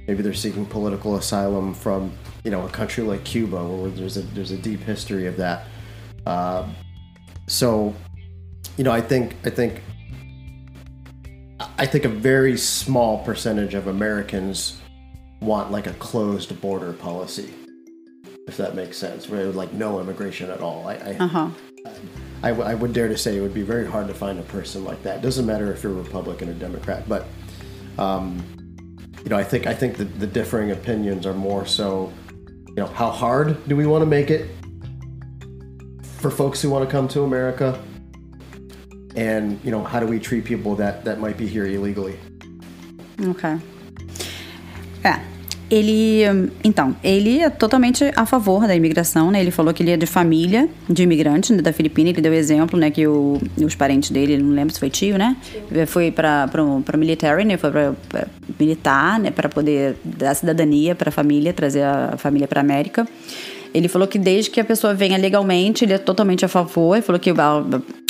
maybe 0.09 0.23
they're 0.23 0.33
seeking 0.33 0.65
political 0.65 1.17
asylum 1.17 1.71
from 1.71 2.11
you 2.43 2.49
know 2.49 2.65
a 2.65 2.69
country 2.69 3.03
like 3.03 3.23
Cuba, 3.23 3.63
where 3.63 3.91
there's 3.91 4.17
a 4.17 4.21
there's 4.33 4.49
a 4.49 4.57
deep 4.57 4.79
history 4.81 5.27
of 5.27 5.37
that. 5.37 5.67
Uh, 6.25 6.67
so, 7.45 7.93
you 8.75 8.83
know, 8.83 8.91
I 8.91 9.01
think 9.01 9.35
I 9.45 9.51
think 9.51 9.83
I 11.77 11.85
think 11.85 12.05
a 12.05 12.09
very 12.09 12.57
small 12.57 13.23
percentage 13.23 13.75
of 13.75 13.85
Americans 13.85 14.81
want 15.41 15.71
like 15.71 15.85
a 15.85 15.93
closed 15.93 16.59
border 16.59 16.93
policy, 16.93 17.53
if 18.47 18.57
that 18.57 18.73
makes 18.73 18.97
sense, 18.97 19.29
where 19.29 19.45
like 19.51 19.73
no 19.73 19.99
immigration 19.99 20.49
at 20.49 20.59
all. 20.59 20.87
I 20.87 20.95
I, 20.95 21.17
Uh 21.19 21.27
huh. 21.27 21.49
I, 22.41 22.49
w- 22.49 22.67
I 22.67 22.73
would 22.73 22.93
dare 22.93 23.09
to 23.09 23.17
say 23.17 23.37
it 23.37 23.41
would 23.41 23.53
be 23.53 23.61
very 23.61 23.85
hard 23.85 24.07
to 24.07 24.13
find 24.13 24.39
a 24.39 24.43
person 24.43 24.83
like 24.83 25.03
that. 25.03 25.21
Doesn't 25.21 25.45
matter 25.45 25.71
if 25.71 25.83
you're 25.83 25.91
a 25.91 25.95
Republican 25.95 26.49
or 26.49 26.53
Democrat, 26.53 27.03
but 27.07 27.27
um, 27.97 28.43
you 29.23 29.29
know, 29.29 29.37
I 29.37 29.43
think 29.43 29.67
I 29.67 29.73
think 29.73 29.97
the, 29.97 30.05
the 30.05 30.27
differing 30.27 30.71
opinions 30.71 31.25
are 31.25 31.33
more 31.33 31.65
so, 31.65 32.11
you 32.67 32.75
know, 32.75 32.87
how 32.87 33.11
hard 33.11 33.67
do 33.67 33.75
we 33.75 33.85
want 33.85 34.01
to 34.01 34.05
make 34.05 34.29
it 34.29 34.49
for 36.19 36.31
folks 36.31 36.61
who 36.61 36.69
want 36.69 36.85
to 36.87 36.91
come 36.91 37.07
to 37.09 37.23
America, 37.23 37.79
and 39.15 39.59
you 39.63 39.71
know, 39.71 39.83
how 39.83 39.99
do 39.99 40.05
we 40.05 40.19
treat 40.19 40.45
people 40.45 40.75
that 40.75 41.05
that 41.05 41.19
might 41.19 41.37
be 41.37 41.47
here 41.47 41.65
illegally? 41.65 42.17
Ok. 43.27 43.59
É. 45.03 45.38
Ele, 45.69 46.23
então, 46.63 46.95
ele 47.03 47.41
é 47.41 47.49
totalmente 47.49 48.03
a 48.15 48.25
favor 48.25 48.65
da 48.65 48.75
imigração, 48.75 49.29
né? 49.29 49.39
Ele 49.39 49.51
falou 49.51 49.71
que 49.71 49.83
ele 49.83 49.91
é 49.91 49.97
de 49.97 50.07
família 50.07 50.67
de 50.89 51.03
imigrantes 51.03 51.51
né, 51.51 51.61
da 51.61 51.71
Filipina. 51.71 52.09
Ele 52.09 52.21
deu 52.21 52.33
exemplo, 52.33 52.79
né, 52.79 52.89
que 52.89 53.05
o, 53.05 53.39
os 53.57 53.75
parentes 53.75 54.09
dele, 54.09 54.37
não 54.37 54.55
lembro 54.55 54.73
se 54.73 54.79
foi 54.79 54.89
tio, 54.89 55.17
né? 55.17 55.37
Foi 55.85 56.11
para 56.11 56.47
para 56.47 56.97
military, 56.97 57.45
né? 57.45 57.55
Foi 57.57 57.69
para 57.69 57.93
militar, 58.59 59.19
né, 59.19 59.29
para 59.29 59.47
poder 59.47 59.95
dar 60.03 60.33
cidadania 60.33 60.95
para 60.95 61.09
a 61.09 61.11
família, 61.11 61.53
trazer 61.53 61.83
a 61.83 62.15
família 62.17 62.47
para 62.47 62.61
América. 62.61 63.07
Ele 63.71 63.87
falou 63.87 64.07
que 64.07 64.17
desde 64.17 64.49
que 64.49 64.59
a 64.59 64.65
pessoa 64.65 64.95
venha 64.95 65.17
legalmente, 65.17 65.85
ele 65.85 65.93
é 65.93 65.97
totalmente 65.99 66.43
a 66.43 66.47
favor. 66.47 66.95
Ele 66.95 67.03
falou 67.03 67.19
que 67.19 67.31
o, 67.31 67.35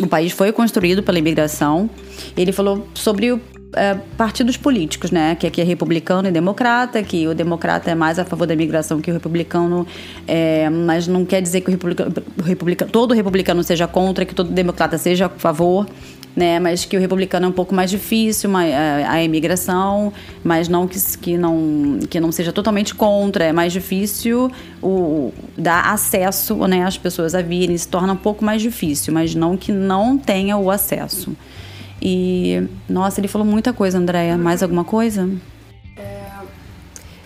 o 0.01 0.07
país 0.07 0.31
foi 0.31 0.53
construído 0.53 1.03
pela 1.03 1.19
imigração. 1.19 1.89
Ele 2.37 2.53
falou 2.53 2.87
sobre 2.93 3.33
o 3.33 3.41
é, 3.73 3.95
partidos 4.17 4.57
políticos, 4.57 5.11
né? 5.11 5.35
Que 5.35 5.47
aqui 5.47 5.61
é 5.61 5.63
republicano 5.63 6.27
e 6.27 6.31
democrata, 6.31 7.01
que 7.03 7.27
o 7.27 7.35
democrata 7.35 7.91
é 7.91 7.95
mais 7.95 8.17
a 8.17 8.25
favor 8.25 8.47
da 8.47 8.53
imigração 8.53 8.99
que 8.99 9.11
o 9.11 9.13
republicano, 9.13 9.85
é, 10.27 10.69
mas 10.69 11.07
não 11.07 11.25
quer 11.25 11.41
dizer 11.41 11.61
que 11.61 11.69
o 11.69 12.43
republicano, 12.43 12.91
todo 12.91 13.13
republicano 13.13 13.63
seja 13.63 13.87
contra, 13.87 14.25
que 14.25 14.33
todo 14.33 14.49
democrata 14.49 14.97
seja 14.97 15.27
a 15.27 15.29
favor. 15.29 15.87
Né, 16.35 16.59
mas 16.59 16.85
que 16.85 16.95
o 16.95 16.99
republicano 16.99 17.47
é 17.47 17.49
um 17.49 17.51
pouco 17.51 17.73
mais 17.73 17.89
difícil 17.89 18.51
uma, 18.51 18.63
a, 18.63 19.13
a 19.13 19.23
imigração, 19.23 20.13
mas 20.43 20.69
não 20.69 20.87
que, 20.87 20.97
que 21.17 21.37
não 21.37 21.99
que 22.07 22.19
não 22.19 22.31
seja 22.31 22.53
totalmente 22.53 22.93
contra, 22.95 23.45
é 23.45 23.51
mais 23.51 23.73
difícil 23.73 24.49
o 24.81 25.33
dar 25.57 25.91
acesso 25.91 26.55
né, 26.67 26.85
às 26.85 26.97
pessoas 26.97 27.33
a 27.33 27.41
virem, 27.41 27.75
se 27.75 27.87
torna 27.87 28.13
um 28.13 28.15
pouco 28.15 28.45
mais 28.45 28.61
difícil, 28.61 29.11
mas 29.11 29.33
não 29.33 29.57
que 29.57 29.71
não 29.71 30.17
tenha 30.17 30.55
o 30.55 30.69
acesso. 30.69 31.35
E, 32.01 32.67
nossa, 32.87 33.19
ele 33.19 33.27
falou 33.27 33.45
muita 33.45 33.73
coisa, 33.73 33.97
Andréia. 33.97 34.37
Mais 34.37 34.63
alguma 34.63 34.83
coisa? 34.83 35.29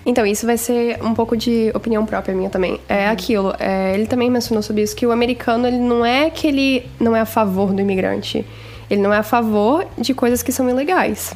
Então, 0.05 0.25
isso 0.25 0.45
vai 0.45 0.57
ser 0.57 1.01
um 1.01 1.13
pouco 1.13 1.37
de 1.37 1.71
opinião 1.73 2.05
própria 2.05 2.35
minha 2.35 2.49
também. 2.49 2.79
É 2.89 3.07
aquilo, 3.07 3.53
é, 3.57 3.93
ele 3.93 4.05
também 4.05 4.29
mencionou 4.29 4.61
sobre 4.61 4.83
isso, 4.83 4.95
que 4.95 5.05
o 5.05 5.11
americano, 5.11 5.65
ele 5.65 5.77
não 5.77 6.05
é 6.05 6.29
que 6.29 6.47
ele 6.47 6.85
não 6.99 7.15
é 7.15 7.21
a 7.21 7.25
favor 7.25 7.73
do 7.73 7.81
imigrante. 7.81 8.45
Ele 8.89 9.01
não 9.01 9.13
é 9.13 9.17
a 9.17 9.23
favor 9.23 9.87
de 9.97 10.13
coisas 10.13 10.43
que 10.43 10.51
são 10.51 10.69
ilegais. 10.69 11.33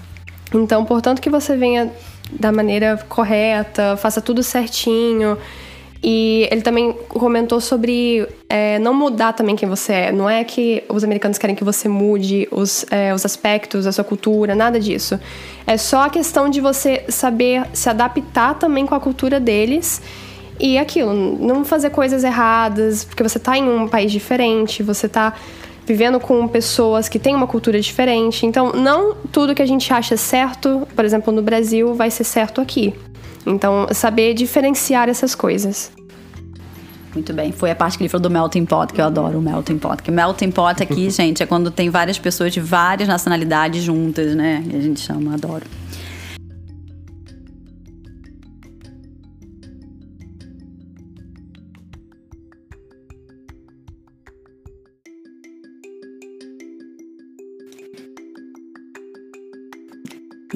Então, 0.53 0.83
portanto, 0.83 1.21
que 1.21 1.29
você 1.29 1.55
venha 1.55 1.91
da 2.29 2.51
maneira 2.51 2.97
correta, 3.07 3.95
faça 3.95 4.19
tudo 4.19 4.43
certinho. 4.43 5.37
E 6.09 6.47
ele 6.49 6.61
também 6.61 6.93
comentou 7.09 7.59
sobre 7.59 8.25
é, 8.47 8.79
não 8.79 8.93
mudar 8.93 9.33
também 9.33 9.57
quem 9.57 9.67
você 9.67 9.91
é. 9.91 10.11
Não 10.13 10.29
é 10.29 10.41
que 10.41 10.81
os 10.87 11.03
americanos 11.03 11.37
querem 11.37 11.53
que 11.53 11.65
você 11.65 11.89
mude 11.89 12.47
os, 12.49 12.85
é, 12.89 13.13
os 13.13 13.25
aspectos 13.25 13.83
da 13.83 13.91
sua 13.91 14.05
cultura, 14.05 14.55
nada 14.55 14.79
disso. 14.79 15.19
É 15.67 15.75
só 15.75 16.05
a 16.05 16.09
questão 16.09 16.47
de 16.47 16.61
você 16.61 17.03
saber 17.09 17.65
se 17.73 17.89
adaptar 17.89 18.53
também 18.53 18.85
com 18.85 18.95
a 18.95 19.01
cultura 19.01 19.37
deles. 19.37 20.01
E 20.57 20.77
aquilo, 20.77 21.13
não 21.13 21.65
fazer 21.65 21.89
coisas 21.89 22.23
erradas, 22.23 23.03
porque 23.03 23.21
você 23.21 23.37
tá 23.37 23.57
em 23.57 23.69
um 23.69 23.85
país 23.85 24.09
diferente, 24.09 24.81
você 24.81 25.09
tá 25.09 25.33
vivendo 25.85 26.21
com 26.21 26.47
pessoas 26.47 27.09
que 27.09 27.19
têm 27.19 27.35
uma 27.35 27.47
cultura 27.47 27.81
diferente. 27.81 28.45
Então, 28.45 28.71
não 28.71 29.13
tudo 29.29 29.53
que 29.53 29.61
a 29.61 29.65
gente 29.65 29.91
acha 29.93 30.15
certo, 30.15 30.87
por 30.95 31.03
exemplo, 31.03 31.33
no 31.33 31.41
Brasil, 31.41 31.93
vai 31.93 32.09
ser 32.09 32.23
certo 32.23 32.61
aqui. 32.61 32.93
Então, 33.47 33.87
saber 33.93 34.33
diferenciar 34.33 35.07
essas 35.09 35.33
coisas. 35.33 35.91
Muito 37.13 37.33
bem. 37.33 37.51
Foi 37.51 37.71
a 37.71 37.75
parte 37.75 37.97
que 37.97 38.03
ele 38.03 38.09
falou 38.09 38.23
do 38.23 38.29
melting 38.29 38.65
pot, 38.65 38.93
que 38.93 39.01
eu 39.01 39.05
adoro 39.05 39.39
o 39.39 39.41
melting 39.41 39.79
pot. 39.79 40.03
Que 40.03 40.11
melting 40.11 40.51
pot 40.51 40.83
aqui, 40.83 41.09
gente, 41.11 41.41
é 41.41 41.45
quando 41.45 41.71
tem 41.71 41.89
várias 41.89 42.19
pessoas 42.19 42.53
de 42.53 42.59
várias 42.59 43.07
nacionalidades 43.07 43.81
juntas, 43.83 44.35
né? 44.35 44.63
A 44.67 44.79
gente 44.79 44.99
chama, 44.99 45.33
adoro. 45.33 45.65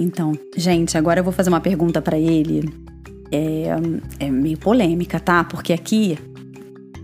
Então, 0.02 0.34
gente, 0.58 0.98
agora 0.98 1.20
eu 1.20 1.24
vou 1.24 1.32
fazer 1.32 1.50
uma 1.50 1.62
pergunta 1.62 2.02
para 2.02 2.18
ele. 2.18 2.68
É, 3.32 3.68
é 4.20 4.30
meio 4.30 4.58
polêmica, 4.58 5.20
tá? 5.20 5.44
Porque 5.44 5.72
aqui 5.72 6.18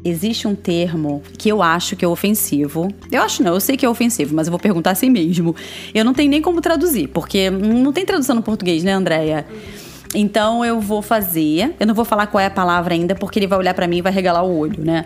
existe 0.03 0.47
um 0.47 0.55
termo 0.55 1.21
que 1.37 1.47
eu 1.49 1.61
acho 1.61 1.95
que 1.95 2.03
é 2.03 2.07
ofensivo. 2.07 2.87
Eu 3.11 3.21
acho 3.21 3.43
não, 3.43 3.53
eu 3.53 3.59
sei 3.59 3.77
que 3.77 3.85
é 3.85 3.89
ofensivo, 3.89 4.35
mas 4.35 4.47
eu 4.47 4.51
vou 4.51 4.59
perguntar 4.59 4.91
assim 4.91 5.09
mesmo. 5.09 5.55
Eu 5.93 6.03
não 6.03 6.13
tenho 6.13 6.29
nem 6.29 6.41
como 6.41 6.59
traduzir, 6.59 7.07
porque 7.09 7.49
não 7.49 7.93
tem 7.93 8.05
tradução 8.05 8.35
no 8.35 8.41
português, 8.41 8.83
né, 8.83 8.93
Andréia? 8.93 9.45
Então 10.15 10.65
eu 10.65 10.79
vou 10.79 11.01
fazer. 11.01 11.75
Eu 11.79 11.85
não 11.85 11.93
vou 11.93 12.05
falar 12.05 12.27
qual 12.27 12.41
é 12.41 12.47
a 12.47 12.51
palavra 12.51 12.93
ainda, 12.93 13.13
porque 13.13 13.37
ele 13.37 13.47
vai 13.47 13.59
olhar 13.59 13.73
para 13.73 13.87
mim 13.87 13.97
e 13.97 14.01
vai 14.01 14.11
regalar 14.11 14.43
o 14.43 14.57
olho, 14.57 14.83
né? 14.83 15.05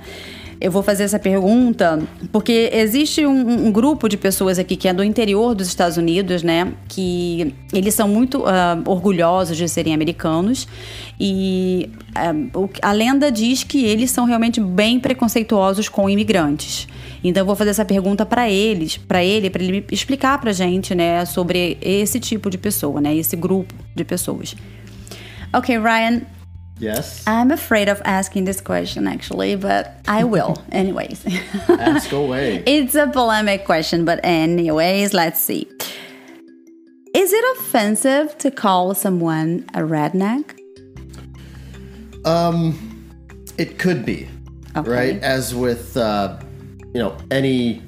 Eu 0.62 0.71
vou 0.71 0.84
fazer 0.84 1.06
essa 1.06 1.17
pergunta 1.17 2.00
porque 2.32 2.69
existe 2.71 3.26
um, 3.26 3.65
um, 3.65 3.71
grupo 3.71 4.08
de 4.08 4.15
pessoas 4.15 4.60
aqui 4.60 4.76
que 4.76 4.88
é 4.88 4.93
do 4.93 5.04
interior 5.04 5.56
dos 5.56 5.67
Estados 5.67 5.97
Unidos, 5.97 6.43
né? 6.43 6.71
Que 6.88 7.56
eles 7.74 7.95
são 7.95 8.08
muito 8.08 8.41
uh, 8.41 8.82
orgulhosos 8.86 9.58
de 9.58 9.67
serem 9.67 9.91
americanos 9.91 10.67
e 11.19 11.89
uh, 12.56 12.69
a 12.80 12.91
lenda 12.91 13.32
diz 13.32 13.63
que 13.63 13.84
eles 13.84 14.12
são 14.12 14.26
realmente 14.26 14.62
bem 14.62 15.00
preconceituosos 15.00 15.89
com 15.89 16.08
imigrantes. 16.08 16.88
Então 17.24 17.41
eu 17.41 17.45
vou 17.47 17.56
fazer 17.56 17.71
essa 17.71 17.86
pergunta 17.86 18.24
para 18.24 18.47
eles, 18.47 18.97
para 18.97 19.24
ele, 19.24 19.50
para 19.50 19.63
ele 19.63 19.84
explicar 19.91 20.39
para 20.39 20.54
gente, 20.54 20.93
né, 20.93 21.26
sobre 21.26 21.80
esse 21.82 22.19
tipo 22.19 22.52
de 22.52 22.60
pessoa, 22.60 23.02
né, 23.02 23.15
esse 23.15 23.36
grupo 23.36 23.74
de 23.95 24.04
pessoas. 24.04 24.56
Ok, 25.52 25.76
Ryan, 25.76 26.21
Yes. 26.82 27.24
I'm 27.28 27.52
afraid 27.52 27.89
of 27.89 28.02
asking 28.06 28.46
this 28.46 28.60
question 28.60 29.08
actually, 29.08 29.56
but 29.56 29.96
I 30.08 30.24
will 30.24 30.62
anyways. 30.72 31.24
Ask 31.70 32.12
away. 32.12 32.63
It's 32.76 32.96
a 32.96 33.08
polemic 33.08 33.65
question, 33.65 34.04
but 34.04 34.20
anyways, 34.24 35.13
let's 35.13 35.39
see. 35.39 35.67
Is 37.13 37.34
it 37.34 37.46
offensive 37.58 38.38
to 38.39 38.50
call 38.50 38.96
someone 38.96 39.65
a 39.76 39.80
redneck? 39.82 40.58
Um, 42.26 43.10
it 43.58 43.78
could 43.80 44.06
be, 44.06 44.28
Okay. 44.76 44.89
right? 44.89 45.24
As 45.24 45.54
with 45.54 45.98
uh, 45.98 46.39
you 46.94 47.00
know 47.02 47.15
any 47.30 47.82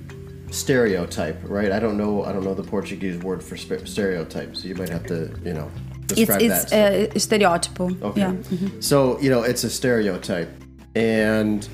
stereotype, 0.52 1.40
right? 1.44 1.72
I 1.72 1.80
don't 1.80 1.98
know. 1.98 2.24
I 2.26 2.32
don't 2.34 2.44
know 2.44 2.54
the 2.54 2.64
Portuguese 2.64 3.18
word 3.24 3.42
for 3.44 3.58
stereotype, 3.58 4.56
so 4.56 4.68
you 4.68 4.76
might 4.76 4.90
have 4.90 5.06
to 5.08 5.34
you 5.44 5.54
know 5.54 5.72
describe 6.08 6.42
it's 6.42 6.70
that. 6.72 7.16
uh, 7.16 7.20
stereotypo. 7.20 7.90
Okay. 8.02 8.22
Yeah. 8.22 8.32
mm-hmm. 8.34 8.82
So, 8.82 9.20
you 9.20 9.30
know, 9.30 9.44
it's 9.44 9.64
a 9.64 9.70
stereotype. 9.70 10.50
And 10.96 11.68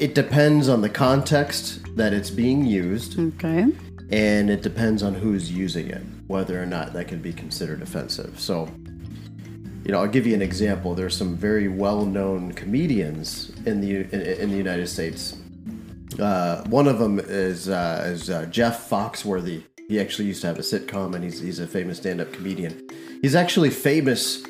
it 0.00 0.14
depends 0.14 0.68
on 0.68 0.80
the 0.80 0.88
context 0.88 1.80
that 1.96 2.12
it's 2.12 2.30
being 2.30 2.64
used, 2.64 3.18
Okay. 3.18 3.66
and 4.10 4.48
it 4.50 4.62
depends 4.62 5.02
on 5.02 5.14
who's 5.14 5.50
using 5.50 5.88
it, 5.88 6.02
whether 6.26 6.60
or 6.60 6.66
not 6.66 6.92
that 6.94 7.08
can 7.08 7.20
be 7.20 7.32
considered 7.32 7.82
offensive. 7.82 8.40
So, 8.40 8.68
you 9.84 9.92
know, 9.92 10.00
I'll 10.00 10.08
give 10.08 10.26
you 10.26 10.34
an 10.34 10.42
example. 10.42 10.94
There's 10.94 11.16
some 11.16 11.36
very 11.36 11.68
well-known 11.68 12.52
comedians 12.52 13.50
in 13.66 13.80
the 13.80 14.00
in, 14.14 14.20
in 14.20 14.50
the 14.50 14.56
United 14.56 14.88
States. 14.88 15.36
Uh, 16.18 16.62
one 16.64 16.86
of 16.86 16.98
them 16.98 17.18
is 17.18 17.68
uh, 17.68 18.04
is 18.06 18.30
uh, 18.30 18.46
Jeff 18.46 18.88
Foxworthy. 18.88 19.64
He 19.90 19.98
actually 19.98 20.26
used 20.26 20.40
to 20.42 20.46
have 20.46 20.56
a 20.56 20.62
sitcom, 20.62 21.16
and 21.16 21.24
he's 21.24 21.40
he's 21.40 21.58
a 21.58 21.66
famous 21.66 21.98
stand-up 21.98 22.32
comedian. 22.32 22.80
He's 23.22 23.34
actually 23.34 23.70
famous 23.70 24.40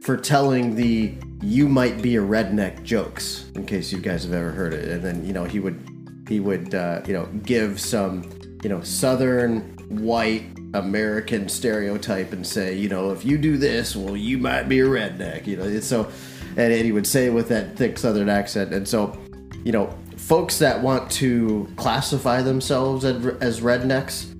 for 0.00 0.16
telling 0.16 0.76
the 0.76 1.14
"you 1.42 1.68
might 1.68 2.00
be 2.00 2.16
a 2.16 2.22
redneck" 2.22 2.82
jokes. 2.82 3.50
In 3.54 3.66
case 3.66 3.92
you 3.92 3.98
guys 3.98 4.24
have 4.24 4.32
ever 4.32 4.50
heard 4.50 4.72
it, 4.72 4.88
and 4.88 5.04
then 5.04 5.26
you 5.26 5.34
know 5.34 5.44
he 5.44 5.60
would 5.60 5.78
he 6.26 6.40
would 6.40 6.74
uh, 6.74 7.02
you 7.06 7.12
know 7.12 7.26
give 7.42 7.82
some 7.82 8.24
you 8.62 8.70
know 8.70 8.80
southern 8.80 9.60
white 9.90 10.46
American 10.72 11.50
stereotype 11.50 12.32
and 12.32 12.46
say 12.46 12.74
you 12.74 12.88
know 12.88 13.10
if 13.10 13.26
you 13.26 13.36
do 13.36 13.58
this, 13.58 13.94
well 13.94 14.16
you 14.16 14.38
might 14.38 14.70
be 14.70 14.80
a 14.80 14.86
redneck. 14.86 15.46
You 15.46 15.58
know, 15.58 15.80
so 15.80 16.10
and, 16.56 16.72
and 16.72 16.82
he 16.86 16.92
would 16.92 17.06
say 17.06 17.26
it 17.26 17.34
with 17.34 17.50
that 17.50 17.76
thick 17.76 17.98
southern 17.98 18.30
accent, 18.30 18.72
and 18.72 18.88
so 18.88 19.20
you 19.64 19.72
know 19.72 19.94
folks 20.16 20.58
that 20.60 20.80
want 20.80 21.10
to 21.10 21.68
classify 21.76 22.40
themselves 22.40 23.04
as 23.04 23.60
rednecks 23.60 24.31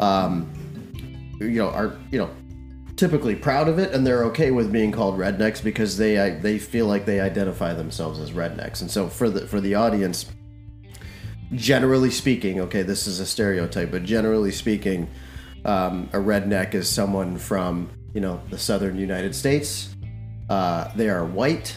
um, 0.00 0.52
you 1.38 1.50
know 1.50 1.68
are 1.68 1.96
you 2.10 2.18
know 2.18 2.30
typically 2.96 3.34
proud 3.34 3.68
of 3.68 3.78
it 3.78 3.94
and 3.94 4.06
they're 4.06 4.24
okay 4.24 4.50
with 4.50 4.70
being 4.70 4.92
called 4.92 5.18
rednecks 5.18 5.62
because 5.62 5.96
they 5.96 6.18
I, 6.18 6.30
they 6.30 6.58
feel 6.58 6.86
like 6.86 7.06
they 7.06 7.20
identify 7.20 7.72
themselves 7.72 8.18
as 8.18 8.32
rednecks. 8.32 8.82
And 8.82 8.90
so 8.90 9.08
for 9.08 9.30
the 9.30 9.46
for 9.46 9.60
the 9.60 9.74
audience 9.74 10.26
generally 11.54 12.10
speaking 12.10 12.60
okay 12.60 12.82
this 12.82 13.08
is 13.08 13.18
a 13.18 13.26
stereotype 13.26 13.90
but 13.90 14.04
generally 14.04 14.52
speaking 14.52 15.10
um, 15.64 16.08
a 16.12 16.16
redneck 16.16 16.74
is 16.74 16.88
someone 16.88 17.38
from 17.38 17.90
you 18.14 18.20
know 18.20 18.40
the 18.50 18.58
southern 18.58 18.98
united 18.98 19.34
states. 19.34 19.94
Uh, 20.48 20.90
they 20.96 21.08
are 21.08 21.24
white. 21.24 21.76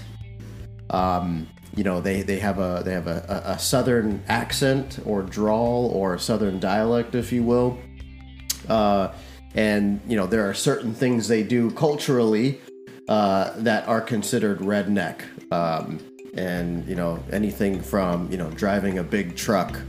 Um, 0.90 1.48
you 1.76 1.84
know 1.84 2.02
they, 2.02 2.22
they 2.22 2.40
have 2.40 2.60
a 2.60 2.82
they 2.86 2.94
have 2.94 3.08
a, 3.08 3.44
a, 3.48 3.52
a 3.52 3.60
southern 3.60 4.24
accent 4.28 5.00
or 5.06 5.22
drawl 5.24 5.88
or 5.88 6.18
southern 6.18 6.60
dialect 6.60 7.16
if 7.16 7.32
you 7.32 7.44
will 7.44 7.80
uh, 8.70 9.14
and 9.56 10.02
you 10.08 10.16
know 10.16 10.28
there 10.28 10.48
are 10.48 10.54
certain 10.54 10.94
things 10.94 11.28
they 11.28 11.44
do 11.44 11.72
culturally 11.72 12.60
uh, 13.08 13.52
that 13.58 13.88
are 13.88 14.02
considered 14.02 14.60
redneck. 14.60 15.22
Um, 15.52 16.00
and 16.36 16.88
you 16.88 16.96
know 16.96 17.24
anything 17.32 17.82
from 17.82 18.30
you 18.32 18.38
know 18.38 18.50
driving 18.52 18.98
a 18.98 19.04
big 19.04 19.36
truck 19.36 19.80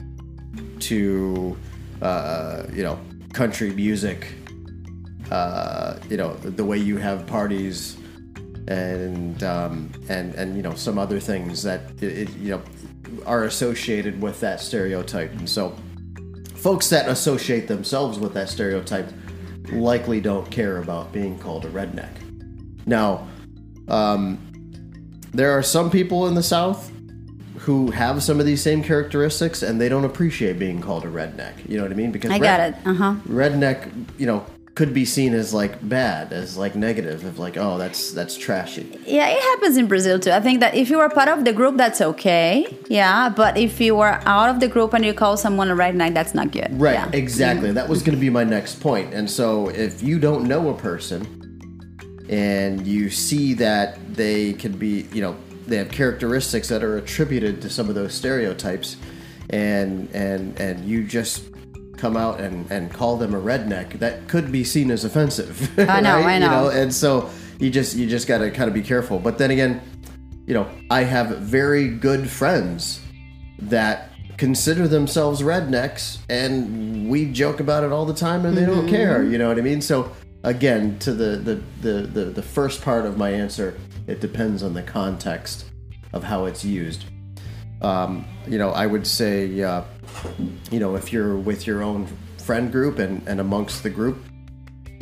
to 0.78 1.56
uh, 2.02 2.64
you 2.72 2.82
know 2.82 2.98
country 3.32 3.70
music 3.70 4.28
uh, 5.30 5.98
you 6.10 6.16
know 6.16 6.34
the 6.34 6.64
way 6.64 6.76
you 6.76 6.98
have 6.98 7.26
parties 7.26 7.96
and 8.68 9.42
um, 9.42 9.90
and 10.08 10.34
and 10.34 10.56
you 10.56 10.62
know 10.62 10.74
some 10.74 10.98
other 10.98 11.18
things 11.18 11.62
that 11.62 11.90
it, 12.02 12.28
it, 12.28 12.36
you 12.36 12.50
know 12.50 12.62
are 13.26 13.44
associated 13.44 14.20
with 14.20 14.40
that 14.40 14.60
stereotype. 14.60 15.32
And 15.32 15.48
so 15.48 15.76
folks 16.64 16.88
that 16.88 17.06
associate 17.10 17.68
themselves 17.68 18.18
with 18.18 18.32
that 18.32 18.48
stereotype 18.48 19.12
likely 19.70 20.18
don't 20.18 20.50
care 20.50 20.78
about 20.78 21.12
being 21.12 21.38
called 21.38 21.66
a 21.66 21.68
redneck. 21.68 22.08
Now, 22.86 23.28
um, 23.88 24.38
there 25.34 25.50
are 25.50 25.62
some 25.62 25.90
people 25.90 26.26
in 26.26 26.34
the 26.34 26.42
South 26.42 26.90
who 27.58 27.90
have 27.90 28.22
some 28.22 28.40
of 28.40 28.46
these 28.46 28.62
same 28.62 28.82
characteristics 28.82 29.62
and 29.62 29.78
they 29.78 29.90
don't 29.90 30.06
appreciate 30.06 30.58
being 30.58 30.80
called 30.80 31.04
a 31.04 31.08
redneck. 31.08 31.68
You 31.68 31.76
know 31.76 31.82
what 31.82 31.92
I 31.92 31.96
mean? 31.96 32.12
Because 32.12 32.30
I 32.30 32.38
got 32.38 32.60
it. 32.60 32.74
Uh 32.86 32.94
huh. 32.94 33.14
redneck, 33.28 33.92
you 34.18 34.24
know, 34.24 34.46
could 34.74 34.92
be 34.92 35.04
seen 35.04 35.34
as 35.34 35.54
like 35.54 35.86
bad, 35.88 36.32
as 36.32 36.56
like 36.56 36.74
negative, 36.74 37.24
of 37.24 37.38
like, 37.38 37.56
oh, 37.56 37.78
that's 37.78 38.10
that's 38.12 38.36
trashy. 38.36 38.98
Yeah, 39.06 39.28
it 39.28 39.40
happens 39.40 39.76
in 39.76 39.86
Brazil 39.86 40.18
too. 40.18 40.32
I 40.32 40.40
think 40.40 40.60
that 40.60 40.74
if 40.74 40.90
you 40.90 40.98
are 40.98 41.08
part 41.08 41.28
of 41.28 41.44
the 41.44 41.52
group, 41.52 41.76
that's 41.76 42.00
okay. 42.00 42.66
Yeah, 42.88 43.28
but 43.28 43.56
if 43.56 43.80
you 43.80 44.00
are 44.00 44.20
out 44.26 44.50
of 44.50 44.58
the 44.58 44.66
group 44.68 44.92
and 44.92 45.04
you 45.04 45.14
call 45.14 45.36
someone 45.36 45.70
a 45.70 45.76
redneck, 45.76 46.14
that's 46.14 46.34
not 46.34 46.50
good. 46.50 46.68
Right, 46.72 46.94
Yeah. 46.94 47.10
exactly. 47.12 47.70
That 47.70 47.88
was 47.88 48.02
going 48.02 48.16
to 48.16 48.20
be 48.20 48.30
my 48.30 48.42
next 48.44 48.80
point. 48.80 49.14
And 49.14 49.30
so, 49.30 49.68
if 49.68 50.02
you 50.02 50.18
don't 50.18 50.44
know 50.48 50.70
a 50.70 50.74
person 50.74 51.20
and 52.28 52.84
you 52.86 53.10
see 53.10 53.54
that 53.54 53.98
they 54.16 54.54
can 54.54 54.72
be, 54.72 55.06
you 55.12 55.22
know, 55.22 55.36
they 55.68 55.76
have 55.76 55.90
characteristics 55.90 56.68
that 56.68 56.82
are 56.82 56.96
attributed 56.98 57.62
to 57.62 57.70
some 57.70 57.88
of 57.88 57.94
those 57.94 58.12
stereotypes, 58.12 58.96
and 59.50 60.08
and 60.12 60.58
and 60.60 60.84
you 60.84 61.04
just 61.04 61.44
come 62.04 62.18
out 62.18 62.38
and 62.38 62.70
and 62.70 62.92
call 62.92 63.16
them 63.16 63.34
a 63.34 63.40
redneck, 63.40 63.98
that 63.98 64.28
could 64.28 64.52
be 64.52 64.62
seen 64.62 64.90
as 64.90 65.04
offensive. 65.04 65.72
I 65.78 66.02
know, 66.02 66.16
right? 66.16 66.26
I 66.26 66.34
You 66.34 66.40
know. 66.40 66.64
know, 66.64 66.68
and 66.68 66.92
so 66.92 67.30
you 67.58 67.70
just 67.70 67.96
you 67.96 68.06
just 68.06 68.28
got 68.28 68.38
to 68.38 68.50
kind 68.50 68.68
of 68.68 68.74
be 68.74 68.82
careful. 68.82 69.18
But 69.18 69.38
then 69.38 69.50
again, 69.50 69.80
you 70.46 70.52
know, 70.52 70.68
I 70.90 71.04
have 71.04 71.38
very 71.38 71.88
good 71.88 72.28
friends 72.28 73.00
that 73.58 74.10
consider 74.36 74.86
themselves 74.86 75.40
rednecks 75.40 76.18
and 76.28 77.08
we 77.08 77.24
joke 77.24 77.60
about 77.60 77.84
it 77.84 77.92
all 77.92 78.04
the 78.04 78.12
time 78.12 78.44
and 78.44 78.54
they 78.54 78.66
don't 78.66 78.78
mm-hmm. 78.78 78.88
care 78.88 79.22
you 79.22 79.38
know 79.38 79.46
what 79.46 79.56
i 79.56 79.60
mean 79.60 79.80
so 79.80 80.10
again 80.42 80.98
to 80.98 81.12
the 81.12 81.36
the, 81.36 81.54
the 81.82 82.02
the 82.08 82.24
the 82.24 82.42
first 82.42 82.82
part 82.82 83.06
of 83.06 83.16
my 83.16 83.30
answer 83.30 83.78
it 84.08 84.20
depends 84.20 84.64
on 84.64 84.74
the 84.74 84.82
context 84.82 85.66
of 86.12 86.24
how 86.24 86.46
it's 86.46 86.64
used 86.64 87.04
um, 87.82 88.24
you 88.46 88.58
know 88.58 88.70
i 88.70 88.86
would 88.86 89.06
say 89.06 89.62
uh, 89.62 89.82
you 90.70 90.78
know 90.78 90.96
if 90.96 91.12
you're 91.12 91.36
with 91.36 91.66
your 91.66 91.82
own 91.82 92.06
friend 92.38 92.70
group 92.70 92.98
and, 92.98 93.26
and 93.26 93.40
amongst 93.40 93.82
the 93.82 93.90
group 93.90 94.18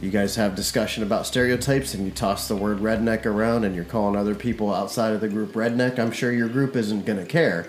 you 0.01 0.11
guys 0.11 0.35
have 0.35 0.57
discussion 0.57 1.05
about 1.05 1.27
stereotypes 1.27 1.95
and 1.95 2.05
you 2.05 2.11
toss 2.11 2.49
the 2.49 2.57
word 2.57 2.79
redneck 2.79 3.25
around 3.25 3.65
and 3.65 3.75
you're 3.75 3.85
calling 3.85 4.17
other 4.17 4.35
people 4.35 4.75
outside 4.75 5.13
of 5.13 5.21
the 5.21 5.29
group 5.29 5.53
redneck 5.53 5.99
i'm 5.99 6.11
sure 6.11 6.33
your 6.33 6.49
group 6.49 6.77
isn't 6.77 7.05
going 7.05 7.19
to 7.19 7.27
care. 7.27 7.69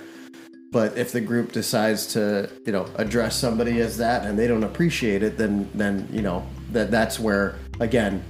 But 0.74 0.98
if 0.98 1.12
the 1.12 1.22
group 1.22 1.52
decides 1.52 2.08
to 2.14 2.50
you 2.66 2.72
know 2.72 2.88
address 2.96 3.38
somebody 3.38 3.80
as 3.80 3.96
that 3.98 4.26
and 4.26 4.38
they 4.38 4.48
don't 4.48 4.64
appreciate 4.64 5.22
it 5.22 5.38
then 5.38 5.70
then 5.76 6.10
you 6.12 6.24
know 6.24 6.44
that 6.72 6.90
that's 6.90 7.20
where 7.20 7.60
again 7.80 8.24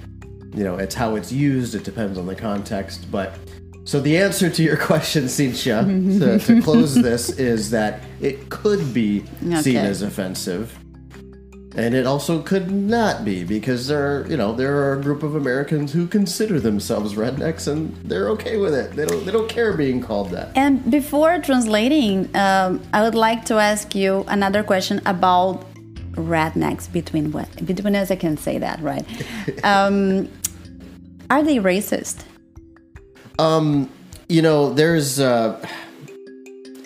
you 0.54 0.62
know 0.62 0.76
it's 0.76 0.94
how 0.94 1.16
it's 1.16 1.32
used 1.32 1.74
it 1.74 1.84
depends 1.84 2.18
on 2.18 2.26
the 2.26 2.34
context 2.34 3.10
but 3.10 3.38
so 3.84 4.00
the 4.00 4.16
answer 4.16 4.50
to 4.50 4.62
your 4.62 4.76
question 4.90 5.28
Cynthia 5.28 5.84
to, 5.84 6.38
to 6.38 6.62
close 6.62 6.94
this 7.02 7.30
is 7.30 7.70
that 7.70 8.02
it 8.20 8.48
could 8.48 8.92
be 8.92 9.24
seen 9.60 9.76
as 9.76 10.02
offensive 10.02 10.78
and 11.76 11.94
it 11.94 12.06
also 12.06 12.40
could 12.40 12.70
not 12.70 13.24
be 13.24 13.42
because 13.42 13.88
there 13.88 14.20
are, 14.20 14.26
you 14.28 14.36
know, 14.36 14.52
there 14.52 14.76
are 14.76 14.98
a 14.98 15.02
group 15.02 15.22
of 15.22 15.34
Americans 15.34 15.92
who 15.92 16.06
consider 16.06 16.60
themselves 16.60 17.14
rednecks 17.14 17.66
and 17.66 17.94
they're 18.04 18.28
okay 18.30 18.58
with 18.58 18.74
it. 18.74 18.92
They 18.92 19.04
don't 19.04 19.24
they 19.26 19.32
don't 19.32 19.48
care 19.48 19.76
being 19.76 20.00
called 20.00 20.30
that. 20.30 20.56
And 20.56 20.88
before 20.90 21.38
translating, 21.40 22.34
um, 22.36 22.80
I 22.92 23.02
would 23.02 23.16
like 23.16 23.44
to 23.46 23.54
ask 23.54 23.94
you 23.94 24.24
another 24.28 24.62
question 24.62 25.00
about 25.04 25.66
rednecks 26.12 26.90
between 26.90 27.32
what 27.32 27.48
between 27.66 27.96
us. 27.96 28.10
I 28.10 28.16
can 28.16 28.36
say 28.36 28.58
that, 28.58 28.80
right? 28.80 29.04
um, 29.64 30.30
are 31.28 31.42
they 31.42 31.56
racist? 31.56 32.22
You 34.28 34.42
know 34.42 34.72
there's 34.72 35.18
uh, 35.18 35.60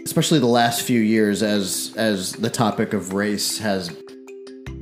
especially 0.05 0.39
the 0.39 0.47
last 0.47 0.83
few 0.83 1.01
years 1.01 1.43
as 1.43 1.93
as 1.97 2.33
the 2.33 2.51
topic 2.51 2.95
of 2.95 3.13
race 3.13 3.59
has 3.59 3.95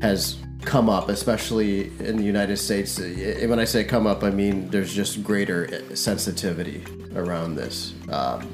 has 0.00 0.37
come 0.62 0.88
up 0.88 1.09
especially 1.09 1.92
in 2.00 2.16
the 2.16 2.24
united 2.24 2.57
states. 2.57 3.00
Eh, 3.00 3.46
when 3.46 3.59
i 3.59 3.64
say 3.64 3.85
come 3.85 4.07
up 4.07 4.22
i 4.22 4.31
mean 4.31 4.68
there's 4.70 4.94
just 4.94 5.22
greater 5.22 5.83
sensitivity 5.94 6.85
around 7.14 7.55
this. 7.57 7.94
Um, 8.11 8.48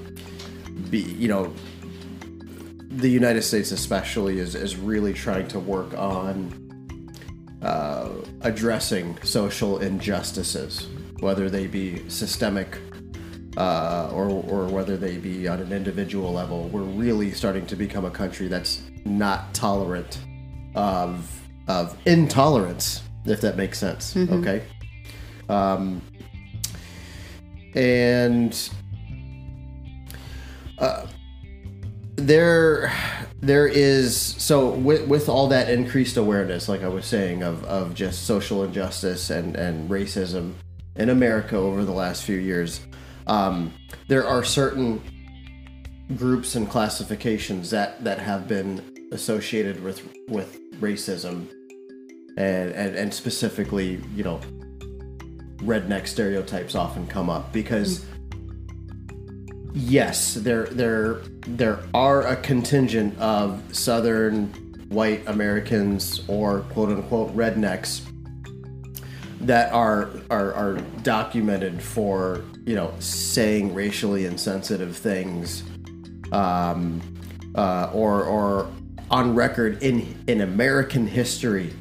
be, 0.90 1.00
you 1.00 1.28
know 1.28 1.52
the 2.88 3.08
united 3.08 3.42
states 3.42 3.72
especially 3.72 4.38
is, 4.38 4.54
is 4.54 4.76
really 4.76 5.12
trying 5.12 5.48
to 5.48 5.58
work 5.58 5.96
on 5.98 6.58
uh, 7.62 8.08
addressing 8.42 9.16
social 9.22 9.78
injustices 9.78 10.88
whether 11.20 11.48
they 11.48 11.66
be 11.66 12.06
systemic 12.08 12.78
uh, 13.56 14.10
or, 14.12 14.28
or 14.28 14.66
whether 14.66 14.96
they 14.96 15.18
be 15.18 15.48
on 15.48 15.60
an 15.60 15.72
individual 15.72 16.32
level, 16.32 16.68
we're 16.68 16.82
really 16.82 17.32
starting 17.32 17.66
to 17.66 17.76
become 17.76 18.04
a 18.04 18.10
country 18.10 18.48
that's 18.48 18.82
not 19.04 19.52
tolerant 19.54 20.18
of 20.74 21.38
of 21.68 21.96
intolerance, 22.06 23.02
if 23.24 23.40
that 23.40 23.56
makes 23.56 23.78
sense. 23.78 24.16
Okay. 24.16 24.64
Um, 25.48 26.02
and 27.74 28.70
uh, 30.78 31.06
there 32.16 32.92
there 33.40 33.66
is 33.66 34.16
so 34.16 34.70
with, 34.70 35.06
with 35.08 35.28
all 35.28 35.48
that 35.48 35.68
increased 35.68 36.16
awareness 36.16 36.68
like 36.68 36.82
i 36.82 36.88
was 36.88 37.04
saying 37.04 37.42
of, 37.42 37.64
of 37.64 37.94
just 37.94 38.24
social 38.24 38.62
injustice 38.62 39.30
and, 39.30 39.56
and 39.56 39.90
racism 39.90 40.52
in 40.96 41.08
america 41.08 41.56
over 41.56 41.84
the 41.84 41.92
last 41.92 42.22
few 42.22 42.36
years 42.36 42.80
um, 43.26 43.72
there 44.08 44.26
are 44.26 44.44
certain 44.44 45.00
groups 46.16 46.54
and 46.54 46.68
classifications 46.68 47.70
that 47.70 48.02
that 48.04 48.18
have 48.18 48.46
been 48.48 49.08
associated 49.12 49.82
with 49.82 50.06
with 50.28 50.58
racism 50.80 51.48
and 52.36 52.72
and, 52.72 52.96
and 52.96 53.14
specifically 53.14 54.00
you 54.14 54.24
know 54.24 54.40
redneck 55.58 56.06
stereotypes 56.06 56.74
often 56.74 57.06
come 57.06 57.30
up 57.30 57.52
because 57.52 58.04
yes 59.72 60.34
there 60.34 60.66
there 60.66 61.22
there 61.46 61.78
are 61.94 62.26
a 62.26 62.36
contingent 62.36 63.16
of 63.18 63.62
southern 63.74 64.48
white 64.88 65.26
americans 65.28 66.22
or 66.28 66.60
quote 66.72 66.90
unquote 66.90 67.34
rednecks 67.34 68.02
that 69.40 69.72
are 69.72 70.10
are 70.30 70.52
are 70.54 70.74
documented 71.02 71.82
for 71.82 72.44
you 72.64 72.74
know 72.74 72.92
saying 72.98 73.74
racially 73.74 74.24
insensitive 74.24 74.96
things 74.96 75.62
um 76.32 77.00
uh 77.54 77.90
or 77.92 78.24
or 78.24 78.70
on 79.10 79.34
record 79.34 79.82
in 79.82 80.16
in 80.26 80.40
american 80.40 81.06
history 81.06 81.72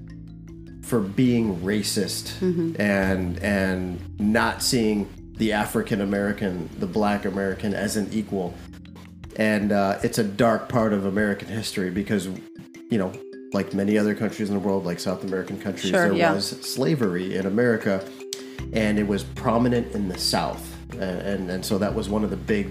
for 0.84 1.00
being 1.00 1.58
racist 1.62 2.42
and 2.80 3.40
and 3.40 4.20
not 4.20 4.62
seeing 4.62 5.08
the 5.38 5.54
African 5.54 6.02
American, 6.02 6.70
the 6.78 6.86
Black 6.86 7.26
American 7.26 7.74
as 7.74 7.98
an 7.98 8.08
equal, 8.12 8.54
and 9.38 9.72
uh, 9.72 9.98
it's 10.04 10.20
a 10.20 10.24
dark 10.24 10.70
part 10.70 10.94
of 10.94 11.06
American 11.06 11.48
history 11.48 11.90
because 11.90 12.28
you 12.92 13.00
know, 13.00 13.12
like 13.54 13.74
many 13.74 13.98
other 13.98 14.14
countries 14.14 14.50
in 14.50 14.56
the 14.56 14.60
world, 14.60 14.86
like 14.86 15.00
South 15.00 15.24
American 15.24 15.60
countries, 15.60 15.90
Sure, 15.92 16.10
there 16.10 16.14
yeah. 16.14 16.34
was 16.34 16.50
slavery 16.50 17.36
in 17.36 17.46
America, 17.48 18.08
and 18.74 19.00
it 19.00 19.08
was 19.08 19.24
prominent 19.24 19.96
in 19.96 20.10
the 20.10 20.20
South, 20.20 20.71
and 21.00 21.50
and, 21.50 21.66
so 21.66 21.78
that 21.78 21.94
was 21.94 22.10
one 22.10 22.24
of 22.24 22.30
the 22.30 22.38
big 22.38 22.70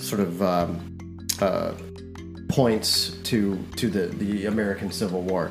sort 0.00 0.20
of 0.20 0.42
um, 0.42 1.18
uh, 1.40 1.72
points 2.48 3.10
to 3.24 3.58
to 3.76 3.88
the 3.88 4.06
the 4.06 4.46
American 4.46 4.90
Civil 4.90 5.22
War, 5.22 5.50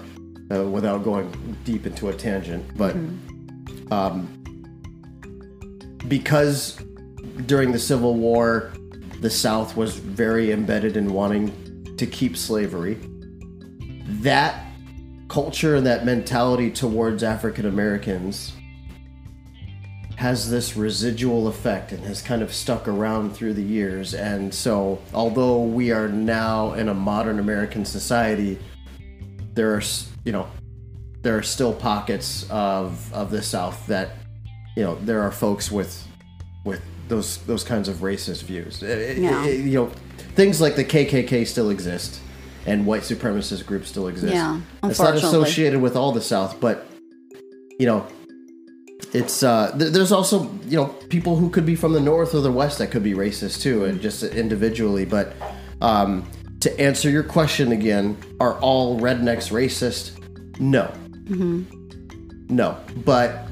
uh, 0.52 0.64
without 0.64 1.04
going 1.04 1.58
deep 1.64 1.86
into 1.86 2.10
a 2.10 2.14
tangent, 2.14 2.66
but. 2.78 2.96
Um, 3.92 4.36
because 6.08 6.80
during 7.46 7.72
the 7.72 7.80
Civil 7.80 8.16
War, 8.16 8.74
the 9.22 9.30
South 9.30 9.76
was 9.76 9.96
very 9.96 10.52
embedded 10.52 10.98
in 10.98 11.14
wanting 11.14 11.96
to 11.98 12.06
keep 12.06 12.38
slavery. 12.38 12.98
That 14.22 14.66
culture 15.28 15.76
and 15.76 15.86
that 15.86 16.06
mentality 16.06 16.72
towards 16.72 17.24
African 17.24 17.66
Americans 17.66 18.54
has 20.20 20.50
this 20.50 20.76
residual 20.76 21.48
effect 21.48 21.94
and 21.94 22.04
has 22.04 22.22
kind 22.22 22.42
of 22.42 22.54
stuck 22.54 22.90
around 22.90 23.34
through 23.34 23.54
the 23.54 23.64
years. 23.64 24.14
And 24.14 24.54
so, 24.54 25.00
although 25.14 25.64
we 25.64 25.92
are 25.94 26.10
now 26.10 26.74
in 26.74 26.90
a 26.90 26.94
modern 26.94 27.40
American 27.40 27.86
society, 27.86 28.60
there 29.54 29.74
are, 29.74 29.82
you 30.26 30.34
know, 30.34 30.48
there 31.22 31.38
are 31.38 31.42
still 31.44 31.72
pockets 31.74 32.46
of 32.50 33.14
of 33.14 33.32
the 33.32 33.42
South 33.42 33.88
that, 33.88 34.10
you 34.76 34.84
know, 34.84 34.96
there 35.06 35.22
are 35.22 35.32
folks 35.32 35.72
with 35.72 36.06
with 36.66 36.82
those 37.08 37.38
those 37.48 37.64
kinds 37.64 37.88
of 37.88 37.98
racist 37.98 38.44
views. 38.44 38.84
It- 38.84 38.90
it- 38.90 39.18
Yeah. 39.20 39.46
it- 39.46 39.62
you 39.66 39.76
know, 39.80 39.90
things 40.36 40.60
like 40.60 40.76
the 40.76 40.84
KKK 40.84 41.46
still 41.46 41.70
exist, 41.70 42.20
and 42.66 42.86
white 42.86 43.04
supremacist 43.04 43.66
groups 43.66 43.88
still 43.88 44.08
exist. 44.10 44.34
Yeah, 44.34 44.60
it's 44.84 45.00
not 45.00 45.16
associated 45.16 45.80
with 45.82 45.96
all 45.96 46.12
the 46.12 46.22
South, 46.22 46.60
but 46.60 46.86
you 47.80 47.86
know, 47.86 48.06
it's 49.14 49.44
uh, 49.44 49.76
th- 49.78 49.92
there's 49.92 50.12
also 50.12 50.52
you 50.66 50.78
know 50.78 50.88
people 51.10 51.36
who 51.36 51.50
could 51.50 51.66
be 51.66 51.76
from 51.76 51.94
the 51.94 52.00
North 52.00 52.34
or 52.36 52.42
the 52.42 52.52
West 52.52 52.78
that 52.80 52.92
could 52.92 53.04
be 53.04 53.14
racist 53.14 53.62
too, 53.62 53.86
and 53.86 54.00
just 54.02 54.24
individually. 54.24 55.06
But 55.06 55.34
um, 55.82 56.30
to 56.60 56.80
answer 56.80 57.10
your 57.10 57.24
question 57.24 57.72
again, 57.72 58.18
are 58.40 58.60
all 58.60 59.00
rednecks 59.00 59.52
racist? 59.52 60.16
No. 60.60 60.92
mm-hmm. 61.26 61.64
No, 62.54 62.78
but 63.06 63.48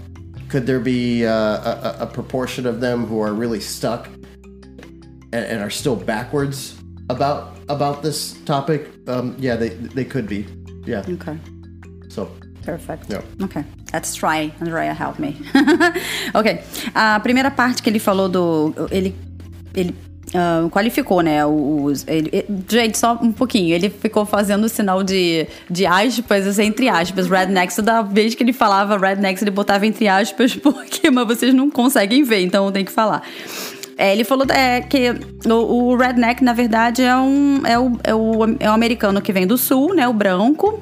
could 0.49 0.65
there 0.65 0.79
be 0.79 1.25
uh, 1.25 1.31
a, 1.31 1.97
a- 2.01 2.07
proportion 2.07 2.65
of 2.65 2.79
them 2.81 3.05
who 3.05 3.19
are 3.21 3.33
really 3.33 3.59
stuck 3.59 4.07
and, 4.07 5.33
and 5.33 5.61
are 5.61 5.69
still 5.69 5.95
backwards 5.95 6.75
about 7.09 7.57
about 7.69 8.01
this 8.03 8.33
topic? 8.45 8.89
Um, 9.07 9.35
yeah, 9.39 9.55
they 9.55 9.69
they 9.69 10.05
could 10.05 10.27
be. 10.27 10.45
Yeah. 10.85 11.03
Okay. 11.07 11.37
So 12.09 12.31
Perfect. 12.63 13.09
Yeah. 13.09 13.21
Ok. 13.41 13.63
Let's 13.93 14.13
try. 14.13 14.51
Andrea, 14.61 14.91
help 14.93 15.17
me. 15.19 15.37
ok. 16.33 16.59
A 16.93 17.19
primeira 17.21 17.49
parte 17.49 17.81
que 17.81 17.89
ele 17.89 17.99
falou 17.99 18.27
do. 18.27 18.73
Ele. 18.91 19.15
Ele. 19.73 19.95
ah, 20.35 20.67
qualificou, 20.69 21.21
né? 21.21 21.45
Os, 21.45 22.05
ele- 22.07 22.29
ele- 22.33 22.47
gente, 22.69 22.97
só 22.97 23.17
um 23.21 23.31
pouquinho. 23.31 23.73
Ele 23.73 23.89
ficou 23.89 24.25
fazendo 24.25 24.65
o 24.65 24.69
sinal 24.69 25.03
de, 25.03 25.47
de 25.69 25.85
aspas, 25.85 26.45
assim, 26.45 26.65
entre 26.65 26.89
aspas, 26.89 27.27
rednecks. 27.29 27.75
Toda 27.77 28.01
vez 28.01 28.35
que 28.35 28.43
ele 28.43 28.53
falava 28.53 28.97
rednecks, 28.97 29.41
ele 29.41 29.51
botava 29.51 29.85
entre 29.85 30.07
aspas, 30.07 30.53
porque 30.59 31.09
mas 31.09 31.25
vocês 31.27 31.53
não 31.53 31.69
conseguem 31.69 32.23
ver, 32.23 32.41
então 32.41 32.69
tenho 32.71 32.85
que 32.85 32.91
falar. 32.91 33.21
É, 33.97 34.11
ele 34.13 34.23
falou 34.23 34.45
é, 34.51 34.81
que 34.81 35.11
o, 35.47 35.53
o 35.53 35.95
redneck, 35.95 36.43
na 36.43 36.53
verdade, 36.53 37.01
é, 37.01 37.15
um, 37.17 37.61
é, 37.65 37.79
o, 37.79 37.97
é, 38.03 38.13
o, 38.13 38.31
é 38.59 38.69
o 38.69 38.73
americano 38.73 39.19
que 39.21 39.31
vem 39.33 39.47
do 39.47 39.57
sul, 39.57 39.95
né? 39.95 40.07
O 40.07 40.13
branco. 40.13 40.79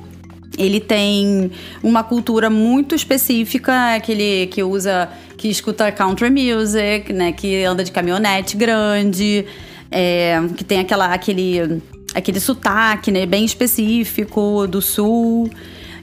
Ele 0.57 0.79
tem 0.79 1.51
uma 1.83 2.03
cultura 2.03 2.49
muito 2.49 2.95
específica, 2.95 3.73
é 3.91 3.95
aquele 3.95 4.47
que 4.47 4.63
usa, 4.63 5.09
que 5.37 5.49
escuta 5.49 5.91
country 5.91 6.29
music, 6.29 7.11
né? 7.11 7.31
Que 7.31 7.63
anda 7.63 7.83
de 7.83 7.91
caminhonete 7.91 8.55
grande, 8.55 9.45
é, 9.91 10.39
que 10.55 10.63
tem 10.63 10.79
aquela, 10.79 11.13
aquele, 11.13 11.81
aquele 12.13 12.39
sotaque, 12.39 13.11
né? 13.11 13.25
Bem 13.25 13.43
específico 13.43 14.67
do 14.67 14.81
sul. 14.81 15.49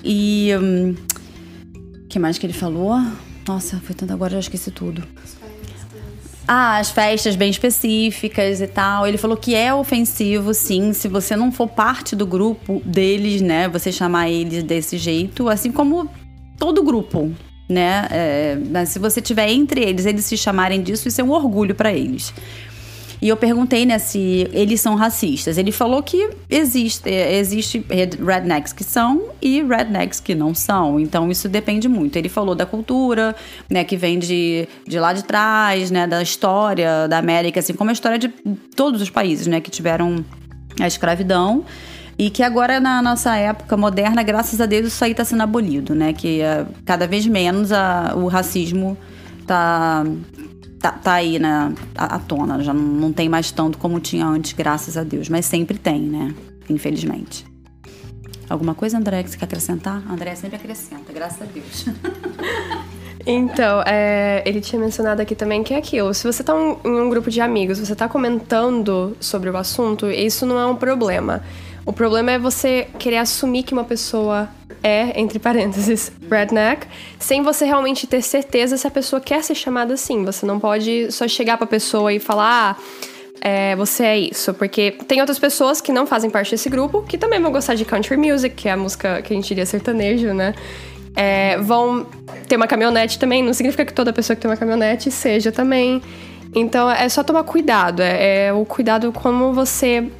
E. 0.05 0.51
Hum, 0.61 0.95
que 2.09 2.19
mais 2.19 2.37
que 2.37 2.45
ele 2.45 2.53
falou? 2.53 3.01
Nossa, 3.49 3.81
foi 3.83 3.95
tanto 3.95 4.13
agora, 4.13 4.33
já 4.33 4.41
esqueci 4.41 4.71
tudo. 4.71 5.03
Ah, 6.47 6.79
as 6.79 6.91
festas 6.91 7.37
bem 7.37 7.51
específicas 7.51 8.61
e 8.61 8.67
tal. 8.67 9.07
Ele 9.07 9.17
falou 9.17 9.37
que 9.37 9.55
é 9.55 9.73
ofensivo, 9.73 10.53
sim, 10.53 10.93
se 10.93 11.09
você 11.09 11.37
não 11.37 11.53
for 11.53 11.69
parte 11.69 12.17
do 12.17 12.27
grupo 12.27 12.83
deles, 12.85 13.41
né? 13.41 13.69
Você 13.69 13.93
chamar 13.93 14.29
eles 14.29 14.63
desse 14.63 14.99
jeito, 14.99 15.49
assim 15.49 15.71
como 15.71 16.11
todo 16.59 16.83
grupo, 16.83 17.33
né? 17.69 18.07
É, 18.11 18.59
mas 18.71 18.91
se 18.91 18.99
você 18.99 19.21
tiver 19.21 19.49
entre 19.51 19.83
eles, 19.83 20.05
eles 20.05 20.25
se 20.25 20.37
chamarem 20.37 20.83
disso, 20.83 21.09
isso 21.09 21.21
é 21.21 21.25
um 21.25 21.31
orgulho 21.31 21.75
para 21.75 21.93
eles. 21.93 22.33
E 23.23 23.29
eu 23.29 23.37
perguntei, 23.37 23.87
né, 23.87 24.01
se 24.01 24.49
eles 24.53 24.81
são 24.81 24.97
racistas. 24.97 25.57
Ele 25.57 25.71
falou 25.71 26.03
que 26.03 26.31
existe, 26.51 27.09
existe 27.09 27.87
rednecks 28.19 28.73
que 28.73 28.83
são 28.83 29.29
e 29.41 29.63
rednecks 29.63 30.19
que 30.19 30.35
não 30.35 30.53
são. 30.53 30.99
Então 30.99 31.31
isso 31.31 31.49
depende 31.49 31.89
muito. 31.89 32.17
Ele 32.17 32.29
falou 32.29 32.53
da 32.53 32.67
cultura, 32.67 33.37
né, 33.71 33.85
que 33.85 33.97
vem 33.97 34.19
de, 34.19 34.67
de 34.89 34.99
lá 34.99 35.13
de 35.13 35.23
trás, 35.23 35.89
né, 35.89 36.05
da 36.05 36.21
história 36.21 37.07
da 37.07 37.17
América, 37.19 37.61
assim 37.61 37.75
como 37.75 37.91
a 37.91 37.93
história 37.93 38.19
de 38.19 38.27
todos 38.75 39.01
os 39.01 39.09
países, 39.09 39.47
né, 39.47 39.61
que 39.61 39.71
tiveram 39.71 40.25
a 40.81 40.89
escravidão. 40.89 41.65
E 42.19 42.29
que 42.29 42.43
agora, 42.43 42.81
na 42.81 43.01
nossa 43.01 43.37
época 43.37 43.77
moderna, 43.77 44.25
graças 44.25 44.61
a 44.61 44.67
Deus, 44.67 44.89
isso 44.89 45.05
aí 45.05 45.13
está 45.13 45.25
sendo 45.25 45.45
abolido, 45.45 45.95
né? 45.95 46.13
Que 46.13 46.41
uh, 46.41 46.67
cada 46.85 47.07
vez 47.07 47.27
menos 47.27 47.73
a, 47.73 48.13
o 48.15 48.27
racismo 48.29 48.99
tá, 49.47 50.05
tá, 50.83 50.93
tá 50.93 51.13
aí, 51.15 51.39
né, 51.39 51.73
à, 51.97 52.19
tona. 52.19 52.63
Já 52.63 52.75
não, 52.75 52.83
não 52.83 53.13
tem 53.13 53.29
mais 53.29 53.51
tanto 53.51 53.79
como 53.79 54.01
tinha 54.01 54.27
antes, 54.27 54.53
graças 54.53 54.97
a 54.97 55.05
Deus. 55.05 55.29
Mas 55.29 55.47
sempre 55.47 55.79
tem, 55.79 56.01
né? 56.01 56.35
Infelizmente. 56.69 57.47
Alguma 58.51 58.75
coisa, 58.75 58.99
André, 58.99 59.23
que 59.23 59.31
você 59.31 59.39
quer 59.39 59.45
acrescentar? 59.45 60.03
André 60.11 60.35
sempre 60.35 60.57
acrescenta, 60.57 61.13
graças 61.13 61.41
a 61.41 61.45
Deus. 61.47 61.87
Então, 63.25 63.83
é, 63.87 64.43
ele 64.45 64.61
tinha 64.61 64.81
mencionado 64.81 65.23
aqui 65.23 65.37
também 65.37 65.63
que 65.63 65.73
é 65.73 65.77
aquilo. 65.77 66.13
Se 66.13 66.25
você 66.25 66.43
tá 66.43 66.55
um, 66.55 66.77
em 66.85 67.01
um 67.01 67.09
grupo 67.09 67.31
de 67.31 67.41
amigos, 67.41 67.79
você 67.79 67.95
tá 67.95 68.09
comentando 68.09 69.17
sobre 69.21 69.49
o 69.49 69.57
assunto, 69.57 70.11
isso 70.11 70.45
não 70.45 70.59
é 70.59 70.67
um 70.67 70.75
problema. 70.75 71.41
O 71.85 71.93
problema 71.93 72.33
é 72.33 72.39
você 72.39 72.87
querer 72.99 73.19
assumir 73.19 73.65
que 73.65 73.73
uma 73.73 73.85
pessoa 73.85 74.49
é, 74.83 75.19
entre 75.21 75.39
parênteses, 75.39 76.13
redneck, 76.31 76.87
sem 77.19 77.43
você 77.43 77.65
realmente 77.65 78.07
ter 78.07 78.23
certeza 78.23 78.77
se 78.77 78.87
a 78.87 78.91
pessoa 78.91 79.21
quer 79.21 79.43
ser 79.43 79.55
chamada 79.55 79.95
assim. 79.95 80.25
Você 80.25 80.47
não 80.47 80.61
pode 80.61 81.11
só 81.11 81.27
chegar 81.27 81.57
pra 81.57 81.67
pessoa 81.67 82.13
e 82.13 82.19
falar, 82.19 82.77
ah, 82.79 82.83
é, 83.41 83.75
você 83.75 84.05
é 84.05 84.19
isso. 84.19 84.55
Porque 84.55 84.93
tem 85.07 85.21
outras 85.21 85.39
pessoas 85.39 85.81
que 85.81 85.93
não 85.93 86.07
fazem 86.07 86.31
parte 86.31 86.53
desse 86.53 86.69
grupo, 86.69 87.03
que 87.03 87.19
também 87.19 87.41
vão 87.41 87.51
gostar 87.51 87.75
de 87.75 87.85
country 87.85 88.17
music, 88.17 88.55
que 88.55 88.69
é 88.69 88.73
a 88.73 88.77
música 88.77 89.21
que 89.23 89.33
a 89.33 89.37
gente 89.37 89.49
diria 89.49 89.67
sertanejo, 89.67 90.33
né? 90.33 90.55
É, 91.15 91.59
vão 91.59 92.07
ter 92.49 92.57
uma 92.57 92.67
caminhonete 92.67 93.19
também, 93.19 93.43
não 93.43 93.53
significa 93.53 93.85
que 93.85 93.93
toda 93.93 94.13
pessoa 94.13 94.35
que 94.35 94.41
tem 94.41 94.51
uma 94.51 94.57
caminhonete 94.57 95.11
seja 95.11 95.53
também. 95.53 96.01
Então 96.55 96.91
é 96.91 97.09
só 97.09 97.23
tomar 97.23 97.45
cuidado, 97.45 98.01
é, 98.01 98.47
é 98.47 98.53
o 98.53 98.65
cuidado 98.65 99.11
como 99.13 99.53
você 99.53 100.11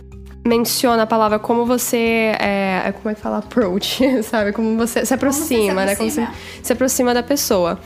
menciona 0.45 1.05
a 1.05 1.07
palavra 1.07 1.39
como 1.39 1.65
você 1.65 2.33
é, 2.39 2.83
é 2.87 2.93
como 2.93 3.11
é 3.11 3.15
que 3.15 3.21
fala 3.21 3.39
approach, 3.39 4.01
sabe? 4.23 4.53
Como 4.53 4.77
você 4.77 5.07
se 5.07 5.15
aproxima, 5.15 5.75
você 5.75 5.81
se 5.81 5.87
né? 5.87 5.97
Como 5.97 6.11
você 6.11 6.29
se 6.63 6.73
aproxima 6.73 7.15
da 7.15 7.23
pessoa. 7.23 7.79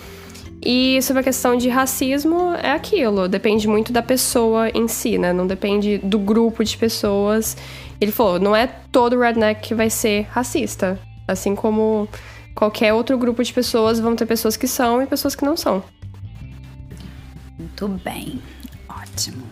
E 0.62 1.00
sobre 1.02 1.20
a 1.20 1.22
questão 1.22 1.56
de 1.56 1.68
racismo, 1.68 2.52
é 2.54 2.72
aquilo, 2.72 3.28
depende 3.28 3.68
muito 3.68 3.92
da 3.92 4.02
pessoa 4.02 4.68
em 4.70 4.88
si, 4.88 5.18
né? 5.18 5.32
Não 5.32 5.46
depende 5.46 5.98
do 5.98 6.18
grupo 6.18 6.64
de 6.64 6.76
pessoas. 6.76 7.56
Ele 8.00 8.10
falou, 8.10 8.40
não 8.40 8.56
é 8.56 8.66
todo 8.66 9.18
redneck 9.18 9.68
que 9.68 9.74
vai 9.74 9.90
ser 9.90 10.26
racista. 10.30 10.98
Assim 11.28 11.54
como 11.54 12.08
qualquer 12.54 12.92
outro 12.94 13.18
grupo 13.18 13.44
de 13.44 13.52
pessoas, 13.52 14.00
vão 14.00 14.16
ter 14.16 14.26
pessoas 14.26 14.56
que 14.56 14.66
são 14.66 15.02
e 15.02 15.06
pessoas 15.06 15.36
que 15.36 15.44
não 15.44 15.56
são. 15.56 15.84
Muito 17.58 17.88
bem. 18.02 18.40
Ótimo. 18.88 19.44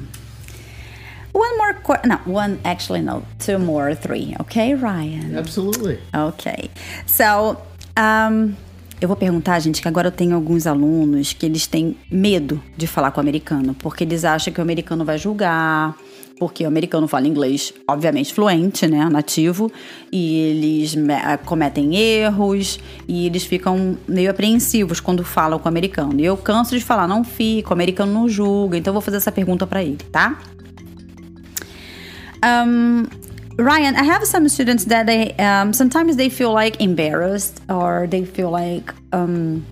One 1.34 1.58
more 1.58 1.74
question. 1.82 2.10
No, 2.10 2.32
one, 2.32 2.58
actually, 2.64 3.02
no, 3.02 3.24
two 3.44 3.58
more, 3.58 3.96
three. 3.96 4.36
Okay, 4.40 4.74
Ryan? 4.74 5.36
Absolutely. 5.36 5.98
Okay. 6.14 6.70
So, 7.06 7.56
um, 7.98 8.54
eu 9.00 9.08
vou 9.08 9.16
perguntar, 9.16 9.58
gente, 9.58 9.82
que 9.82 9.88
agora 9.88 10.08
eu 10.08 10.12
tenho 10.12 10.36
alguns 10.36 10.64
alunos 10.64 11.32
que 11.32 11.44
eles 11.44 11.66
têm 11.66 11.96
medo 12.08 12.62
de 12.76 12.86
falar 12.86 13.10
com 13.10 13.18
o 13.18 13.20
americano, 13.20 13.74
porque 13.74 14.04
eles 14.04 14.24
acham 14.24 14.52
que 14.52 14.60
o 14.60 14.62
americano 14.62 15.04
vai 15.04 15.18
julgar, 15.18 15.96
porque 16.38 16.64
o 16.64 16.68
americano 16.68 17.08
fala 17.08 17.26
inglês, 17.26 17.74
obviamente, 17.88 18.32
fluente, 18.32 18.86
né, 18.86 19.04
nativo, 19.10 19.70
e 20.12 20.36
eles 20.38 20.94
cometem 21.44 21.96
erros 21.96 22.78
e 23.08 23.26
eles 23.26 23.44
ficam 23.44 23.98
meio 24.06 24.30
apreensivos 24.30 25.00
quando 25.00 25.24
falam 25.24 25.58
com 25.58 25.66
o 25.66 25.68
americano. 25.68 26.20
E 26.20 26.24
eu 26.24 26.36
canso 26.36 26.78
de 26.78 26.84
falar, 26.84 27.08
não 27.08 27.24
fica, 27.24 27.70
o 27.70 27.72
americano 27.72 28.12
não 28.12 28.28
julga, 28.28 28.78
então 28.78 28.92
eu 28.92 28.94
vou 28.94 29.02
fazer 29.02 29.16
essa 29.16 29.32
pergunta 29.32 29.66
para 29.66 29.82
ele, 29.82 29.98
tá? 30.12 30.38
Um, 32.44 33.10
Ryan, 33.56 33.96
I 33.96 34.02
have 34.02 34.24
some 34.26 34.48
students 34.48 34.84
that 34.86 35.06
they 35.06 35.32
um, 35.34 35.72
sometimes 35.72 36.16
they 36.16 36.28
feel 36.28 36.52
like 36.52 36.80
embarrassed 36.80 37.62
or 37.70 38.06
they 38.06 38.24
feel 38.24 38.50
like 38.50 38.92
um, 39.12 39.64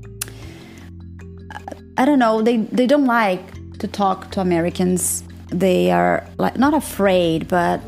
I 1.99 2.07
don't 2.07 2.19
know 2.19 2.41
they 2.43 2.59
they 2.79 2.87
don't 2.87 3.05
like 3.05 3.45
to 3.81 3.87
talk 3.89 4.31
to 4.33 4.41
Americans. 4.41 5.23
They 5.49 5.91
are 5.91 6.27
like 6.39 6.57
not 6.57 6.73
afraid, 6.73 7.49
but 7.49 7.81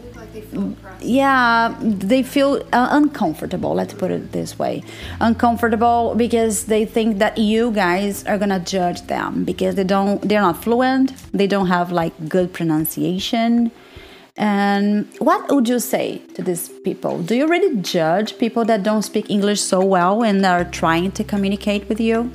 yeah, 1.01 1.75
they 1.81 2.23
feel 2.23 2.57
uh, 2.73 2.89
uncomfortable. 2.91 3.73
Let's 3.73 3.95
put 3.95 4.11
it 4.11 4.33
this 4.33 4.59
way, 4.59 4.83
uncomfortable 5.21 6.15
because 6.15 6.67
they 6.67 6.85
think 6.85 7.19
that 7.21 7.39
you 7.39 7.71
guys 7.71 8.25
are 8.27 8.37
gonna 8.37 8.61
judge 8.61 9.03
them 9.07 9.45
because 9.45 9.77
they 9.77 9.85
don't 9.85 10.21
they're 10.29 10.43
not 10.43 10.63
fluent. 10.63 11.15
They 11.33 11.47
don't 11.47 11.69
have 11.69 11.91
like 11.91 12.29
good 12.29 12.53
pronunciation 12.53 13.71
and 14.37 15.09
what 15.19 15.49
would 15.51 15.69
you 15.69 15.79
say 15.79 16.19
to 16.35 16.43
these 16.43 16.69
people? 16.69 17.23
Do 17.23 17.37
you 17.37 17.47
really 17.47 17.77
judge 17.77 18.37
people 18.37 18.65
that 18.65 18.83
don't 18.83 19.03
speak 19.03 19.31
English 19.31 19.61
so 19.61 19.85
well 19.85 20.25
and 20.25 20.45
are 20.45 20.65
trying 20.65 21.13
to 21.13 21.25
communicate 21.25 21.89
with 21.89 22.01
you? 22.01 22.33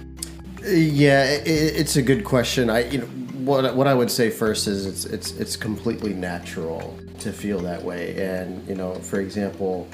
Yeah, 0.64 1.24
it's 1.46 1.98
a 1.98 2.02
good 2.02 2.24
question. 2.24 2.70
I, 2.70 2.90
you 2.90 3.00
know, 3.00 3.06
what 3.46 3.76
what 3.76 3.88
I 3.88 3.94
would 3.94 4.12
say 4.12 4.30
first 4.30 4.68
is 4.68 4.86
it's 4.86 5.06
it's 5.06 5.32
it's 5.34 5.56
completely 5.58 6.14
natural 6.14 6.98
to 7.20 7.34
feel 7.34 7.60
that 7.60 7.84
way. 7.84 8.22
And 8.22 8.66
you 8.68 8.76
know, 8.76 8.96
for 8.96 9.20
example, 9.20 9.88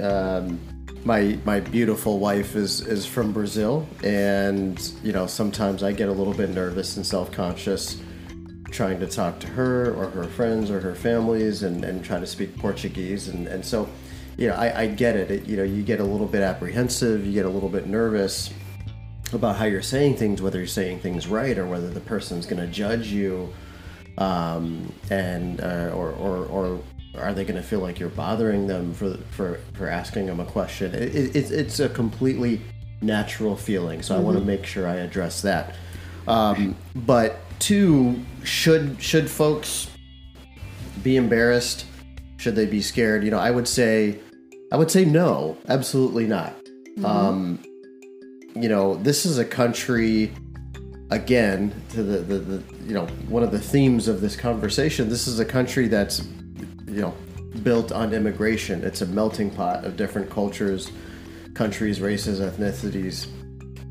um, 0.00 0.58
my 1.04 1.38
my 1.44 1.60
beautiful 1.60 2.18
wife 2.18 2.56
is 2.56 2.80
is 2.80 3.06
from 3.06 3.32
Brazil, 3.32 3.86
and 4.02 4.92
you 5.04 5.12
know 5.12 5.26
sometimes 5.26 5.82
I 5.82 5.92
get 5.92 6.08
a 6.08 6.12
little 6.12 6.34
bit 6.34 6.50
nervous 6.50 6.96
and 6.96 7.06
self 7.06 7.30
conscious 7.30 8.00
trying 8.78 9.00
to 9.00 9.08
talk 9.08 9.40
to 9.40 9.48
her 9.48 9.92
or 9.92 10.08
her 10.10 10.22
friends 10.22 10.70
or 10.70 10.78
her 10.78 10.94
families 10.94 11.64
and, 11.64 11.84
and 11.84 12.04
try 12.04 12.20
to 12.20 12.26
speak 12.26 12.56
Portuguese. 12.56 13.26
And, 13.26 13.48
and 13.48 13.64
so, 13.64 13.88
you 14.36 14.46
know, 14.46 14.54
I, 14.54 14.82
I 14.82 14.86
get 14.86 15.16
it. 15.16 15.32
it. 15.32 15.46
You 15.46 15.56
know, 15.56 15.64
you 15.64 15.82
get 15.82 15.98
a 15.98 16.04
little 16.04 16.28
bit 16.28 16.42
apprehensive, 16.42 17.26
you 17.26 17.32
get 17.32 17.44
a 17.44 17.48
little 17.48 17.68
bit 17.68 17.88
nervous 17.88 18.54
about 19.32 19.56
how 19.56 19.64
you're 19.64 19.82
saying 19.82 20.14
things, 20.14 20.40
whether 20.40 20.58
you're 20.58 20.68
saying 20.68 21.00
things 21.00 21.26
right 21.26 21.58
or 21.58 21.66
whether 21.66 21.90
the 21.90 21.98
person's 21.98 22.46
going 22.46 22.60
to 22.64 22.68
judge 22.68 23.08
you, 23.08 23.52
um, 24.16 24.92
and 25.10 25.60
uh, 25.60 25.90
or, 25.92 26.12
or, 26.12 26.46
or 26.46 26.80
are 27.16 27.34
they 27.34 27.44
going 27.44 27.60
to 27.60 27.66
feel 27.66 27.80
like 27.80 27.98
you're 27.98 28.08
bothering 28.10 28.68
them 28.68 28.94
for 28.94 29.16
for, 29.32 29.58
for 29.74 29.88
asking 29.88 30.26
them 30.26 30.38
a 30.38 30.44
question? 30.44 30.94
It, 30.94 31.34
it, 31.34 31.50
it's 31.50 31.80
a 31.80 31.88
completely 31.88 32.60
natural 33.02 33.56
feeling, 33.56 34.02
so 34.02 34.14
mm-hmm. 34.14 34.22
I 34.22 34.24
want 34.24 34.38
to 34.38 34.44
make 34.44 34.64
sure 34.64 34.86
I 34.86 34.98
address 34.98 35.42
that. 35.42 35.74
Um, 36.28 36.76
but 36.94 37.40
two, 37.58 38.22
should 38.44 39.00
should 39.02 39.30
folks 39.30 39.90
be 41.02 41.16
embarrassed? 41.16 41.86
Should 42.36 42.54
they 42.54 42.66
be 42.66 42.80
scared? 42.80 43.24
You 43.24 43.30
know, 43.30 43.38
I 43.38 43.50
would 43.50 43.68
say, 43.68 44.20
I 44.72 44.76
would 44.76 44.90
say 44.90 45.04
no, 45.04 45.56
absolutely 45.68 46.26
not. 46.26 46.54
Mm-hmm. 46.64 47.04
Um, 47.04 47.58
you 48.54 48.68
know, 48.68 48.96
this 48.96 49.26
is 49.26 49.38
a 49.38 49.44
country. 49.44 50.32
Again, 51.10 51.72
to 51.90 52.02
the, 52.02 52.18
the, 52.18 52.38
the 52.38 52.62
you 52.84 52.92
know 52.92 53.06
one 53.28 53.42
of 53.42 53.50
the 53.50 53.58
themes 53.58 54.08
of 54.08 54.20
this 54.20 54.36
conversation. 54.36 55.08
This 55.08 55.26
is 55.26 55.40
a 55.40 55.44
country 55.44 55.88
that's 55.88 56.22
you 56.86 57.00
know 57.00 57.14
built 57.62 57.92
on 57.92 58.12
immigration. 58.12 58.84
It's 58.84 59.00
a 59.00 59.06
melting 59.06 59.50
pot 59.50 59.86
of 59.86 59.96
different 59.96 60.28
cultures, 60.28 60.92
countries, 61.54 62.02
races, 62.02 62.40
ethnicities, 62.40 63.26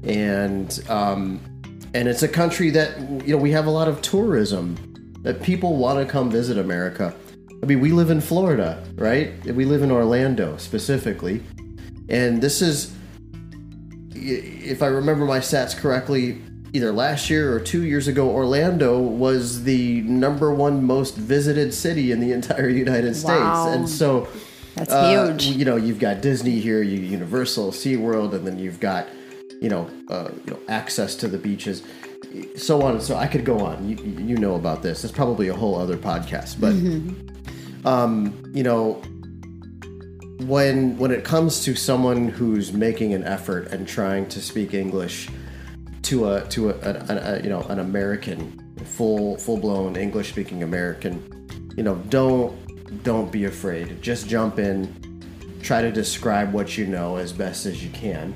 and 0.04 0.80
um, 0.90 1.40
and 1.94 2.08
it's 2.08 2.24
a 2.24 2.28
country 2.28 2.70
that 2.72 3.00
you 3.26 3.36
know 3.36 3.38
we 3.38 3.52
have 3.52 3.66
a 3.66 3.72
lot 3.72 3.88
of 3.88 4.02
tourism 4.02 4.78
that 5.24 5.42
people 5.42 5.76
want 5.76 6.00
to 6.00 6.12
come 6.12 6.30
visit 6.30 6.58
America. 6.58 7.14
I 7.62 7.66
mean, 7.66 7.82
we 7.82 7.92
live 7.92 8.10
in 8.10 8.22
Florida, 8.22 8.84
right? 8.96 9.44
We 9.46 9.66
live 9.66 9.82
in 9.82 9.92
Orlando 9.92 10.58
specifically. 10.58 11.44
And 12.08 12.42
this 12.42 12.62
is, 12.62 12.94
if 14.14 14.82
I 14.82 14.88
remember 14.88 15.26
my 15.26 15.40
stats 15.40 15.76
correctly, 15.76 16.42
either 16.74 16.92
last 16.92 17.30
year 17.30 17.54
or 17.54 17.60
two 17.60 17.84
years 17.84 18.08
ago, 18.08 18.30
Orlando 18.30 19.00
was 19.00 19.64
the 19.64 20.02
number 20.02 20.54
one 20.54 20.84
most 20.84 21.16
visited 21.16 21.74
city 21.74 22.12
in 22.12 22.20
the 22.20 22.32
entire 22.40 22.70
United 22.70 23.16
States. 23.16 23.40
Wow. 23.40 23.74
And 23.74 23.90
so, 23.90 24.28
That's 24.76 24.94
uh, 24.94 25.28
huge. 25.28 25.48
You 25.48 25.66
know, 25.66 25.76
you've 25.76 26.00
got 26.00 26.22
Disney 26.22 26.60
here, 26.60 26.82
you 26.82 27.00
Universal, 27.00 27.72
SeaWorld, 27.72 28.34
and 28.34 28.46
then 28.46 28.60
you've 28.60 28.80
got, 28.80 29.08
you 29.62 29.70
know, 29.70 29.90
uh, 30.10 30.30
you 30.46 30.54
know, 30.54 30.60
access 30.68 31.16
to 31.16 31.28
the 31.28 31.38
beaches, 31.38 31.84
so 32.56 32.82
on 32.82 32.94
and 32.94 33.02
so. 33.02 33.16
I 33.16 33.28
could 33.28 33.46
go 33.46 33.60
on. 33.60 33.88
You, 33.88 33.96
you 33.96 34.38
know 34.38 34.56
about 34.56 34.84
this. 34.84 35.04
It's 35.04 35.14
probably 35.14 35.48
a 35.48 35.54
whole 35.54 35.76
other 35.76 35.98
podcast, 35.98 36.60
but, 36.60 37.90
um, 37.90 38.44
you 38.54 38.64
know, 38.64 39.02
when 40.46 40.98
when 40.98 41.12
it 41.12 41.24
comes 41.24 41.64
to 41.66 41.76
someone 41.76 42.28
who's 42.28 42.72
making 42.72 43.14
an 43.14 43.24
effort 43.24 43.68
and 43.72 43.88
trying 43.88 44.28
to 44.30 44.42
speak 44.42 44.74
English 44.74 45.30
to 46.04 46.30
a 46.32 46.48
to 46.48 46.70
a, 46.70 46.74
a, 46.74 47.38
a 47.38 47.44
you 47.44 47.50
know 47.50 47.62
an 47.64 47.80
American 47.80 48.64
full 48.86 49.38
full 49.38 49.58
blown 49.58 49.96
English 49.96 50.30
speaking 50.30 50.64
American, 50.64 51.74
you 51.76 51.84
know 51.84 51.96
don't 52.10 52.56
don't 53.04 53.32
be 53.32 53.46
afraid. 53.46 54.02
Just 54.02 54.28
jump 54.28 54.60
in, 54.60 55.22
try 55.62 55.82
to 55.82 55.92
describe 55.92 56.54
what 56.54 56.78
you 56.78 56.86
know 56.86 57.18
as 57.18 57.34
best 57.34 57.66
as 57.66 57.84
you 57.84 57.90
can, 57.90 58.34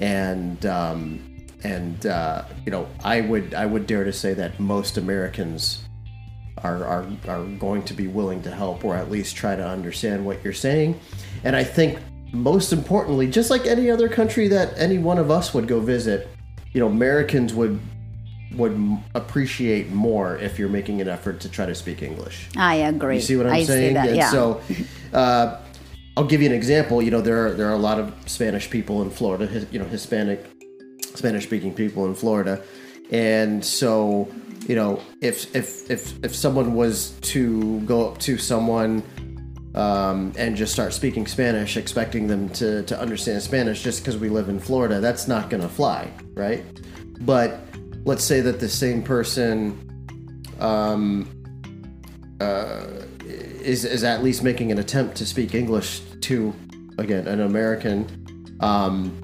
and 0.00 0.64
um, 0.66 1.46
and 1.62 2.06
uh, 2.06 2.44
you 2.64 2.72
know 2.72 2.88
I 3.04 3.20
would 3.20 3.54
I 3.54 3.66
would 3.66 3.86
dare 3.86 4.04
to 4.04 4.12
say 4.12 4.34
that 4.34 4.58
most 4.60 4.96
Americans 4.96 5.82
are, 6.62 6.84
are 6.84 7.06
are 7.26 7.44
going 7.44 7.82
to 7.84 7.94
be 7.94 8.06
willing 8.06 8.42
to 8.42 8.50
help 8.50 8.84
or 8.84 8.96
at 8.96 9.10
least 9.10 9.36
try 9.36 9.56
to 9.56 9.66
understand 9.66 10.24
what 10.24 10.42
you're 10.42 10.52
saying. 10.52 11.00
And 11.44 11.54
I 11.54 11.64
think 11.64 11.98
most 12.32 12.72
importantly, 12.72 13.26
just 13.26 13.50
like 13.50 13.66
any 13.66 13.90
other 13.90 14.08
country 14.08 14.48
that 14.48 14.76
any 14.76 14.98
one 14.98 15.18
of 15.18 15.30
us 15.30 15.54
would 15.54 15.66
go 15.66 15.80
visit, 15.80 16.28
you 16.72 16.80
know, 16.80 16.88
Americans 16.88 17.54
would 17.54 17.80
would 18.54 18.98
appreciate 19.14 19.90
more 19.90 20.38
if 20.38 20.58
you're 20.58 20.70
making 20.70 21.00
an 21.00 21.08
effort 21.08 21.40
to 21.40 21.48
try 21.48 21.66
to 21.66 21.74
speak 21.74 22.02
English. 22.02 22.48
I 22.56 22.76
agree. 22.76 23.16
You 23.16 23.20
see 23.20 23.36
what 23.36 23.46
I'm 23.46 23.52
I 23.52 23.64
saying? 23.64 23.94
That, 23.94 24.08
and 24.08 24.16
yeah. 24.16 24.30
so, 24.30 24.60
uh, 25.12 25.60
I'll 26.18 26.24
give 26.24 26.42
you 26.42 26.48
an 26.48 26.54
example. 26.54 27.00
You 27.00 27.12
know, 27.12 27.20
there 27.20 27.46
are 27.46 27.52
there 27.52 27.68
are 27.68 27.74
a 27.74 27.78
lot 27.78 28.00
of 28.00 28.12
Spanish 28.26 28.68
people 28.68 29.02
in 29.02 29.10
Florida. 29.10 29.64
You 29.70 29.78
know, 29.78 29.84
Hispanic, 29.84 30.44
Spanish 31.14 31.44
speaking 31.44 31.72
people 31.72 32.06
in 32.06 32.16
Florida, 32.16 32.60
and 33.12 33.64
so 33.64 34.28
you 34.66 34.74
know, 34.74 35.00
if 35.20 35.54
if 35.54 35.88
if 35.88 36.24
if 36.24 36.34
someone 36.34 36.74
was 36.74 37.10
to 37.20 37.78
go 37.82 38.08
up 38.08 38.18
to 38.18 38.36
someone 38.36 39.04
um, 39.76 40.32
and 40.36 40.56
just 40.56 40.72
start 40.72 40.92
speaking 40.92 41.24
Spanish, 41.24 41.76
expecting 41.76 42.26
them 42.26 42.48
to 42.48 42.82
to 42.82 43.00
understand 43.00 43.40
Spanish 43.40 43.84
just 43.84 44.00
because 44.00 44.18
we 44.18 44.28
live 44.28 44.48
in 44.48 44.58
Florida, 44.58 44.98
that's 44.98 45.28
not 45.28 45.48
going 45.48 45.62
to 45.62 45.68
fly, 45.68 46.10
right? 46.34 46.64
But 47.20 47.60
let's 48.04 48.24
say 48.24 48.40
that 48.40 48.58
the 48.58 48.68
same 48.68 49.04
person 49.04 49.78
um, 50.58 51.30
uh, 52.40 52.86
is 53.24 53.84
is 53.84 54.04
at 54.04 54.22
least 54.22 54.42
making 54.42 54.72
an 54.72 54.78
attempt 54.78 55.16
to 55.16 55.26
speak 55.26 55.54
English 55.54 56.00
to 56.22 56.54
again 56.98 57.26
an 57.26 57.40
American. 57.40 58.56
Um, 58.60 59.22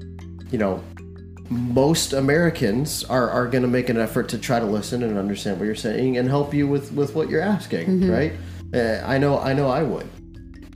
you 0.51 0.57
know, 0.57 0.81
most 1.49 2.13
Americans 2.13 3.03
are, 3.03 3.29
are 3.29 3.47
going 3.47 3.61
to 3.61 3.67
make 3.67 3.89
an 3.89 3.97
effort 3.97 4.29
to 4.29 4.37
try 4.37 4.59
to 4.59 4.65
listen 4.65 5.03
and 5.03 5.17
understand 5.17 5.59
what 5.59 5.65
you're 5.65 5.75
saying 5.75 6.17
and 6.17 6.27
help 6.27 6.53
you 6.53 6.67
with, 6.67 6.91
with 6.93 7.15
what 7.15 7.29
you're 7.29 7.41
asking, 7.41 8.09
right? 8.09 8.33
Uh, 8.73 9.03
I 9.05 9.17
know, 9.17 9.39
I 9.39 9.53
know, 9.53 9.69
I 9.69 9.83
would. 9.83 10.09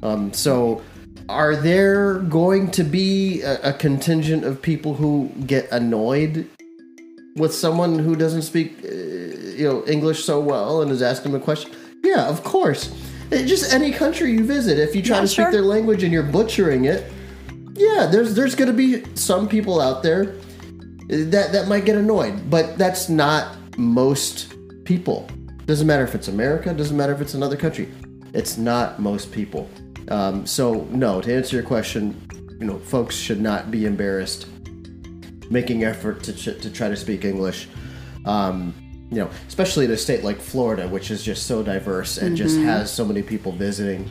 Um, 0.03 0.31
so, 0.33 0.81
are 1.27 1.55
there 1.55 2.19
going 2.19 2.71
to 2.71 2.83
be 2.83 3.41
a, 3.41 3.69
a 3.69 3.73
contingent 3.73 4.43
of 4.43 4.61
people 4.61 4.93
who 4.95 5.29
get 5.45 5.71
annoyed 5.71 6.47
with 7.35 7.53
someone 7.53 7.99
who 7.99 8.15
doesn't 8.15 8.43
speak, 8.43 8.77
uh, 8.83 8.87
you 8.87 9.67
know, 9.67 9.85
English 9.85 10.23
so 10.23 10.39
well 10.39 10.81
and 10.81 10.91
is 10.91 11.01
asking 11.01 11.31
them 11.31 11.41
a 11.41 11.43
question? 11.43 11.71
Yeah, 12.09 12.27
of 12.27 12.43
course. 12.43 12.91
Uh, 13.31 13.37
Just 13.45 13.71
any 13.73 13.91
country 13.91 14.31
you 14.31 14.43
visit, 14.43 14.79
if 14.79 14.95
you 14.95 15.01
try 15.01 15.17
Yeah, 15.17 15.21
to 15.21 15.27
speak 15.27 15.45
sure. 15.45 15.51
their 15.51 15.61
language 15.61 16.03
and 16.03 16.11
you're 16.11 16.23
butchering 16.23 16.85
it, 16.85 17.11
yeah, 17.75 18.07
there's 18.11 18.33
there's 18.33 18.55
going 18.55 18.71
to 18.75 18.79
be 18.85 19.03
some 19.15 19.47
people 19.47 19.79
out 19.79 20.01
there 20.03 20.35
that 21.09 21.51
that 21.53 21.67
might 21.67 21.85
get 21.85 21.95
annoyed, 21.97 22.49
but 22.49 22.77
that's 22.77 23.09
not 23.09 23.43
most 23.77 24.53
people. 24.85 25.29
Doesn't 25.65 25.85
matter 25.87 26.03
if 26.03 26.15
it's 26.15 26.27
America. 26.27 26.73
Doesn't 26.73 26.97
matter 26.97 27.13
if 27.13 27.21
it's 27.21 27.35
another 27.35 27.55
country. 27.55 27.87
It's 28.33 28.57
not 28.57 28.99
most 28.99 29.31
people. 29.31 29.69
Um, 30.09 30.45
so 30.45 30.87
no, 30.89 31.21
to 31.21 31.29
answer 31.33 31.55
your 31.55 31.65
question, 31.65 32.15
you 32.59 32.65
know, 32.65 32.79
folks 32.79 33.15
should 33.15 33.39
not 33.39 33.69
be 33.69 33.85
embarrassed 33.85 34.47
making 35.51 35.83
effort 35.83 36.23
to 36.23 36.33
to 36.33 36.69
try 36.71 36.89
to 36.89 36.95
speak 36.95 37.23
English. 37.23 37.67
Um, 38.25 38.73
you 39.11 39.17
know, 39.17 39.29
especially 39.47 39.85
in 39.85 39.91
a 39.91 39.97
state 39.97 40.23
like 40.23 40.39
Florida, 40.39 40.87
which 40.87 41.09
is 41.11 41.23
just 41.23 41.47
so 41.47 41.63
diverse 41.63 42.17
and 42.17 42.37
just 42.37 42.55
mm-hmm. 42.57 42.65
has 42.67 42.91
so 42.91 43.03
many 43.03 43.21
people 43.23 43.51
visiting, 43.51 44.09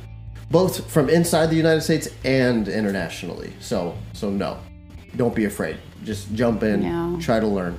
both 0.50 0.90
from 0.90 1.08
inside 1.08 1.46
the 1.46 1.56
United 1.56 1.82
States 1.82 2.08
and 2.24 2.68
internationally. 2.68 3.52
So, 3.60 3.96
so 4.12 4.30
no, 4.30 4.58
don't 5.16 5.34
be 5.34 5.44
afraid. 5.44 5.76
Just 6.04 6.32
jump 6.34 6.62
in, 6.62 6.82
Yeah. 6.82 7.16
try 7.20 7.38
to 7.40 7.46
learn. 7.46 7.78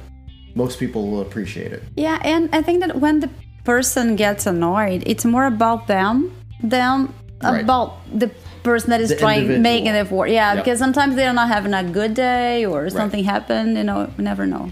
Most 0.55 0.79
people 0.79 1.09
will 1.09 1.21
appreciate 1.21 1.71
it. 1.73 1.83
Yeah, 1.95 2.19
and 2.23 2.49
I 2.53 2.61
think 2.61 2.79
that 2.81 2.95
when 2.99 3.19
the 3.19 3.29
person 3.65 4.15
gets 4.15 4.45
annoyed, 4.45 5.03
it's 5.05 5.25
more 5.25 5.45
about 5.45 5.87
them 5.87 6.31
than 6.63 7.13
Right. 7.43 7.63
about 7.63 7.97
the 8.17 8.29
person 8.63 8.89
that 8.89 8.99
is 9.01 9.09
The 9.09 9.15
trying 9.15 9.39
individual. 9.41 9.61
making 9.61 9.87
it 9.87 9.95
effort. 9.95 10.27
Yeah, 10.27 10.53
Yep. 10.53 10.63
because 10.63 10.79
sometimes 10.79 11.15
they're 11.15 11.33
not 11.33 11.47
having 11.47 11.73
a 11.73 11.83
good 11.83 12.13
day 12.13 12.65
or 12.65 12.89
something 12.89 13.23
happened, 13.23 13.77
you 13.77 13.83
know, 13.83 14.09
we 14.17 14.23
never 14.23 14.45
know. 14.45 14.71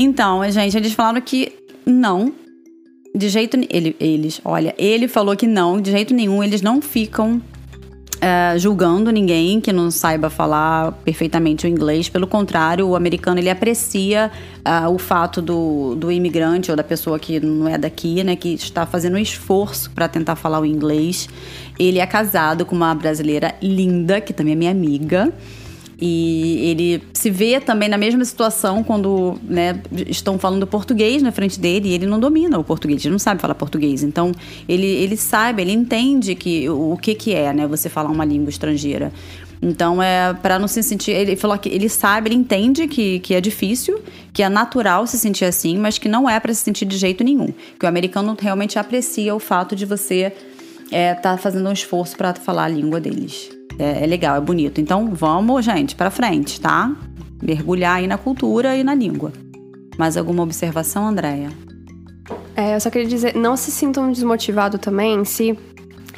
Então, 0.00 0.48
gente, 0.48 0.76
eles 0.76 0.92
falaram 0.92 1.20
que 1.20 1.52
não, 1.84 2.32
de 3.12 3.28
jeito. 3.28 3.58
Ele, 3.68 3.96
eles, 3.98 4.40
olha, 4.44 4.72
ele 4.78 5.08
falou 5.08 5.36
que 5.36 5.44
não, 5.44 5.80
de 5.80 5.90
jeito 5.90 6.14
nenhum, 6.14 6.40
eles 6.40 6.62
não 6.62 6.80
ficam 6.80 7.42
é, 8.20 8.56
julgando 8.56 9.10
ninguém 9.10 9.60
que 9.60 9.72
não 9.72 9.90
saiba 9.90 10.30
falar 10.30 10.92
perfeitamente 11.04 11.66
o 11.66 11.68
inglês. 11.68 12.08
Pelo 12.08 12.28
contrário, 12.28 12.86
o 12.86 12.94
americano 12.94 13.40
ele 13.40 13.50
aprecia 13.50 14.30
ah, 14.64 14.88
o 14.88 14.98
fato 14.98 15.42
do, 15.42 15.96
do 15.96 16.12
imigrante 16.12 16.70
ou 16.70 16.76
da 16.76 16.84
pessoa 16.84 17.18
que 17.18 17.40
não 17.40 17.68
é 17.68 17.76
daqui, 17.76 18.22
né, 18.22 18.36
que 18.36 18.54
está 18.54 18.86
fazendo 18.86 19.14
um 19.14 19.18
esforço 19.18 19.90
para 19.90 20.06
tentar 20.06 20.36
falar 20.36 20.60
o 20.60 20.64
inglês. 20.64 21.28
Ele 21.76 21.98
é 21.98 22.06
casado 22.06 22.64
com 22.64 22.76
uma 22.76 22.94
brasileira 22.94 23.52
linda, 23.60 24.20
que 24.20 24.32
também 24.32 24.52
é 24.52 24.56
minha 24.56 24.70
amiga. 24.70 25.32
E 26.00 26.70
ele 26.70 27.02
se 27.12 27.28
vê 27.28 27.58
também 27.58 27.88
na 27.88 27.98
mesma 27.98 28.24
situação 28.24 28.84
quando 28.84 29.36
né, 29.42 29.80
estão 30.06 30.38
falando 30.38 30.64
português 30.64 31.20
na 31.22 31.32
frente 31.32 31.58
dele 31.58 31.88
e 31.88 31.92
ele 31.92 32.06
não 32.06 32.20
domina 32.20 32.56
o 32.56 32.62
português, 32.62 33.04
ele 33.04 33.10
não 33.10 33.18
sabe 33.18 33.40
falar 33.40 33.56
português. 33.56 34.04
Então, 34.04 34.30
ele, 34.68 34.86
ele 34.86 35.16
sabe, 35.16 35.62
ele 35.62 35.72
entende 35.72 36.36
que, 36.36 36.68
o, 36.70 36.96
que, 36.96 37.16
que 37.16 37.34
é 37.34 37.52
né, 37.52 37.66
você 37.66 37.88
falar 37.88 38.10
uma 38.10 38.24
língua 38.24 38.48
estrangeira. 38.48 39.12
Então, 39.60 40.00
é 40.00 40.32
para 40.34 40.56
não 40.56 40.68
se 40.68 40.84
sentir. 40.84 41.10
Ele 41.10 41.34
falou 41.34 41.58
que 41.58 41.68
ele 41.68 41.88
sabe, 41.88 42.28
ele 42.28 42.36
entende 42.36 42.86
que, 42.86 43.18
que 43.18 43.34
é 43.34 43.40
difícil, 43.40 44.00
que 44.32 44.40
é 44.40 44.48
natural 44.48 45.04
se 45.04 45.18
sentir 45.18 45.46
assim, 45.46 45.76
mas 45.76 45.98
que 45.98 46.08
não 46.08 46.30
é 46.30 46.38
para 46.38 46.54
se 46.54 46.62
sentir 46.62 46.84
de 46.84 46.96
jeito 46.96 47.24
nenhum. 47.24 47.52
Que 47.76 47.84
o 47.84 47.88
americano 47.88 48.36
realmente 48.40 48.78
aprecia 48.78 49.34
o 49.34 49.40
fato 49.40 49.74
de 49.74 49.84
você 49.84 50.32
estar 50.84 51.16
tá 51.22 51.36
fazendo 51.36 51.68
um 51.68 51.72
esforço 51.72 52.16
para 52.16 52.34
falar 52.34 52.66
a 52.66 52.68
língua 52.68 53.00
deles. 53.00 53.57
É, 53.78 54.02
é 54.02 54.06
legal, 54.06 54.36
é 54.36 54.40
bonito. 54.40 54.80
Então 54.80 55.14
vamos, 55.14 55.64
gente, 55.64 55.94
para 55.94 56.10
frente, 56.10 56.60
tá? 56.60 56.94
Mergulhar 57.42 57.96
aí 57.96 58.06
na 58.06 58.18
cultura 58.18 58.76
e 58.76 58.82
na 58.82 58.94
língua. 58.94 59.32
Mais 59.96 60.16
alguma 60.16 60.42
observação, 60.42 61.06
Andréia? 61.06 61.50
É, 62.56 62.74
eu 62.74 62.80
só 62.80 62.90
queria 62.90 63.06
dizer, 63.06 63.36
não 63.36 63.56
se 63.56 63.70
sintam 63.70 64.10
desmotivados 64.10 64.80
também 64.80 65.24
se 65.24 65.56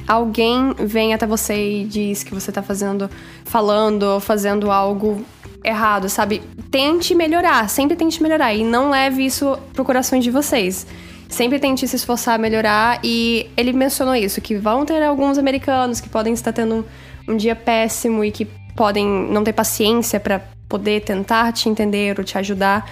alguém 0.08 0.74
vem 0.78 1.14
até 1.14 1.26
você 1.26 1.82
e 1.82 1.84
diz 1.84 2.22
que 2.22 2.34
você 2.34 2.50
tá 2.50 2.62
fazendo, 2.62 3.08
falando 3.44 4.02
ou 4.04 4.20
fazendo 4.20 4.70
algo 4.70 5.24
errado, 5.62 6.08
sabe? 6.08 6.42
Tente 6.70 7.14
melhorar, 7.14 7.68
sempre 7.68 7.96
tente 7.96 8.22
melhorar 8.22 8.54
e 8.54 8.64
não 8.64 8.90
leve 8.90 9.24
isso 9.24 9.56
pro 9.72 9.84
coração 9.84 10.18
de 10.18 10.30
vocês. 10.30 10.86
Sempre 11.28 11.60
tente 11.60 11.86
se 11.86 11.94
esforçar 11.94 12.34
a 12.34 12.38
melhorar 12.38 12.98
e 13.04 13.48
ele 13.56 13.72
mencionou 13.72 14.16
isso, 14.16 14.40
que 14.40 14.56
vão 14.56 14.84
ter 14.84 15.00
alguns 15.02 15.38
americanos 15.38 16.00
que 16.00 16.08
podem 16.08 16.32
estar 16.32 16.52
tendo 16.52 16.84
um 17.30 17.36
dia 17.36 17.54
péssimo 17.54 18.24
e 18.24 18.30
que 18.30 18.44
podem 18.74 19.06
não 19.06 19.44
ter 19.44 19.52
paciência 19.52 20.18
para 20.18 20.40
poder 20.68 21.02
tentar 21.02 21.52
te 21.52 21.68
entender 21.68 22.18
ou 22.18 22.24
te 22.24 22.36
ajudar. 22.38 22.88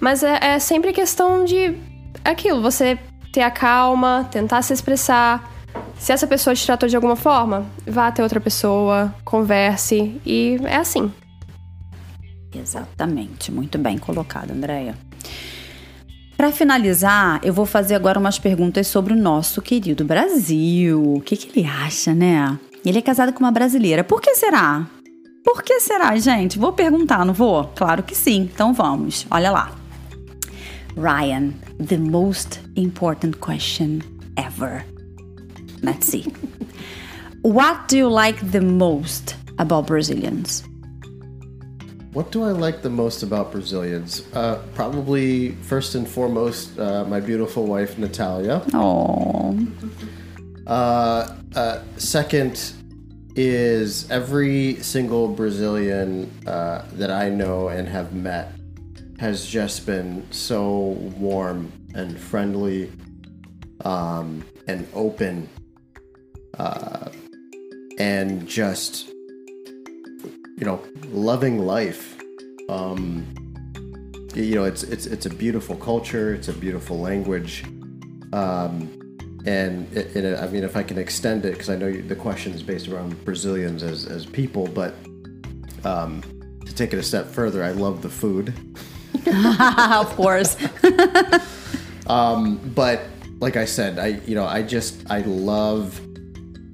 Mas 0.00 0.22
é, 0.22 0.38
é 0.42 0.58
sempre 0.58 0.92
questão 0.92 1.44
de 1.44 1.74
aquilo, 2.24 2.60
você 2.60 2.98
ter 3.32 3.42
a 3.42 3.50
calma, 3.50 4.28
tentar 4.30 4.62
se 4.62 4.72
expressar. 4.72 5.52
Se 5.98 6.12
essa 6.12 6.26
pessoa 6.26 6.54
te 6.54 6.64
tratou 6.64 6.88
de 6.88 6.96
alguma 6.96 7.16
forma, 7.16 7.66
vá 7.86 8.08
até 8.08 8.22
outra 8.22 8.40
pessoa, 8.40 9.14
converse 9.24 10.20
e 10.24 10.58
é 10.64 10.76
assim. 10.76 11.12
Exatamente, 12.54 13.52
muito 13.52 13.78
bem 13.78 13.98
colocado, 13.98 14.50
Andréia. 14.50 14.94
Para 16.36 16.52
finalizar, 16.52 17.40
eu 17.42 17.52
vou 17.52 17.64
fazer 17.64 17.94
agora 17.94 18.18
umas 18.18 18.38
perguntas 18.38 18.86
sobre 18.86 19.14
o 19.14 19.16
nosso 19.16 19.62
querido 19.62 20.04
Brasil. 20.04 21.14
O 21.14 21.20
que, 21.20 21.34
que 21.34 21.58
ele 21.58 21.66
acha, 21.66 22.12
né? 22.12 22.58
Ele 22.86 22.98
é 22.98 23.02
casado 23.02 23.32
com 23.32 23.40
uma 23.40 23.50
brasileira. 23.50 24.04
Por 24.04 24.20
que 24.20 24.36
será? 24.36 24.86
Por 25.44 25.62
que 25.64 25.80
será, 25.80 26.16
gente? 26.16 26.56
Vou 26.56 26.72
perguntar, 26.72 27.24
não 27.26 27.34
vou? 27.34 27.64
Claro 27.74 28.04
que 28.04 28.14
sim. 28.14 28.48
Então 28.54 28.72
vamos. 28.72 29.26
Olha 29.28 29.50
lá. 29.50 29.72
Ryan, 30.96 31.52
the 31.84 31.98
most 31.98 32.60
important 32.76 33.38
question 33.38 33.98
ever. 34.36 34.84
Let's 35.82 36.06
see. 36.06 36.32
What 37.42 37.88
do 37.88 37.96
you 37.96 38.08
like 38.08 38.44
the 38.52 38.60
most 38.60 39.34
about 39.58 39.88
Brazilians? 39.88 40.64
What 42.12 42.30
do 42.30 42.44
I 42.44 42.52
like 42.52 42.82
the 42.82 42.88
most 42.88 43.22
about 43.22 43.50
Brazilians? 43.50 44.22
Uh, 44.32 44.58
probably 44.74 45.56
first 45.62 45.94
and 45.96 46.08
foremost, 46.08 46.78
uh, 46.78 47.04
my 47.04 47.20
beautiful 47.20 47.66
wife 47.66 47.98
Natalia. 47.98 48.62
Oh, 48.72 49.54
Uh, 50.66 51.34
uh, 51.54 51.82
second 51.96 52.72
is 53.36 54.10
every 54.10 54.76
single 54.76 55.28
Brazilian 55.28 56.30
uh, 56.46 56.84
that 56.94 57.10
I 57.10 57.28
know 57.28 57.68
and 57.68 57.86
have 57.88 58.14
met 58.14 58.52
has 59.18 59.46
just 59.46 59.86
been 59.86 60.26
so 60.32 60.98
warm 61.18 61.72
and 61.94 62.18
friendly 62.18 62.90
um, 63.84 64.44
and 64.66 64.86
open 64.92 65.48
uh, 66.58 67.10
and 67.98 68.46
just 68.46 69.08
you 69.08 70.64
know 70.64 70.82
loving 71.08 71.58
life. 71.58 72.18
Um, 72.68 73.26
you 74.34 74.54
know, 74.54 74.64
it's 74.64 74.82
it's 74.82 75.06
it's 75.06 75.26
a 75.26 75.30
beautiful 75.30 75.76
culture. 75.76 76.34
It's 76.34 76.48
a 76.48 76.52
beautiful 76.52 76.98
language. 76.98 77.64
Um, 78.32 79.05
and 79.46 79.92
it, 79.96 80.16
it, 80.16 80.38
I 80.38 80.48
mean, 80.48 80.64
if 80.64 80.76
I 80.76 80.82
can 80.82 80.98
extend 80.98 81.44
it, 81.44 81.52
because 81.52 81.70
I 81.70 81.76
know 81.76 81.86
you, 81.86 82.02
the 82.02 82.16
question 82.16 82.52
is 82.52 82.62
based 82.62 82.88
around 82.88 83.24
Brazilians 83.24 83.82
as, 83.82 84.06
as 84.06 84.26
people, 84.26 84.66
but 84.66 84.94
um, 85.84 86.22
to 86.66 86.74
take 86.74 86.92
it 86.92 86.98
a 86.98 87.02
step 87.02 87.26
further, 87.26 87.62
I 87.62 87.70
love 87.70 88.02
the 88.02 88.08
food. 88.08 88.52
of 89.26 90.14
course. 90.16 90.56
But 92.76 93.00
like 93.40 93.56
I 93.56 93.64
said, 93.64 93.98
I 93.98 94.20
you 94.26 94.34
know 94.34 94.44
I 94.46 94.62
just 94.62 95.10
I 95.10 95.20
love 95.20 96.00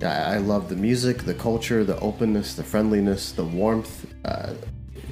I 0.02 0.34
I 0.34 0.36
love 0.38 0.68
the 0.68 0.76
music, 0.76 1.18
the 1.18 1.34
culture, 1.34 1.84
the 1.84 1.98
openness, 2.00 2.54
the 2.54 2.64
friendliness, 2.64 3.32
the 3.32 3.44
warmth. 3.44 4.06
Uh, 4.24 4.54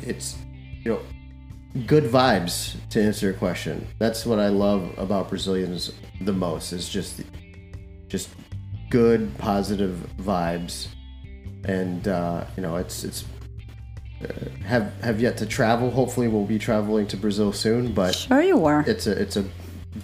it's 0.02 0.36
you 0.82 0.92
know 0.92 1.00
good 1.86 2.04
vibes 2.04 2.76
to 2.90 3.00
answer 3.00 3.26
your 3.26 3.36
question. 3.36 3.86
That's 3.98 4.26
what 4.26 4.40
I 4.40 4.48
love 4.48 4.92
about 4.98 5.28
Brazilians 5.28 5.92
the 6.20 6.32
most. 6.32 6.72
Is 6.72 6.88
just 6.88 7.22
just 8.10 8.28
good 8.90 9.30
positive 9.38 9.94
vibes, 10.18 10.88
and 11.64 12.06
uh, 12.06 12.44
you 12.56 12.62
know 12.62 12.76
it's 12.76 13.04
it's. 13.04 13.24
Uh, 14.22 14.50
have 14.66 14.92
have 15.02 15.18
yet 15.18 15.38
to 15.38 15.46
travel. 15.46 15.90
Hopefully, 15.90 16.28
we'll 16.28 16.44
be 16.44 16.58
traveling 16.58 17.06
to 17.06 17.16
Brazil 17.16 17.52
soon. 17.54 17.92
But 17.94 18.14
Sure 18.14 18.42
you 18.42 18.58
were. 18.58 18.84
it's 18.86 19.06
a 19.06 19.12
it's 19.12 19.36
a 19.38 19.44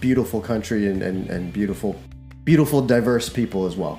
beautiful 0.00 0.40
country 0.40 0.88
and, 0.88 1.02
and, 1.02 1.28
and 1.28 1.52
beautiful 1.52 1.94
beautiful 2.44 2.80
diverse 2.80 3.28
people 3.28 3.66
as 3.66 3.76
well. 3.76 3.98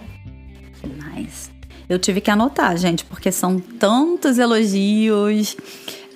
Nice. 1.13 1.51
Eu 1.89 1.99
tive 1.99 2.19
que 2.19 2.31
anotar, 2.31 2.75
gente, 2.77 3.05
porque 3.05 3.31
são 3.31 3.59
tantos 3.59 4.37
elogios. 4.39 5.55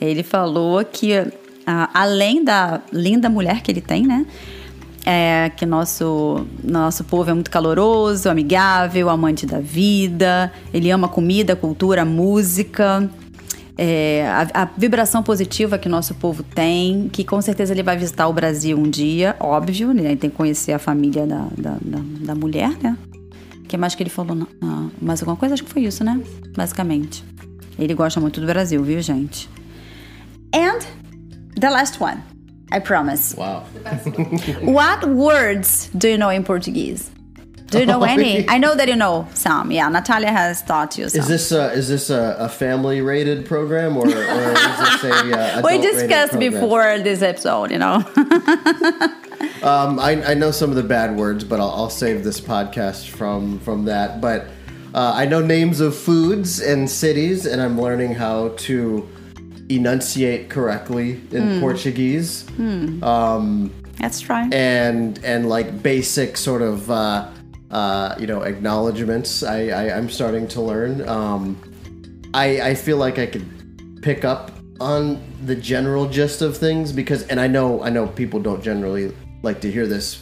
Ele 0.01 0.23
falou 0.23 0.83
que, 0.83 1.13
ah, 1.65 1.89
além 1.93 2.43
da 2.43 2.81
linda 2.91 3.29
mulher 3.29 3.61
que 3.61 3.71
ele 3.71 3.81
tem, 3.81 4.05
né? 4.05 4.25
É, 5.05 5.49
que 5.55 5.65
nosso, 5.65 6.45
nosso 6.63 7.03
povo 7.03 7.29
é 7.29 7.33
muito 7.33 7.49
caloroso, 7.49 8.29
amigável, 8.29 9.09
amante 9.09 9.45
da 9.47 9.59
vida. 9.59 10.51
Ele 10.73 10.91
ama 10.91 11.07
comida, 11.07 11.55
cultura, 11.55 12.05
música. 12.05 13.09
É, 13.77 14.27
a, 14.27 14.61
a 14.63 14.65
vibração 14.77 15.23
positiva 15.23 15.77
que 15.79 15.89
nosso 15.89 16.13
povo 16.15 16.43
tem, 16.43 17.09
que 17.11 17.23
com 17.23 17.41
certeza 17.41 17.73
ele 17.73 17.81
vai 17.81 17.97
visitar 17.97 18.27
o 18.27 18.33
Brasil 18.33 18.77
um 18.77 18.87
dia, 18.87 19.35
óbvio, 19.39 19.91
né? 19.91 20.03
Ele 20.03 20.15
tem 20.17 20.29
que 20.29 20.35
conhecer 20.35 20.71
a 20.73 20.77
família 20.77 21.25
da, 21.25 21.47
da, 21.57 21.77
da, 21.81 21.99
da 22.25 22.35
mulher, 22.35 22.69
né? 22.83 22.95
Que 23.67 23.77
mais 23.77 23.95
que 23.95 24.03
ele 24.03 24.09
falou? 24.11 24.35
na- 24.35 24.47
na- 24.61 24.89
mais 25.01 25.21
alguma 25.21 25.35
coisa? 25.37 25.55
Acho 25.55 25.63
que 25.63 25.71
foi 25.71 25.81
isso, 25.83 26.03
né? 26.03 26.21
Basicamente. 26.55 27.23
Ele 27.79 27.95
gosta 27.95 28.19
muito 28.19 28.39
do 28.39 28.45
Brasil, 28.45 28.83
viu, 28.83 29.01
gente? 29.01 29.49
And 30.53 30.79
the 31.59 31.69
last 31.69 31.97
one, 32.03 32.17
I 32.71 32.79
promise. 32.79 33.35
Wow. 33.35 33.65
What 34.61 35.03
words 35.09 35.89
do 35.89 36.09
you 36.09 36.17
know 36.17 36.29
in 36.29 36.43
Portuguese? 36.43 37.09
Do 37.67 37.79
you 37.79 37.85
know 37.85 38.03
any? 38.03 38.47
I 38.55 38.57
know 38.57 38.75
that 38.75 38.89
you 38.89 38.97
know 38.97 39.27
some. 39.33 39.71
Yeah, 39.71 39.87
Natalia 39.87 40.31
has 40.31 40.61
taught 40.61 40.97
you 40.97 41.07
some. 41.07 41.21
Is 41.21 41.27
this 41.27 41.51
a, 41.51 41.71
is 41.71 41.87
this 41.87 42.09
a, 42.09 42.35
a 42.39 42.49
family 42.49 43.01
rated 43.01 43.45
program 43.45 43.95
or, 43.95 44.05
or 44.05 44.09
is 44.09 44.13
this 44.13 45.03
a 45.05 45.09
uh, 45.09 45.61
we 45.63 45.75
adult-rated 45.75 45.81
discussed 45.81 46.31
program? 46.33 46.51
before 46.51 46.99
this 46.99 47.21
episode, 47.21 47.71
you 47.71 47.79
know. 47.79 48.03
Um, 49.63 49.99
I, 49.99 50.23
I 50.25 50.33
know 50.33 50.49
some 50.49 50.71
of 50.71 50.75
the 50.75 50.83
bad 50.83 51.15
words, 51.15 51.43
but 51.43 51.59
I'll, 51.59 51.69
I'll 51.69 51.89
save 51.89 52.23
this 52.23 52.41
podcast 52.41 53.09
from 53.09 53.59
from 53.59 53.85
that. 53.85 54.19
But 54.19 54.47
uh, 54.93 55.13
I 55.15 55.25
know 55.25 55.41
names 55.41 55.79
of 55.79 55.95
foods 55.95 56.59
and 56.59 56.89
cities, 56.89 57.45
and 57.45 57.61
I'm 57.61 57.79
learning 57.79 58.15
how 58.15 58.49
to 58.49 59.07
enunciate 59.75 60.49
correctly 60.49 61.21
in 61.31 61.59
Portuguese. 61.59 62.45
Let's 63.99 64.19
try. 64.19 64.49
and 64.51 65.19
and 65.23 65.47
like 65.47 65.83
basic 65.83 66.37
sort 66.37 66.61
of 66.61 66.89
uh, 66.89 67.29
uh, 67.69 68.15
you 68.19 68.27
know 68.27 68.41
acknowledgments. 68.41 69.43
I, 69.43 69.67
I 69.67 69.97
I'm 69.97 70.09
starting 70.09 70.47
to 70.49 70.61
learn. 70.61 71.07
Um, 71.07 71.57
I 72.33 72.61
I 72.61 72.75
feel 72.75 72.97
like 72.97 73.19
I 73.19 73.25
could 73.25 73.45
pick 74.01 74.25
up 74.25 74.51
on 74.79 75.21
the 75.45 75.55
general 75.55 76.07
gist 76.09 76.41
of 76.41 76.57
things 76.57 76.91
because, 76.91 77.23
and 77.27 77.39
I 77.39 77.47
know 77.47 77.83
I 77.83 77.89
know 77.89 78.07
people 78.07 78.39
don't 78.39 78.63
generally 78.63 79.13
like 79.43 79.61
to 79.61 79.71
hear 79.71 79.85
this, 79.85 80.21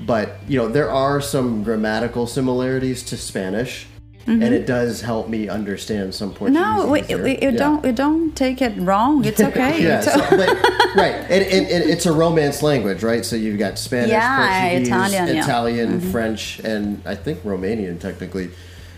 but 0.00 0.38
you 0.48 0.58
know 0.58 0.68
there 0.68 0.90
are 0.90 1.20
some 1.20 1.62
grammatical 1.62 2.26
similarities 2.26 3.02
to 3.04 3.16
Spanish. 3.16 3.86
And 4.26 4.42
it 4.44 4.64
does 4.66 5.00
help 5.00 5.28
me 5.28 5.48
understand 5.48 6.14
some 6.14 6.32
Portuguese. 6.32 6.60
no, 6.62 6.86
we, 6.86 7.02
easier. 7.02 7.22
we, 7.22 7.32
you 7.32 7.38
Yeah. 7.50 7.64
don't 7.64 7.84
you 7.84 7.92
don't 7.92 8.36
take 8.36 8.62
it 8.62 8.78
wrong. 8.78 9.24
It's 9.24 9.40
okay. 9.50 9.82
Yeah, 9.82 9.98
It's 9.98 10.12
so, 10.12 10.18
but, 10.36 10.48
right, 10.94 11.14
and, 11.28 11.42
and, 11.44 11.66
and 11.66 11.90
it's 11.90 12.06
a 12.06 12.12
Romance 12.12 12.62
language, 12.62 13.02
right? 13.02 13.24
So 13.24 13.34
you've 13.34 13.58
got 13.58 13.76
Spanish, 13.78 14.10
Yeah, 14.10 14.60
Portuguese, 14.68 14.86
Italian, 14.88 15.12
yeah. 15.26 15.32
Mm-hmm. 15.32 15.38
Italian, 15.50 16.00
French, 16.12 16.60
and 16.60 17.02
I 17.04 17.16
think 17.16 17.42
Romanian 17.42 17.98
technically. 17.98 18.50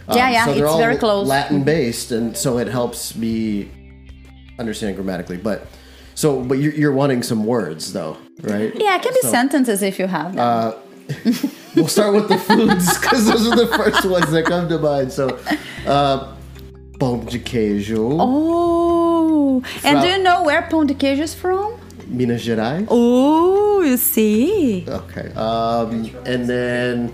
Um, 0.08 0.18
Yeah, 0.18 0.30
yeah, 0.30 0.44
so 0.44 0.52
they're 0.54 0.64
it's 0.64 0.72
all 0.72 0.78
very 0.78 0.96
close. 0.96 1.26
Latin 1.26 1.62
based, 1.64 2.12
and 2.12 2.36
so 2.36 2.58
it 2.58 2.68
helps 2.68 3.16
me 3.16 3.70
understand 4.58 4.96
grammatically. 4.96 5.38
But 5.38 5.66
so, 6.14 6.42
but 6.44 6.58
you're, 6.58 6.74
you're 6.74 6.92
wanting 6.92 7.22
some 7.22 7.44
words, 7.46 7.92
though, 7.94 8.18
right? 8.42 8.70
yeah, 8.74 8.96
it 8.96 9.02
can 9.02 9.14
be 9.14 9.20
So, 9.22 9.30
sentences 9.30 9.80
if 9.82 9.98
you 9.98 10.08
have 10.08 10.34
them. 10.34 10.74
We'll 11.74 11.88
start 11.88 12.14
with 12.14 12.28
the 12.28 12.38
foods 12.38 12.98
because 12.98 13.26
those 13.26 13.46
are 13.46 13.56
the 13.56 13.66
first 13.66 14.04
ones 14.04 14.30
that 14.30 14.44
come 14.44 14.68
to 14.68 14.78
mind. 14.78 15.12
So, 15.12 15.38
uh, 15.86 16.34
pão 16.98 17.24
de 17.24 17.38
queijo, 17.38 18.16
oh, 18.20 19.62
and 19.84 20.00
do 20.02 20.06
you 20.08 20.18
know 20.22 20.42
where 20.44 20.62
pão 20.62 20.86
de 20.86 20.94
queijo 20.94 21.20
is 21.22 21.34
from? 21.34 21.74
Minas 22.08 22.42
Gerais. 22.42 22.86
Oh, 22.90 23.80
you 23.80 23.96
see. 23.96 24.84
Okay. 24.86 25.32
Um, 25.34 26.10
and 26.26 26.46
then 26.46 27.10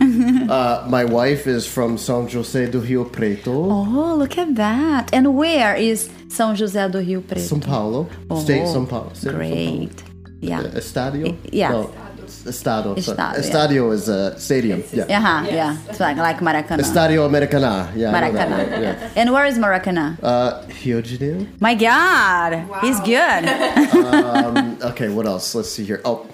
uh, 0.50 0.84
my 0.88 1.04
wife 1.04 1.46
is 1.46 1.66
from 1.66 1.96
São 1.96 2.28
José 2.28 2.68
do 2.68 2.80
Rio 2.80 3.04
Preto, 3.04 3.52
Oh, 3.70 4.16
look 4.18 4.36
at 4.38 4.56
that. 4.56 5.10
And 5.14 5.36
where 5.36 5.76
is 5.76 6.08
São 6.28 6.56
José 6.56 6.90
do 6.90 6.98
Rio 7.00 7.20
Preto? 7.20 7.42
São 7.48 7.60
Paulo, 7.60 8.08
state 8.40 8.66
São 8.66 8.88
Paulo. 8.88 9.10
State 9.14 9.34
of 9.34 9.40
São 9.40 9.48
Paulo. 9.52 9.82
Great. 9.88 10.04
Yeah. 10.40 10.62
Estadio? 10.76 11.36
yeah. 11.52 11.70
No, 11.72 11.90
Estado. 12.46 12.94
Estado, 12.94 13.36
yeah. 13.36 13.42
Estadio 13.42 13.92
is 13.92 14.08
a 14.08 14.38
stadium. 14.38 14.82
Yeah. 14.92 15.18
Uh-huh, 15.18 15.46
yeah. 15.50 15.76
It's 15.88 16.00
like, 16.00 16.16
like 16.16 16.38
Maracanã. 16.38 16.80
Estadio 16.80 17.26
Americana. 17.26 17.92
Yeah. 17.94 18.14
I 18.14 18.20
know 18.20 18.32
that 18.32 18.48
Maracanã. 18.48 18.82
Yeah. 18.82 19.10
And 19.16 19.32
where 19.32 19.46
is 19.46 19.58
Maracanã? 19.58 20.18
Uh, 20.22 20.62
Rio 20.84 21.00
de 21.00 21.08
Janeiro. 21.08 21.46
My 21.60 21.74
God, 21.74 22.64
he's 22.80 23.00
good. 23.00 23.44
Okay, 24.82 25.08
what 25.08 25.26
else? 25.26 25.54
Let's 25.54 25.70
see 25.70 25.84
here. 25.84 26.00
Oh, 26.04 26.26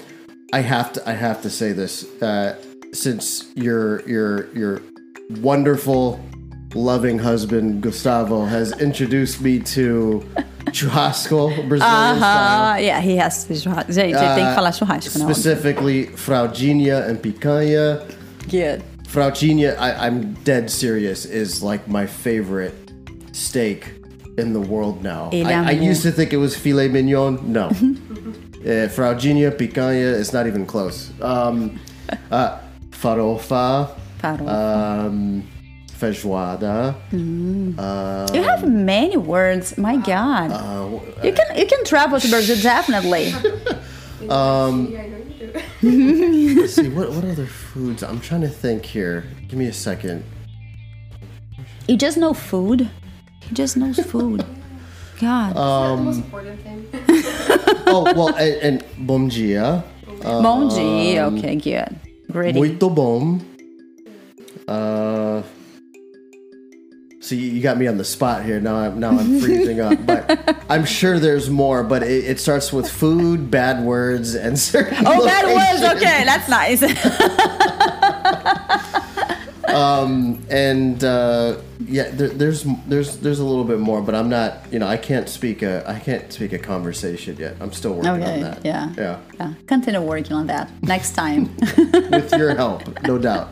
I 0.53 0.61
have 0.61 0.93
to. 0.95 1.09
I 1.09 1.13
have 1.13 1.43
to 1.43 1.51
say 1.51 1.73
this. 1.73 2.05
Uh, 2.23 2.57
since 2.93 3.47
your 3.55 4.07
your 4.09 4.53
your 4.55 4.83
wonderful, 5.41 6.21
loving 6.75 7.19
husband 7.19 7.83
Gustavo 7.83 8.45
has 8.45 8.73
introduced 8.81 9.41
me 9.41 9.59
to 9.61 10.25
churrasco, 10.73 11.49
Brazilian 11.69 12.17
style. 12.17 12.75
Uh, 12.75 12.77
yeah, 12.79 13.01
he 13.01 13.17
has 13.17 13.45
to 13.45 13.55
churrasco. 13.55 13.93
Gente, 13.93 14.15
ele 14.17 14.35
tem 14.35 14.47
que 14.47 14.55
falar 14.55 14.73
churrasco, 14.73 15.19
não? 15.19 15.27
Specifically, 15.29 16.07
fraldinha 16.17 17.07
and 17.09 17.17
picanha. 17.17 18.03
Good. 18.49 18.83
Fraldinha, 19.09 19.77
I, 19.79 20.07
I'm 20.07 20.35
dead 20.45 20.71
serious, 20.71 21.25
is 21.25 21.63
like 21.63 21.87
my 21.89 22.07
favorite 22.07 22.75
steak 23.33 23.95
in 24.37 24.53
the 24.53 24.61
world 24.61 25.03
now. 25.03 25.31
I, 25.33 25.53
I 25.53 25.71
used 25.71 26.03
to 26.03 26.11
think 26.11 26.33
it 26.33 26.39
was 26.39 26.57
filet 26.57 26.89
mignon. 26.89 27.39
No. 27.53 27.71
Uh, 28.65 28.89
fraldinha, 28.89 29.51
picanha, 29.51 30.19
it's 30.19 30.33
not 30.33 30.47
even 30.47 30.65
close. 30.65 31.11
Um, 31.21 31.79
uh, 32.31 32.59
farofa, 32.93 33.91
Farofa. 34.23 34.49
um, 35.07 35.45
feijoada. 35.95 36.95
Mm. 37.13 37.79
Uh, 37.79 38.27
you 38.35 38.43
have 38.43 38.69
many 38.69 39.17
words. 39.17 39.79
My 39.79 39.95
uh, 39.95 40.03
God. 40.03 40.51
Uh, 40.51 41.01
you 41.23 41.33
can 41.33 41.57
you 41.57 41.67
can 41.67 41.85
travel 41.85 42.21
to 42.21 42.29
Brazil 42.29 42.57
definitely. 42.63 43.33
Um, 44.29 44.93
let's 45.85 46.75
see, 46.75 46.89
what, 46.89 47.11
what 47.11 47.25
other 47.25 47.47
foods? 47.47 48.03
I'm 48.03 48.21
trying 48.21 48.41
to 48.41 48.49
think 48.49 48.85
here. 48.85 49.25
Give 49.49 49.59
me 49.59 49.67
a 49.67 49.73
second. 49.73 50.25
You 51.87 51.97
just 51.97 52.17
know 52.17 52.33
food. 52.33 52.91
He 53.41 53.55
just 53.55 53.77
knows 53.77 54.01
food. 54.01 54.45
God. 55.21 55.57
Um, 55.57 55.99
the 55.99 56.05
most 56.05 56.19
important 56.19 56.61
thing. 56.63 56.87
Oh, 57.87 58.11
well, 58.17 58.35
and, 58.35 58.83
and 58.83 59.07
bom 59.07 59.29
dia. 59.29 59.85
Bom 60.23 60.69
dia. 60.69 61.27
Um, 61.27 61.39
okay, 61.39 61.57
good. 61.57 62.01
Great. 62.33 62.55
Muito 62.57 62.91
bom. 62.91 63.39
See, 67.25 67.37
you 67.37 67.63
got 67.63 67.79
me 67.79 67.87
on 67.87 67.97
the 67.97 68.05
spot 68.05 68.45
here. 68.45 68.61
Now 68.61 68.77
I'm 68.77 69.01
now 69.01 69.11
I'm 69.11 69.41
freezing 69.41 69.81
up. 69.81 70.05
But 70.07 70.57
I'm 70.69 70.85
sure 70.85 71.19
there's 71.19 71.49
more. 71.49 71.83
But 71.83 72.03
it, 72.03 72.25
it 72.25 72.41
starts 72.41 72.73
with 72.73 72.91
food, 72.91 73.51
bad 73.51 73.85
words, 73.85 74.35
and 74.35 74.59
certain. 74.71 75.07
Oh, 75.07 75.25
bad 75.25 75.47
words. 75.47 75.97
Okay, 75.97 76.25
that's 76.25 76.49
nice. 76.49 76.83
And 80.55 81.03
uh, 81.03 81.57
yeah, 81.85 82.11
there, 82.11 82.29
there's 82.29 82.65
there's 82.87 83.17
there's 83.19 83.41
a 83.41 83.45
little 83.45 83.65
bit 83.65 83.81
more, 83.81 84.01
but 84.01 84.15
I'm 84.15 84.29
not. 84.29 84.73
You 84.73 84.79
know, 84.79 84.87
I 84.87 84.97
can't 84.97 85.29
speak 85.29 85.63
a 85.63 85.83
I 85.89 85.99
can't 85.99 86.33
speak 86.33 86.53
a 86.53 86.59
conversation 86.59 87.37
yet. 87.39 87.57
I'm 87.61 87.73
still 87.73 87.95
working 87.95 88.23
Okay, 88.23 88.35
on 88.35 88.41
that. 88.43 88.65
yeah. 88.65 88.93
Yeah. 88.97 89.21
yeah. 89.41 89.55
Continue 89.67 90.01
working 90.01 90.35
on 90.35 90.47
that 90.47 90.71
next 90.83 91.13
time. 91.13 91.51
With 92.11 92.33
your 92.33 92.55
help, 92.55 93.03
no 93.03 93.19
doubt. 93.19 93.49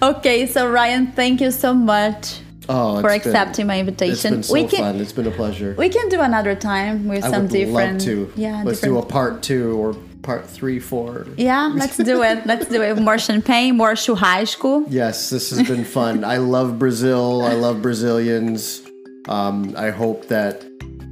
okay, 0.00 0.46
so 0.46 0.70
Ryan, 0.70 1.12
thank 1.12 1.42
you 1.42 1.50
so 1.50 1.74
much 1.74 2.40
Oh, 2.68 3.00
for 3.00 3.10
it's 3.10 3.24
been- 3.24 3.34
accepting 3.34 3.66
my 3.66 3.76
It's 3.76 3.88
invitation. 3.88 4.34
been 4.34 4.42
so 4.42 4.52
we 4.54 4.64
can 4.64 4.78
fun. 4.80 5.00
It's 5.00 5.12
been 5.12 5.26
a 5.26 5.30
pleasure. 5.32 5.74
we 5.78 5.88
can 5.88 6.08
do 6.08 6.20
another 6.20 6.54
time 6.54 7.08
with 7.08 7.24
I 7.24 7.30
some 7.30 7.42
would 7.42 7.50
different. 7.50 7.94
love 7.98 8.02
to. 8.06 8.32
Yeah, 8.36 8.62
Let's 8.64 8.80
do 8.80 8.98
a 8.98 9.02
part 9.04 9.42
two 9.42 9.76
or 9.78 9.94
part 10.22 10.48
three, 10.48 10.78
four. 10.78 11.26
Yeah, 11.36 11.72
let's 11.74 11.96
do 11.96 12.22
it. 12.22 12.46
Let's 12.46 12.66
do 12.66 12.80
it. 12.82 12.96
More 13.00 13.18
champagne, 13.18 13.76
more 13.76 13.94
churrasco. 13.94 14.86
Yes, 14.88 15.30
this 15.30 15.50
has 15.50 15.66
been 15.66 15.84
fun. 15.84 16.22
I 16.24 16.36
love 16.36 16.78
Brazil. 16.78 17.42
I 17.42 17.54
love 17.54 17.82
Brazilians. 17.82 18.82
Um, 19.28 19.74
I 19.76 19.90
hope 19.90 20.28
that 20.28 20.64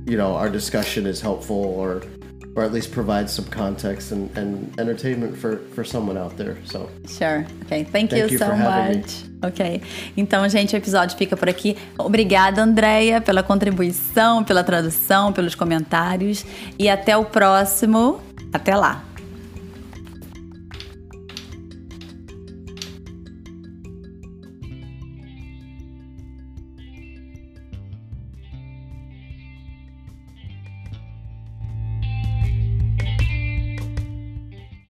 you 0.06 0.16
know 0.16 0.34
our 0.36 0.48
discussion 0.48 1.06
is 1.06 1.20
helpful, 1.20 1.56
or 1.64 2.02
or 2.54 2.64
at 2.64 2.72
least 2.72 2.90
provides 2.90 3.32
some 3.32 3.48
context 3.48 4.12
and, 4.12 4.30
and 4.36 4.72
entertainment 4.78 5.36
for 5.36 5.58
for 5.74 5.84
someone 5.84 6.18
out 6.18 6.36
there. 6.36 6.56
So 6.64 6.88
Sure. 7.06 7.46
Ok. 7.62 7.84
Thank, 7.84 8.10
Thank 8.10 8.12
you, 8.12 8.28
you 8.28 8.38
so 8.38 8.54
much. 8.56 9.24
Ok. 9.42 9.82
Então, 10.16 10.48
gente, 10.48 10.74
o 10.74 10.76
episódio 10.76 11.16
fica 11.16 11.36
por 11.36 11.48
aqui. 11.48 11.76
Obrigada, 11.98 12.62
Andréia, 12.62 13.20
pela 13.20 13.42
contribuição, 13.42 14.44
pela 14.44 14.62
tradução, 14.62 15.32
pelos 15.32 15.54
comentários. 15.54 16.44
E 16.78 16.88
até 16.88 17.16
o 17.16 17.24
próximo. 17.24 18.20
Até 18.52 18.74
lá. 18.74 19.09